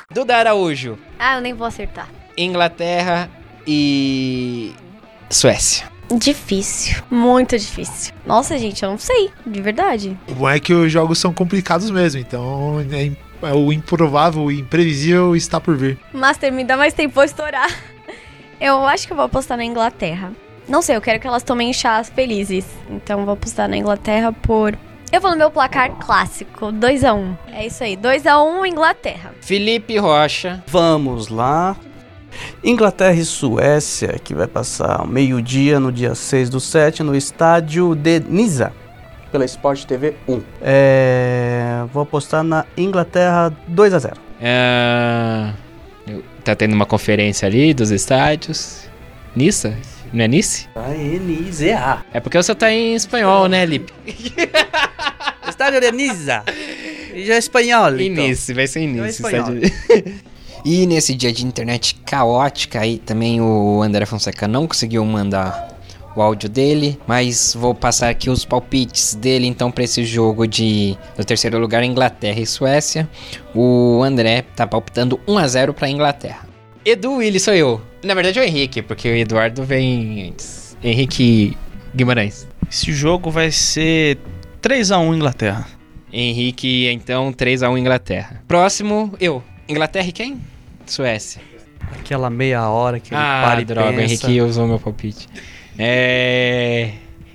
Duda 0.09 0.37
Araújo, 0.37 0.97
Ah, 1.19 1.35
eu 1.35 1.41
nem 1.41 1.53
vou 1.53 1.67
acertar. 1.67 2.07
Inglaterra 2.37 3.29
e 3.67 4.73
Suécia. 5.29 5.85
Difícil. 6.15 7.03
Muito 7.11 7.57
difícil. 7.57 8.13
Nossa, 8.25 8.57
gente, 8.57 8.81
eu 8.81 8.91
não 8.91 8.97
sei. 8.97 9.29
De 9.45 9.61
verdade. 9.61 10.17
O 10.29 10.35
bom 10.35 10.49
é 10.49 10.59
que 10.59 10.73
os 10.73 10.91
jogos 10.91 11.19
são 11.19 11.33
complicados 11.33 11.91
mesmo, 11.91 12.21
então 12.21 12.79
é, 12.91 13.11
é 13.49 13.53
o 13.53 13.73
improvável, 13.73 14.43
o 14.43 14.51
imprevisível 14.51 15.35
está 15.35 15.59
por 15.59 15.75
vir. 15.75 15.99
Master, 16.13 16.51
me 16.51 16.63
dá 16.63 16.77
mais 16.77 16.93
tempo 16.93 17.13
pra 17.13 17.23
eu 17.23 17.25
estourar. 17.25 17.69
Eu 18.59 18.87
acho 18.87 19.05
que 19.05 19.13
eu 19.13 19.15
vou 19.15 19.25
apostar 19.25 19.55
na 19.55 19.63
Inglaterra. 19.63 20.31
Não 20.67 20.81
sei, 20.81 20.95
eu 20.95 21.01
quero 21.01 21.19
que 21.19 21.27
elas 21.27 21.43
tomem 21.43 21.71
chás 21.71 22.09
felizes. 22.09 22.65
Então 22.89 23.19
eu 23.19 23.25
vou 23.25 23.35
apostar 23.35 23.69
na 23.69 23.77
Inglaterra 23.77 24.33
por. 24.33 24.75
Eu 25.11 25.21
vou 25.21 25.29
no 25.29 25.37
meu 25.37 25.51
placar 25.51 25.91
clássico, 25.91 26.73
2x1. 26.73 27.37
É 27.53 27.67
isso 27.67 27.83
aí, 27.83 27.95
2x1 27.95 28.67
Inglaterra. 28.67 29.35
Felipe 29.41 29.95
Rocha. 29.99 30.63
Vamos 30.65 31.27
lá. 31.27 31.77
Inglaterra 32.63 33.13
e 33.15 33.25
Suécia, 33.25 34.19
que 34.23 34.33
vai 34.33 34.47
passar 34.47 35.01
ao 35.01 35.07
meio-dia 35.07 35.79
no 35.79 35.91
dia 35.91 36.13
6 36.15 36.49
do 36.49 36.59
7 36.59 37.03
no 37.03 37.15
estádio 37.15 37.95
de 37.95 38.19
Niza, 38.21 38.71
pela 39.31 39.43
Sport 39.45 39.85
TV 39.85 40.15
1. 40.27 40.41
É, 40.61 41.83
vou 41.93 42.03
apostar 42.03 42.43
na 42.43 42.65
Inglaterra 42.77 43.53
2 43.67 43.93
a 43.93 43.99
0 43.99 44.15
É, 44.41 45.51
Tá 46.43 46.55
tendo 46.55 46.73
uma 46.73 46.85
conferência 46.85 47.45
ali 47.45 47.73
dos 47.73 47.91
estádios. 47.91 48.87
Nissa? 49.35 49.75
Não 50.13 50.23
é 50.23 50.27
Nice? 50.29 50.69
Aê, 50.73 51.19
Niza. 51.19 52.01
É 52.13 52.19
porque 52.21 52.37
você 52.41 52.55
tá 52.55 52.71
em 52.71 52.95
espanhol, 52.95 53.49
né, 53.49 53.65
Lipe? 53.65 53.91
Estádio 55.49 55.81
de 55.81 55.91
Niza. 55.91 56.43
Já 57.25 57.33
é 57.33 57.37
espanhol, 57.37 57.89
então. 57.99 58.23
Nice, 58.23 58.53
vai 58.53 58.67
ser 58.67 58.79
em 58.81 58.91
Então 58.91 59.03
é 59.03 59.07
Nice. 59.07 59.21
espanhol. 59.21 59.55
estádio- 59.57 60.13
E 60.65 60.85
nesse 60.85 61.13
dia 61.13 61.31
de 61.31 61.45
internet 61.45 61.95
caótica 62.05 62.79
aí, 62.79 62.97
também 62.97 63.41
o 63.41 63.81
André 63.81 64.05
Fonseca 64.05 64.47
não 64.47 64.67
conseguiu 64.67 65.03
mandar 65.05 65.77
o 66.15 66.21
áudio 66.21 66.49
dele, 66.49 66.99
mas 67.05 67.53
vou 67.53 67.75
passar 67.75 68.09
aqui 68.09 68.29
os 68.29 68.43
palpites 68.43 69.13
dele 69.13 69.45
então 69.45 69.69
para 69.69 69.83
esse 69.83 70.03
jogo 70.03 70.47
de 70.47 70.97
no 71.15 71.23
terceiro 71.23 71.59
lugar 71.59 71.83
Inglaterra 71.83 72.39
e 72.39 72.45
Suécia. 72.45 73.07
O 73.53 74.01
André 74.03 74.41
tá 74.55 74.65
palpitando 74.65 75.19
1 75.27 75.37
a 75.37 75.47
0 75.47 75.73
para 75.75 75.89
Inglaterra. 75.89 76.47
Edu 76.83 77.17
Willi 77.17 77.39
sou 77.39 77.53
eu. 77.53 77.81
Na 78.03 78.15
verdade 78.15 78.39
é 78.39 78.41
o 78.41 78.45
Henrique, 78.45 78.81
porque 78.81 79.09
o 79.09 79.15
Eduardo 79.15 79.63
vem 79.63 80.29
antes. 80.29 80.75
Henrique 80.83 81.55
Guimarães. 81.95 82.47
Esse 82.69 82.91
jogo 82.91 83.29
vai 83.29 83.51
ser 83.51 84.17
3x1 84.61 85.15
Inglaterra. 85.15 85.67
Henrique, 86.11 86.87
então, 86.91 87.31
3x1 87.31 87.77
Inglaterra. 87.77 88.43
Próximo, 88.47 89.13
eu. 89.19 89.43
Inglaterra 89.67 90.07
e 90.07 90.11
quem? 90.11 90.41
Suécia. 90.85 91.41
Aquela 91.99 92.29
meia 92.29 92.67
hora 92.69 92.99
que 92.99 93.13
ele 93.13 93.19
Ah, 93.21 93.43
para 93.45 93.61
e 93.61 93.65
droga, 93.65 93.89
o 93.89 93.93
pensa. 93.95 94.25
Henrique 94.25 94.41
usou 94.41 94.67
meu 94.67 94.79
palpite. 94.79 95.27
É. 95.77 96.93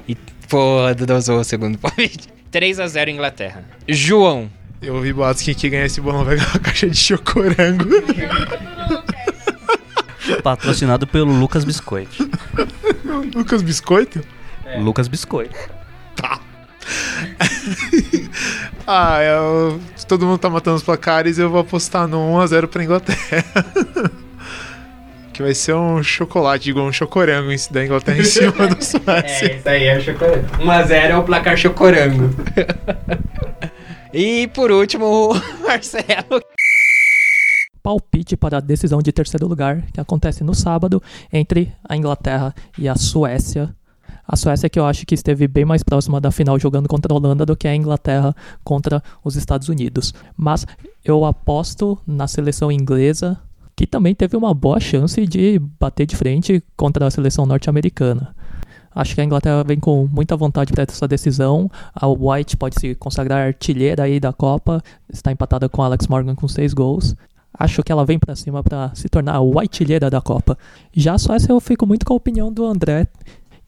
E, 0.08 0.14
pô, 0.48 0.78
Duda 0.96 1.16
usou 1.16 1.40
o 1.40 1.44
segundo 1.44 1.76
palpite. 1.78 2.28
3x0 2.52 3.08
Inglaterra. 3.08 3.64
João. 3.88 4.50
Eu 4.80 4.96
ouvi 4.96 5.12
boatos 5.12 5.42
que 5.42 5.54
quem 5.54 5.70
ganhar 5.70 5.86
esse 5.86 6.00
bolão 6.00 6.24
vai 6.24 6.36
ganhar 6.36 6.48
uma 6.50 6.58
caixa 6.58 6.88
de 6.90 6.96
chocorango. 6.96 7.84
Patrocinado 10.42 11.06
pelo 11.06 11.32
Lucas 11.32 11.64
Biscoito. 11.64 12.28
Lucas 13.34 13.62
Biscoito? 13.62 14.20
Lucas 14.80 15.06
Biscoito. 15.08 15.56
Ah, 18.86 19.22
eu- 19.22 19.80
todo 20.08 20.26
mundo 20.26 20.38
tá 20.38 20.50
matando 20.50 20.76
os 20.76 20.82
placares, 20.82 21.38
eu 21.38 21.48
vou 21.50 21.60
apostar 21.60 22.06
no 22.08 22.18
1x0 22.18 22.66
pra 22.68 22.82
Inglaterra. 22.82 23.44
que 25.32 25.42
vai 25.42 25.54
ser 25.54 25.74
um 25.74 26.02
chocolate, 26.02 26.68
igual 26.70 26.86
um 26.86 26.92
chocorango 26.92 27.50
em- 27.52 27.56
da 27.70 27.84
Inglaterra 27.84 28.18
em 28.18 28.24
cima 28.24 28.52
da 28.68 28.80
Suécia. 28.80 29.54
isso 29.56 29.68
aí 29.68 29.84
é 29.84 29.96
o 29.98 30.00
chocorango. 30.02 30.46
1x0 30.58 30.92
é 31.10 31.16
o 31.16 31.22
placar 31.22 31.56
chocorango. 31.56 32.30
e 34.12 34.46
por 34.48 34.70
último, 34.70 35.06
o 35.06 35.34
Marcelo. 35.66 36.42
palpite 37.82 38.36
para 38.36 38.58
a 38.58 38.60
decisão 38.60 39.00
de 39.00 39.10
terceiro 39.12 39.46
lugar, 39.46 39.82
que 39.92 40.00
acontece 40.00 40.44
no 40.44 40.54
sábado, 40.54 41.02
entre 41.32 41.72
a 41.88 41.96
Inglaterra 41.96 42.54
e 42.78 42.88
a 42.88 42.94
Suécia. 42.94 43.74
A 44.26 44.37
Suécia 44.37 44.68
que 44.68 44.78
eu 44.78 44.87
acho 44.87 45.04
que 45.04 45.14
esteve 45.14 45.48
bem 45.48 45.64
mais 45.64 45.82
próxima 45.82 46.20
da 46.20 46.30
final 46.30 46.58
jogando 46.58 46.88
contra 46.88 47.12
a 47.12 47.16
Holanda 47.16 47.44
do 47.44 47.56
que 47.56 47.66
a 47.66 47.74
Inglaterra 47.74 48.35
contra 48.62 49.02
os 49.24 49.37
Estados 49.37 49.68
Unidos. 49.68 50.14
Mas 50.37 50.66
eu 51.04 51.24
aposto 51.24 51.98
na 52.06 52.26
seleção 52.28 52.70
inglesa, 52.70 53.38
que 53.74 53.87
também 53.87 54.14
teve 54.14 54.37
uma 54.37 54.54
boa 54.54 54.78
chance 54.78 55.26
de 55.26 55.58
bater 55.78 56.06
de 56.06 56.16
frente 56.16 56.62
contra 56.76 57.06
a 57.06 57.11
seleção 57.11 57.44
norte-americana. 57.44 58.35
Acho 58.94 59.14
que 59.14 59.20
a 59.20 59.24
Inglaterra 59.24 59.64
vem 59.64 59.80
com 59.80 60.06
muita 60.06 60.37
vontade 60.37 60.72
para 60.72 60.85
essa 60.85 61.08
decisão. 61.08 61.70
A 61.94 62.06
White 62.06 62.56
pode 62.56 62.78
se 62.78 62.94
consagrar 62.94 63.46
artilheira 63.46 64.04
aí 64.04 64.20
da 64.20 64.32
Copa, 64.32 64.82
está 65.08 65.32
empatada 65.32 65.68
com 65.68 65.82
a 65.82 65.87
Alex 65.87 66.06
Morgan 66.06 66.35
com 66.35 66.46
seis 66.46 66.74
gols. 66.74 67.16
Acho 67.58 67.82
que 67.82 67.92
ela 67.92 68.04
vem 68.04 68.18
pra 68.18 68.35
cima 68.35 68.62
pra 68.62 68.90
se 68.94 69.08
tornar 69.08 69.35
a 69.35 69.40
whitelheira 69.40 70.08
da 70.08 70.20
Copa. 70.20 70.56
Já 70.92 71.14
a 71.14 71.18
Suécia 71.18 71.52
eu 71.52 71.61
fico 71.61 71.87
muito 71.87 72.04
com 72.04 72.12
a 72.12 72.16
opinião 72.16 72.52
do 72.52 72.64
André, 72.64 73.06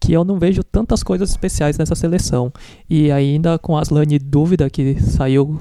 que 0.04 0.12
eu 0.12 0.22
não 0.22 0.38
vejo 0.38 0.62
tantas 0.62 1.02
coisas 1.02 1.30
especiais 1.30 1.78
nessa 1.78 1.94
seleção. 1.94 2.52
E 2.88 3.10
ainda 3.10 3.58
com 3.58 3.74
a 3.74 3.80
Aslane 3.80 4.18
dúvida 4.18 4.68
que 4.68 5.00
saiu 5.00 5.60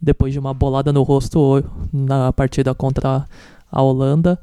depois 0.00 0.32
de 0.32 0.38
uma 0.38 0.52
bolada 0.52 0.92
no 0.92 1.02
rosto 1.02 1.64
na 1.90 2.30
partida 2.32 2.74
contra 2.74 3.24
a 3.72 3.82
Holanda, 3.82 4.38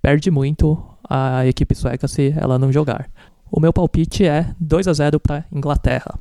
perde 0.00 0.30
muito 0.30 0.82
a 1.08 1.46
equipe 1.46 1.74
sueca 1.74 2.08
se 2.08 2.34
ela 2.36 2.58
não 2.58 2.72
jogar. 2.72 3.08
O 3.52 3.60
meu 3.60 3.72
palpite 3.72 4.24
é 4.24 4.46
2 4.58 4.88
a 4.88 4.92
0 4.94 5.20
para 5.20 5.44
Inglaterra. 5.52 6.18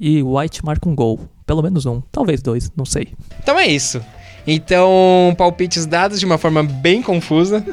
E 0.00 0.22
White 0.22 0.64
marca 0.64 0.88
um 0.88 0.94
gol, 0.94 1.20
pelo 1.46 1.62
menos 1.62 1.84
um, 1.84 2.00
talvez 2.10 2.40
dois, 2.40 2.72
não 2.74 2.86
sei. 2.86 3.12
Então 3.42 3.58
é 3.58 3.66
isso. 3.66 4.02
Então, 4.46 5.34
palpites 5.36 5.86
dados 5.86 6.18
de 6.18 6.26
uma 6.26 6.38
forma 6.38 6.62
bem 6.62 7.02
confusa. 7.02 7.64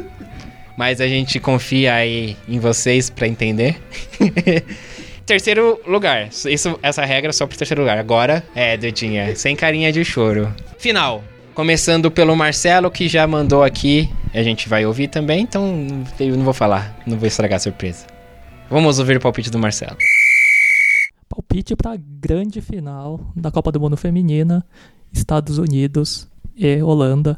Mas 0.77 1.01
a 1.01 1.07
gente 1.07 1.39
confia 1.39 1.95
aí 1.95 2.37
em 2.47 2.59
vocês 2.59 3.09
pra 3.09 3.27
entender. 3.27 3.81
terceiro 5.25 5.79
lugar. 5.87 6.29
Isso, 6.45 6.77
essa 6.81 7.05
regra 7.05 7.29
é 7.29 7.33
só 7.33 7.47
pro 7.47 7.57
terceiro 7.57 7.81
lugar. 7.81 7.97
Agora 7.97 8.43
é, 8.53 8.75
Dudinha, 8.75 9.35
sem 9.35 9.55
carinha 9.55 9.91
de 9.91 10.03
choro. 10.03 10.53
Final. 10.77 11.23
Começando 11.53 12.09
pelo 12.09 12.35
Marcelo, 12.35 12.89
que 12.89 13.07
já 13.07 13.27
mandou 13.27 13.63
aqui. 13.63 14.09
A 14.33 14.41
gente 14.41 14.69
vai 14.69 14.85
ouvir 14.85 15.07
também, 15.07 15.41
então 15.41 15.85
eu 16.19 16.35
não 16.35 16.43
vou 16.43 16.53
falar. 16.53 16.97
Não 17.05 17.17
vou 17.17 17.27
estragar 17.27 17.57
a 17.57 17.59
surpresa. 17.59 18.05
Vamos 18.69 18.99
ouvir 18.99 19.17
o 19.17 19.19
palpite 19.19 19.49
do 19.49 19.59
Marcelo. 19.59 19.97
Palpite 21.29 21.75
para 21.75 21.97
grande 21.97 22.61
final 22.61 23.31
da 23.35 23.51
Copa 23.51 23.71
do 23.71 23.79
Mundo 23.79 23.97
Feminina, 23.97 24.65
Estados 25.11 25.57
Unidos 25.57 26.27
e 26.55 26.81
Holanda. 26.81 27.37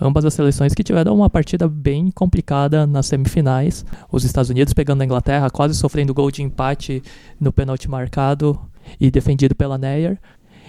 Ambas 0.00 0.24
as 0.24 0.34
seleções 0.34 0.74
que 0.74 0.82
tiveram 0.82 1.14
uma 1.14 1.30
partida 1.30 1.66
bem 1.66 2.10
complicada 2.10 2.86
nas 2.86 3.06
semifinais. 3.06 3.84
Os 4.10 4.24
Estados 4.24 4.50
Unidos 4.50 4.74
pegando 4.74 5.02
a 5.02 5.04
Inglaterra, 5.04 5.50
quase 5.50 5.74
sofrendo 5.74 6.12
gol 6.12 6.30
de 6.30 6.42
empate 6.42 7.02
no 7.40 7.52
pênalti 7.52 7.88
marcado 7.88 8.58
e 9.00 9.10
defendido 9.10 9.54
pela 9.54 9.78
Neyer. 9.78 10.18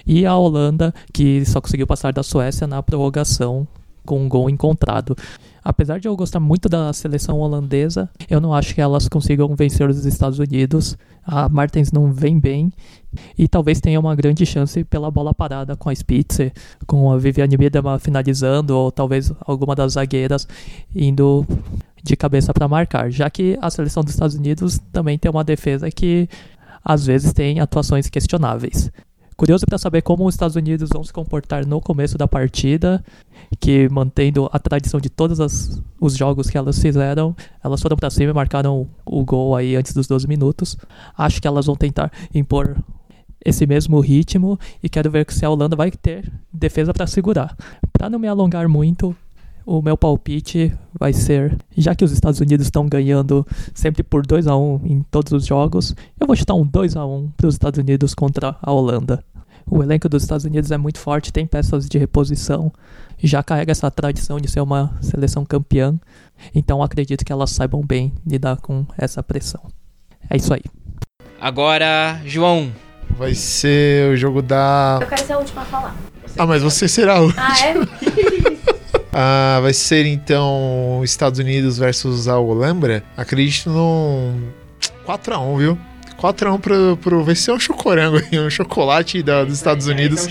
E 0.05 0.25
a 0.25 0.35
Holanda, 0.35 0.93
que 1.13 1.45
só 1.45 1.59
conseguiu 1.59 1.85
passar 1.85 2.13
da 2.13 2.23
Suécia 2.23 2.65
na 2.65 2.81
prorrogação 2.81 3.67
com 4.05 4.21
um 4.21 4.29
gol 4.29 4.49
encontrado. 4.49 5.15
Apesar 5.67 5.99
de 5.99 6.07
eu 6.07 6.15
gostar 6.15 6.39
muito 6.39 6.69
da 6.69 6.93
seleção 6.93 7.41
holandesa, 7.41 8.09
eu 8.29 8.39
não 8.39 8.53
acho 8.53 8.73
que 8.73 8.79
elas 8.79 9.09
consigam 9.09 9.53
vencer 9.53 9.89
os 9.89 10.05
Estados 10.05 10.39
Unidos. 10.39 10.97
A 11.21 11.49
Martens 11.49 11.91
não 11.91 12.09
vem 12.09 12.39
bem 12.39 12.71
e 13.37 13.49
talvez 13.49 13.81
tenha 13.81 13.99
uma 13.99 14.15
grande 14.15 14.45
chance 14.45 14.81
pela 14.85 15.11
bola 15.11 15.33
parada 15.33 15.75
com 15.75 15.89
a 15.89 15.93
Spitzer, 15.93 16.53
com 16.85 17.11
a 17.11 17.17
Viviane 17.17 17.57
Miedema 17.57 17.99
finalizando 17.99 18.77
ou 18.77 18.93
talvez 18.93 19.33
alguma 19.41 19.75
das 19.75 19.95
zagueiras 19.95 20.47
indo 20.95 21.45
de 22.01 22.15
cabeça 22.15 22.53
para 22.53 22.65
marcar, 22.69 23.11
já 23.11 23.29
que 23.29 23.59
a 23.61 23.69
seleção 23.69 24.05
dos 24.05 24.13
Estados 24.13 24.37
Unidos 24.37 24.79
também 24.93 25.17
tem 25.19 25.29
uma 25.29 25.43
defesa 25.43 25.91
que 25.91 26.29
às 26.81 27.05
vezes 27.05 27.33
tem 27.33 27.59
atuações 27.59 28.09
questionáveis. 28.09 28.89
Curioso 29.37 29.67
para 29.67 29.77
saber 29.77 30.01
como 30.01 30.25
os 30.25 30.33
Estados 30.33 30.55
Unidos 30.55 30.89
vão 30.91 31.03
se 31.03 31.13
comportar 31.13 31.63
no 31.63 31.79
começo 31.79 32.17
da 32.17 32.27
partida, 32.27 33.03
que 33.59 33.87
mantendo 33.87 34.49
a 34.51 34.57
tradição 34.57 34.99
de 34.99 35.09
todos 35.11 35.39
as- 35.39 35.79
os 36.01 36.17
jogos 36.17 36.49
que 36.49 36.57
elas 36.57 36.79
fizeram, 36.79 37.35
elas 37.63 37.79
foram 37.79 37.95
para 37.95 38.09
cima 38.09 38.31
e 38.31 38.33
marcaram 38.33 38.87
o 39.05 39.23
gol 39.23 39.55
aí 39.55 39.75
antes 39.75 39.93
dos 39.93 40.07
12 40.07 40.27
minutos. 40.27 40.75
Acho 41.15 41.39
que 41.39 41.47
elas 41.47 41.67
vão 41.67 41.75
tentar 41.75 42.11
impor 42.33 42.75
esse 43.45 43.67
mesmo 43.67 43.99
ritmo 43.99 44.59
e 44.81 44.89
quero 44.89 45.11
ver 45.11 45.25
se 45.31 45.45
a 45.45 45.49
Holanda 45.51 45.75
vai 45.75 45.91
ter 45.91 46.29
defesa 46.51 46.91
para 46.91 47.05
segurar. 47.05 47.55
Para 47.93 48.09
não 48.09 48.17
me 48.17 48.27
alongar 48.27 48.67
muito, 48.67 49.15
o 49.67 49.81
meu 49.81 49.97
palpite 49.97 50.73
vai 50.97 51.11
ser, 51.11 51.57
já 51.77 51.93
que 51.93 52.05
os 52.05 52.13
Estados 52.13 52.39
Unidos 52.39 52.67
estão 52.67 52.87
ganhando 52.87 53.45
sempre 53.73 54.01
por 54.01 54.25
2 54.25 54.47
a 54.47 54.55
1 54.55 54.81
em 54.85 55.01
todos 55.11 55.33
os 55.33 55.45
jogos, 55.45 55.93
eu 56.17 56.25
vou 56.25 56.37
chutar 56.37 56.53
um 56.53 56.65
2 56.65 56.95
a 56.95 57.05
1 57.05 57.31
para 57.35 57.47
os 57.47 57.55
Estados 57.55 57.77
Unidos 57.77 58.15
contra 58.15 58.55
a 58.61 58.71
Holanda. 58.71 59.21
O 59.69 59.83
elenco 59.83 60.07
dos 60.07 60.23
Estados 60.23 60.45
Unidos 60.45 60.71
é 60.71 60.77
muito 60.77 60.99
forte, 60.99 61.33
tem 61.33 61.45
peças 61.45 61.89
de 61.89 61.97
reposição, 61.97 62.71
já 63.21 63.43
carrega 63.43 63.73
essa 63.73 63.91
tradição 63.91 64.39
de 64.39 64.49
ser 64.49 64.61
uma 64.61 64.97
seleção 65.01 65.43
campeã, 65.43 65.99
então 66.55 66.81
acredito 66.81 67.25
que 67.25 67.33
elas 67.33 67.51
saibam 67.51 67.81
bem 67.85 68.13
lidar 68.25 68.61
com 68.61 68.85
essa 68.97 69.21
pressão. 69.21 69.61
É 70.29 70.37
isso 70.37 70.53
aí. 70.53 70.63
Agora, 71.41 72.21
João. 72.25 72.71
Vai 73.17 73.35
ser 73.35 74.13
o 74.13 74.15
jogo 74.15 74.41
da. 74.41 74.99
Eu 75.01 75.07
quero 75.07 75.25
ser 75.25 75.33
a 75.33 75.39
última 75.39 75.61
a 75.61 75.65
falar. 75.65 75.95
Ah, 76.37 76.45
mas 76.45 76.61
você 76.61 76.87
será 76.87 77.21
o. 77.21 77.33
Ah, 77.35 77.53
é? 77.65 78.57
Ah, 79.11 79.59
vai 79.61 79.73
ser 79.73 80.05
então 80.05 81.01
Estados 81.03 81.39
Unidos 81.39 81.77
versus 81.77 82.27
a 82.27 82.37
Holambra. 82.37 83.03
Acredito 83.15 83.69
num 83.69 84.43
4x1, 85.05 85.57
viu? 85.57 85.77
4x1 86.19 86.59
pro, 86.59 86.97
pro. 87.01 87.23
Vai 87.23 87.35
ser 87.35 87.51
um 87.51 87.59
chocorango 87.59 88.17
aí, 88.17 88.39
um 88.39 88.49
chocolate 88.49 89.21
da- 89.23 89.43
dos 89.43 89.55
Estados 89.55 89.87
Unidos. 89.87 90.27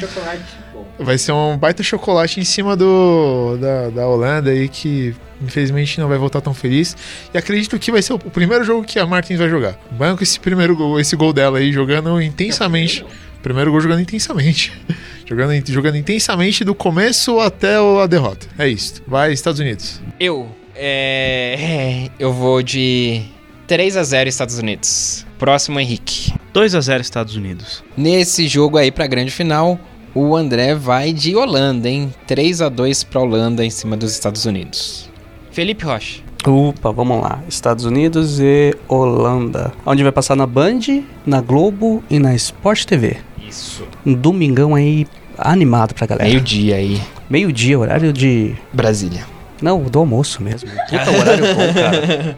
Vai 0.98 1.18
ser 1.18 1.32
um 1.32 1.56
baita 1.58 1.82
chocolate 1.82 2.40
em 2.40 2.44
cima 2.44 2.74
do 2.74 3.58
da, 3.60 3.90
da 3.90 4.06
Holanda 4.08 4.50
aí 4.50 4.66
que 4.68 5.14
infelizmente 5.42 6.00
não 6.00 6.08
vai 6.08 6.16
voltar 6.16 6.40
tão 6.40 6.54
feliz. 6.54 6.96
E 7.34 7.36
acredito 7.38 7.78
que 7.78 7.92
vai 7.92 8.00
ser 8.00 8.14
o, 8.14 8.18
primeiro 8.18 8.64
jogo 8.64 8.82
que 8.84 8.98
a 8.98 9.04
Martins 9.06 9.38
vai 9.38 9.48
jogar. 9.50 9.78
Banco 9.90 10.22
esse 10.22 10.40
primeiro 10.40 10.74
gol, 10.74 10.98
esse 10.98 11.14
gol 11.14 11.32
dela 11.34 11.58
aí 11.58 11.70
jogando 11.72 12.20
intensamente. 12.22 13.04
Primeiro 13.42 13.70
gol 13.70 13.80
jogando 13.80 14.00
intensamente. 14.00 14.72
jogando, 15.26 15.72
jogando 15.72 15.96
intensamente 15.96 16.64
do 16.64 16.74
começo 16.74 17.38
até 17.40 17.76
a 17.76 18.06
derrota. 18.06 18.46
É 18.58 18.68
isso. 18.68 19.02
Vai 19.06 19.32
Estados 19.32 19.60
Unidos. 19.60 20.00
Eu, 20.18 20.48
é, 20.74 22.10
eu 22.18 22.32
vou 22.32 22.62
de 22.62 23.22
3 23.66 23.96
a 23.96 24.02
0 24.02 24.28
Estados 24.28 24.58
Unidos. 24.58 25.26
Próximo, 25.38 25.80
Henrique. 25.80 26.32
2 26.52 26.74
a 26.74 26.80
0 26.80 27.00
Estados 27.02 27.36
Unidos. 27.36 27.84
Nesse 27.96 28.46
jogo 28.48 28.78
aí 28.78 28.90
pra 28.90 29.06
grande 29.06 29.30
final, 29.30 29.78
o 30.14 30.34
André 30.36 30.74
vai 30.74 31.12
de 31.12 31.36
Holanda, 31.36 31.88
hein? 31.88 32.14
3 32.26 32.62
a 32.62 32.68
2 32.68 33.04
pra 33.04 33.20
Holanda 33.20 33.64
em 33.64 33.70
cima 33.70 33.96
dos 33.96 34.12
Estados 34.12 34.44
Unidos. 34.46 35.10
Felipe 35.50 35.84
Rocha. 35.84 36.22
Opa, 36.46 36.92
vamos 36.92 37.20
lá. 37.20 37.40
Estados 37.48 37.84
Unidos 37.84 38.38
e 38.38 38.72
Holanda. 38.86 39.72
Onde 39.84 40.02
vai 40.02 40.12
passar 40.12 40.36
na 40.36 40.46
Band, 40.46 41.02
na 41.26 41.40
Globo 41.40 42.04
e 42.08 42.20
na 42.20 42.34
Sport 42.36 42.84
TV. 42.84 43.16
Isso. 43.48 43.84
Um 44.04 44.14
domingão 44.14 44.74
aí 44.74 45.06
animado 45.36 45.92
pra 45.94 46.06
galera. 46.06 46.28
Meio-dia 46.28 46.76
aí. 46.76 47.00
Meio-dia, 47.28 47.78
horário 47.78 48.12
de. 48.12 48.54
Brasília. 48.72 49.26
Não, 49.60 49.82
do 49.82 49.98
almoço 49.98 50.42
mesmo. 50.42 50.70
Puta 50.70 51.10
horário 51.10 51.44
bom, 51.54 51.74
cara. 51.74 52.36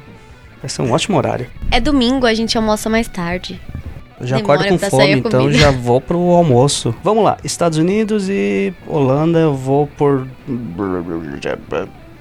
Vai 0.61 0.69
ser 0.69 0.83
um 0.83 0.91
ótimo 0.93 1.17
horário. 1.17 1.47
É 1.71 1.81
domingo, 1.81 2.27
a 2.27 2.35
gente 2.35 2.57
almoça 2.57 2.89
mais 2.89 3.07
tarde. 3.09 3.61
Eu 4.21 4.27
já 4.27 4.37
Demora 4.37 4.63
acordo 4.63 4.81
com 4.81 4.91
fome, 4.91 5.13
então 5.13 5.53
já 5.53 5.71
vou 5.71 6.01
pro 6.01 6.19
almoço. 6.19 6.95
Vamos 7.05 7.23
lá, 7.23 7.37
Estados 7.45 7.79
Unidos 7.79 8.29
e 8.29 8.73
Holanda, 8.87 9.39
eu 9.39 9.55
vou 9.55 9.87
por. 9.87 10.27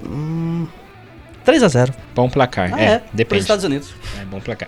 Hum, 0.05 0.67
3 1.47 1.63
a 1.63 1.69
0 1.69 1.93
Bom 2.13 2.29
placar. 2.29 2.73
Ah, 2.73 2.81
é, 2.81 2.85
é, 2.85 3.01
depende. 3.13 3.43
Estados 3.43 3.63
Unidos. 3.63 3.93
É 4.21 4.25
bom 4.25 4.41
placar. 4.41 4.67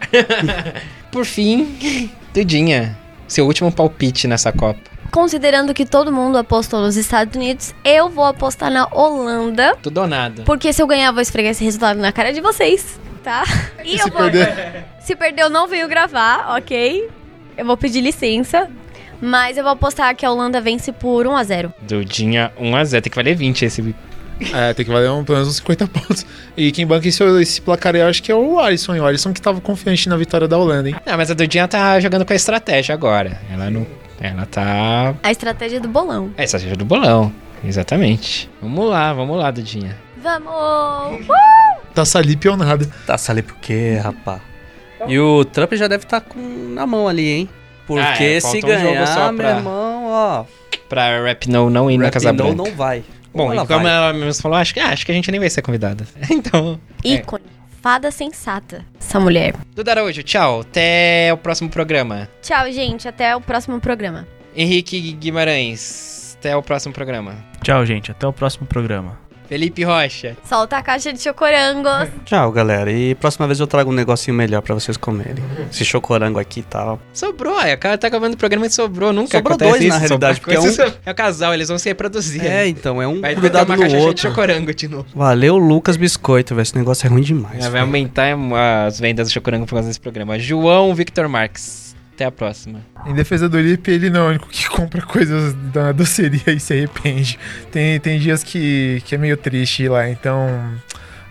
Por 1.12 1.26
fim, 1.26 2.10
Dudinha. 2.34 2.98
Seu 3.28 3.46
último 3.46 3.70
palpite 3.70 4.30
nessa 4.30 4.54
Copa. 4.54 4.80
Considerando 5.12 5.74
que 5.74 5.86
todo 5.86 6.10
mundo 6.10 6.38
apostou 6.38 6.80
nos 6.80 6.96
Estados 6.96 7.36
Unidos, 7.36 7.76
eu 7.84 8.08
vou 8.08 8.24
apostar 8.24 8.72
na 8.72 8.88
Holanda. 8.94 9.76
Tudo 9.84 10.00
ou 10.00 10.08
nada. 10.08 10.44
Porque 10.44 10.72
se 10.72 10.82
eu 10.82 10.88
ganhar, 10.88 11.08
eu 11.08 11.14
vou 11.14 11.22
esfregar 11.22 11.52
esse 11.52 11.66
resultado 11.66 12.00
na 12.00 12.14
cara 12.14 12.32
de 12.32 12.40
vocês, 12.40 12.98
tá? 13.26 13.44
E, 13.84 13.98
eu 13.98 14.06
se 14.06 14.10
vou. 14.10 14.22
perder? 14.22 14.86
Se 15.02 15.16
perder, 15.18 15.42
eu 15.42 15.50
não 15.50 15.68
venho 15.68 15.88
gravar, 15.90 16.56
ok? 16.56 17.10
Eu 17.58 17.66
vou 17.66 17.76
pedir 17.76 18.00
licença. 18.00 18.70
Mas 19.22 19.58
eu 19.58 19.64
vou 19.64 19.74
apostar 19.74 20.16
que 20.16 20.26
a 20.26 20.32
Holanda 20.32 20.62
vence 20.62 20.94
por 20.94 21.28
1 21.28 21.36
a 21.36 21.44
0 21.44 21.74
Dudinha 21.82 22.54
1x0. 22.58 23.02
Tem 23.02 23.10
que 23.12 23.16
valer 23.18 23.36
20 23.36 23.66
esse. 23.66 23.96
É, 24.54 24.74
tem 24.74 24.86
que 24.86 24.92
valer 24.92 25.10
um, 25.12 25.24
pelo 25.24 25.38
menos 25.38 25.50
uns 25.50 25.58
50 25.58 25.88
pontos. 25.88 26.26
E 26.56 26.72
quem 26.72 26.86
banca 26.88 27.08
esse, 27.08 27.24
esse 27.42 27.62
placar 27.62 27.94
aí, 27.96 28.02
eu 28.02 28.08
acho 28.08 28.22
que 28.24 28.32
é 28.32 28.36
o 28.36 28.60
Alisson. 28.60 28.96
hein? 28.96 29.02
O 29.02 29.06
Alisson 29.06 29.34
que 29.34 29.42
tava 29.42 29.60
confiante 29.62 30.08
na 30.08 30.16
vitória 30.18 30.48
da 30.48 30.58
Holanda, 30.58 30.90
hein? 30.90 30.96
Não, 31.06 31.18
mas 31.18 31.30
a 31.30 31.34
Dudinha 31.34 31.68
tá 31.68 32.00
jogando 32.00 32.26
com 32.26 32.34
a 32.34 32.36
estratégia 32.36 32.94
agora. 32.94 33.40
Ela 33.52 33.70
não. 33.70 33.86
Ela 34.22 34.46
tá. 34.46 35.14
A 35.24 35.32
estratégia 35.32 35.80
do 35.80 35.88
bolão. 35.88 36.32
É 36.38 36.42
a 36.42 36.46
estratégia 36.46 36.76
do 36.76 36.86
bolão. 36.86 37.32
Exatamente. 37.64 38.50
Vamos 38.62 38.90
lá, 38.90 39.14
vamos 39.14 39.38
lá, 39.38 39.52
Dudinha. 39.52 39.96
Vamos! 40.22 41.26
Tá 41.94 42.06
salipe 42.06 42.48
ou 42.48 42.56
nada. 42.56 42.88
Tá, 43.06 43.18
sali 43.18 43.42
por 43.42 43.56
quê, 43.58 44.00
rapaz? 44.02 44.40
E 45.08 45.20
o 45.20 45.44
Trump 45.44 45.74
já 45.74 45.88
deve 45.88 46.04
estar 46.04 46.22
com 46.22 46.40
na 46.74 46.86
mão 46.86 47.08
ali, 47.08 47.28
hein? 47.28 47.50
Porque 47.88 48.06
Ah, 48.06 48.24
é, 48.24 48.40
se 48.40 48.42
falta 48.42 48.58
um 48.58 48.62
jogo 48.70 48.84
ganhar, 48.84 49.08
só 49.08 49.32
meu 49.32 49.38
pra- 49.38 49.50
irmão, 49.58 50.06
ó. 50.06 50.46
Pra 50.88 51.22
Rap 51.24 51.48
No 51.50 51.70
não 51.70 51.90
ir 51.90 51.98
na 51.98 52.10
Casa 52.12 52.30
Rapinoe 52.32 52.54
Branca. 52.54 52.70
não 52.70 52.78
vai. 52.78 53.04
Bom, 53.34 53.54
e 53.54 53.58
ela 53.58 53.68
como 53.68 53.84
vai. 53.84 53.94
ela 53.94 54.14
mesmo 54.14 54.42
falou, 54.42 54.58
acho 54.58 54.74
que, 54.74 54.80
ah, 54.80 54.90
acho 54.90 55.06
que 55.06 55.12
a 55.12 55.16
gente 55.16 55.30
nem 55.32 55.40
vai 55.40 55.50
ser 55.50 55.62
convidada. 55.62 56.06
então. 56.30 56.80
é. 57.04 57.10
Ícone. 57.10 57.44
Fada 57.82 58.12
sensata. 58.12 58.86
Essa 59.00 59.20
mulher. 59.22 59.56
Duda 59.74 59.92
Araújo, 59.92 60.22
tchau. 60.22 60.62
Até 60.62 61.30
o 61.32 61.38
próximo 61.38 61.70
programa. 61.70 62.28
Tchau, 62.42 62.70
gente. 62.72 63.08
Até 63.08 63.34
o 63.36 63.40
próximo 63.40 63.80
programa. 63.80 64.28
Henrique 64.54 65.14
Guimarães, 65.14 66.36
até 66.38 66.56
o 66.58 66.62
próximo 66.62 66.94
programa. 66.94 67.38
Tchau, 67.62 67.86
gente. 67.86 68.12
Até 68.12 68.28
o 68.28 68.34
próximo 68.34 68.68
programa. 68.68 69.18
Felipe 69.50 69.84
Rocha. 69.84 70.38
Solta 70.48 70.78
a 70.78 70.84
caixa 70.84 71.12
de 71.12 71.20
chocorangos. 71.20 72.08
Tchau, 72.24 72.52
galera. 72.52 72.92
E 72.92 73.16
próxima 73.16 73.48
vez 73.48 73.60
eu 73.60 73.66
trago 73.66 73.90
um 73.90 73.94
negocinho 73.94 74.38
melhor 74.38 74.62
pra 74.62 74.76
vocês 74.76 74.96
comerem. 74.96 75.44
Esse 75.72 75.84
chocorango 75.84 76.38
aqui 76.38 76.60
e 76.60 76.64
tal. 76.64 77.02
Sobrou, 77.12 77.60
é, 77.60 77.74
o 77.74 77.78
cara 77.80 77.98
tá 77.98 78.08
acabando 78.08 78.36
o 78.36 78.38
programa 78.38 78.68
e 78.68 78.70
sobrou. 78.70 79.12
Nunca 79.12 79.38
Sobrou 79.38 79.56
acontece 79.56 79.72
dois, 79.72 79.82
isso. 79.86 79.90
na 79.94 79.98
realidade, 79.98 80.40
porque 80.40 80.56
coisa- 80.56 80.96
É 81.04 81.12
o 81.12 81.16
casal, 81.16 81.54
eles 81.54 81.68
vão 81.68 81.80
se 81.80 81.90
reproduzir. 81.90 82.46
É, 82.46 82.68
então, 82.68 83.02
é 83.02 83.08
um 83.08 83.22
Vai 83.22 83.34
grudado 83.34 83.66
uma 83.72 83.76
no 83.76 83.82
caixa 83.82 83.96
cheia 83.96 84.02
de 84.04 84.08
outro. 84.08 84.30
chocorango 84.30 84.74
de 84.74 84.88
novo. 84.88 85.08
Valeu, 85.16 85.58
Lucas 85.58 85.98
Biscoito, 85.98 86.54
velho. 86.54 86.62
Esse 86.62 86.78
negócio 86.78 87.08
é 87.08 87.10
ruim 87.10 87.24
demais. 87.24 87.66
É, 87.66 87.70
vai 87.72 87.82
aumentar 87.82 88.36
as 88.88 89.00
vendas 89.00 89.30
de 89.30 89.34
chocorango 89.34 89.66
por 89.66 89.74
causa 89.74 89.88
desse 89.88 90.00
programa. 90.00 90.38
João 90.38 90.94
Victor 90.94 91.28
Marques. 91.28 91.89
Até 92.20 92.26
a 92.26 92.32
próxima. 92.32 92.86
Em 93.06 93.14
defesa 93.14 93.48
do 93.48 93.58
Lipe, 93.58 93.90
ele 93.90 94.10
não 94.10 94.20
é 94.20 94.24
o 94.26 94.30
único 94.32 94.50
que 94.50 94.68
compra 94.68 95.02
coisas 95.02 95.54
da 95.72 95.94
doceria 95.94 96.52
e 96.52 96.60
se 96.60 96.74
arrepende. 96.74 97.40
Tem, 97.72 97.98
tem 97.98 98.20
dias 98.20 98.44
que, 98.44 99.02
que 99.06 99.16
é 99.16 99.18
meio 99.18 99.38
triste 99.38 99.84
ir 99.84 99.90
lá, 99.90 100.10
então. 100.10 100.46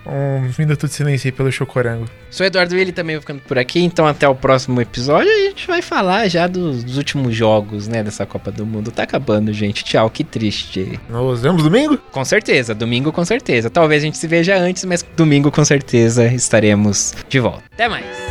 Um 0.07 0.51
minuto 0.59 0.86
de 0.86 0.95
silêncio 0.95 1.28
aí 1.28 1.32
pelo 1.32 1.53
chocorango. 1.53 2.09
Sou 2.30 2.47
Eduardo 2.47 2.74
Willi 2.74 2.93
também 2.93 3.16
vou 3.16 3.20
ficando 3.20 3.43
por 3.43 3.59
aqui, 3.59 3.80
então 3.80 4.07
até 4.07 4.26
o 4.26 4.34
próximo 4.34 4.80
episódio 4.80 5.30
a 5.30 5.49
gente 5.49 5.66
vai 5.66 5.82
falar 5.82 6.26
já 6.28 6.47
dos, 6.47 6.82
dos 6.82 6.97
últimos 6.97 7.36
jogos, 7.36 7.86
né, 7.86 8.03
dessa 8.03 8.24
Copa 8.24 8.51
do 8.51 8.64
Mundo. 8.64 8.91
Tá 8.91 9.03
acabando, 9.03 9.53
gente. 9.53 9.84
Tchau, 9.84 10.09
que 10.09 10.24
triste. 10.24 10.99
Nos 11.11 11.43
vemos 11.43 11.62
domingo? 11.62 11.99
Com 12.11 12.24
certeza, 12.24 12.74
domingo 12.74 13.12
com 13.12 13.24
certeza. 13.26 13.68
Talvez 13.68 14.03
a 14.03 14.07
gente 14.07 14.16
se 14.16 14.26
veja 14.26 14.57
antes, 14.57 14.86
mas 14.86 15.05
domingo 15.14 15.51
com 15.51 15.64
certeza 15.66 16.24
estaremos 16.32 17.14
de 17.28 17.39
volta. 17.39 17.64
Até 17.74 17.86
mais. 17.86 18.28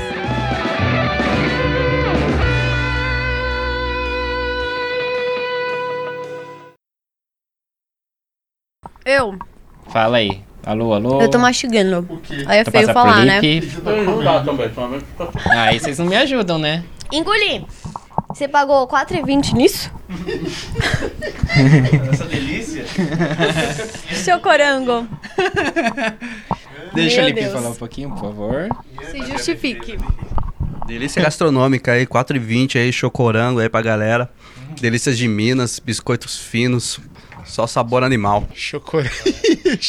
Eu. 9.05 9.37
Fala 9.89 10.17
aí. 10.17 10.41
Alô, 10.65 10.93
alô. 10.93 11.21
Eu 11.21 11.29
tô 11.29 11.39
mastigando. 11.39 12.07
Aí 12.45 12.57
é 12.57 12.61
Então 12.61 12.71
feio 12.71 12.93
falar, 12.93 13.25
né? 13.25 13.39
Felipe. 13.39 13.71
Aí 15.49 15.79
vocês 15.79 15.97
não 15.97 16.05
me 16.05 16.15
ajudam, 16.15 16.57
né? 16.59 16.83
Engoli. 17.11 17.65
Você 18.29 18.47
pagou 18.47 18.85
4,20 18.87 19.53
nisso? 19.53 19.91
Essa 22.11 22.25
delícia. 22.25 22.85
Chocorango. 24.13 25.07
Deixa 26.93 27.21
Meu 27.21 27.23
o 27.23 27.27
Felipe 27.29 27.41
Deus. 27.41 27.53
falar 27.53 27.69
um 27.69 27.75
pouquinho, 27.75 28.09
por 28.11 28.19
favor. 28.19 28.69
Se 29.09 29.25
justifique. 29.25 29.97
Delícia 30.85 31.21
gastronômica 31.21 31.93
aí, 31.93 32.05
4,20 32.05 32.75
aí, 32.79 32.91
chocorango 32.93 33.59
aí 33.59 33.69
pra 33.69 33.81
galera. 33.81 34.29
Delícias 34.79 35.17
de 35.17 35.27
Minas, 35.27 35.79
biscoitos 35.79 36.37
finos, 36.37 36.99
só 37.47 37.65
sabor 37.67 38.03
animal. 38.03 38.47
Chocorango. 38.53 39.09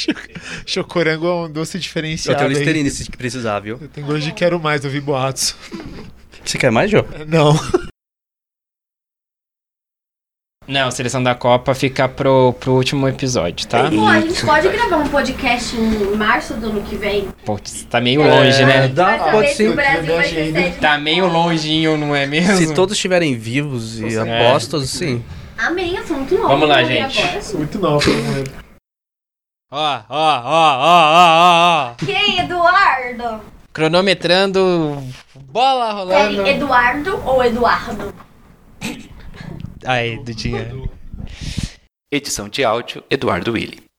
chocorango 0.66 1.26
é 1.26 1.34
um 1.46 1.50
doce 1.50 1.76
Eu 1.76 1.80
diferenciado. 1.80 2.38
tenho 2.38 2.50
aí. 2.50 2.56
Listerine 2.56 2.90
se 2.90 3.10
precisar, 3.10 3.60
viu? 3.60 3.78
Eu 3.80 3.88
tenho 3.88 4.06
gosto 4.06 4.20
de 4.22 4.32
quero 4.32 4.58
mais, 4.60 4.84
ouvi 4.84 5.00
boatos. 5.00 5.54
Você 6.44 6.56
quer 6.58 6.70
mais, 6.70 6.90
Jô? 6.90 7.04
Não. 7.26 7.54
Não, 10.66 10.90
seleção 10.90 11.22
da 11.22 11.34
Copa 11.34 11.74
fica 11.74 12.06
pro, 12.06 12.52
pro 12.60 12.72
último 12.74 13.08
episódio, 13.08 13.66
tá? 13.66 13.90
Pô, 13.90 14.04
a 14.06 14.20
gente 14.20 14.44
pode 14.44 14.68
gravar 14.68 14.98
um 14.98 15.08
podcast 15.08 15.74
em 15.74 16.14
março 16.14 16.52
do 16.54 16.66
ano 16.66 16.82
que 16.82 16.94
vem? 16.94 17.28
Putz, 17.42 17.84
tá 17.84 17.98
meio 18.02 18.22
longe, 18.22 18.62
né? 18.66 18.86
dá- 18.88 19.30
pode 19.30 19.48
se 19.48 19.54
ser. 19.56 19.70
o 19.70 19.74
Brasil 19.74 20.14
vai 20.14 20.28
ser 20.28 20.52
sede. 20.52 20.76
Tá 20.76 20.98
meio 20.98 21.26
longinho, 21.26 21.96
não 21.96 22.14
é 22.14 22.26
mesmo? 22.26 22.54
Se 22.58 22.74
todos 22.74 22.94
estiverem 22.94 23.34
vivos 23.34 23.98
e 23.98 24.14
É. 24.14 24.18
apostos, 24.18 24.90
sim. 24.90 25.24
Amém, 25.58 25.96
eu 25.96 26.06
sou 26.06 26.16
muito 26.16 26.36
nova. 26.36 26.48
Vamos 26.48 26.68
lá, 26.68 26.84
gente. 26.84 27.20
agora. 27.20 27.42
Muito 27.54 27.78
nova. 27.80 28.04
Ó, 29.70 29.76
ó, 29.76 30.02
ó, 30.08 30.40
ó, 30.46 30.78
ó, 30.78 31.12
ó, 31.12 31.90
ó. 31.90 31.94
Quem? 31.96 32.38
Eduardo? 32.38 33.42
Cronometrando. 33.72 35.02
Bola 35.34 35.92
rolando. 35.92 36.42
É 36.46 36.54
Eduardo 36.54 37.20
ou 37.26 37.44
Eduardo? 37.44 38.14
Aí, 39.84 40.16
Dudinha. 40.22 40.72
Edição 42.10 42.48
de 42.48 42.64
áudio, 42.64 43.02
Eduardo 43.10 43.52
Willi. 43.52 43.82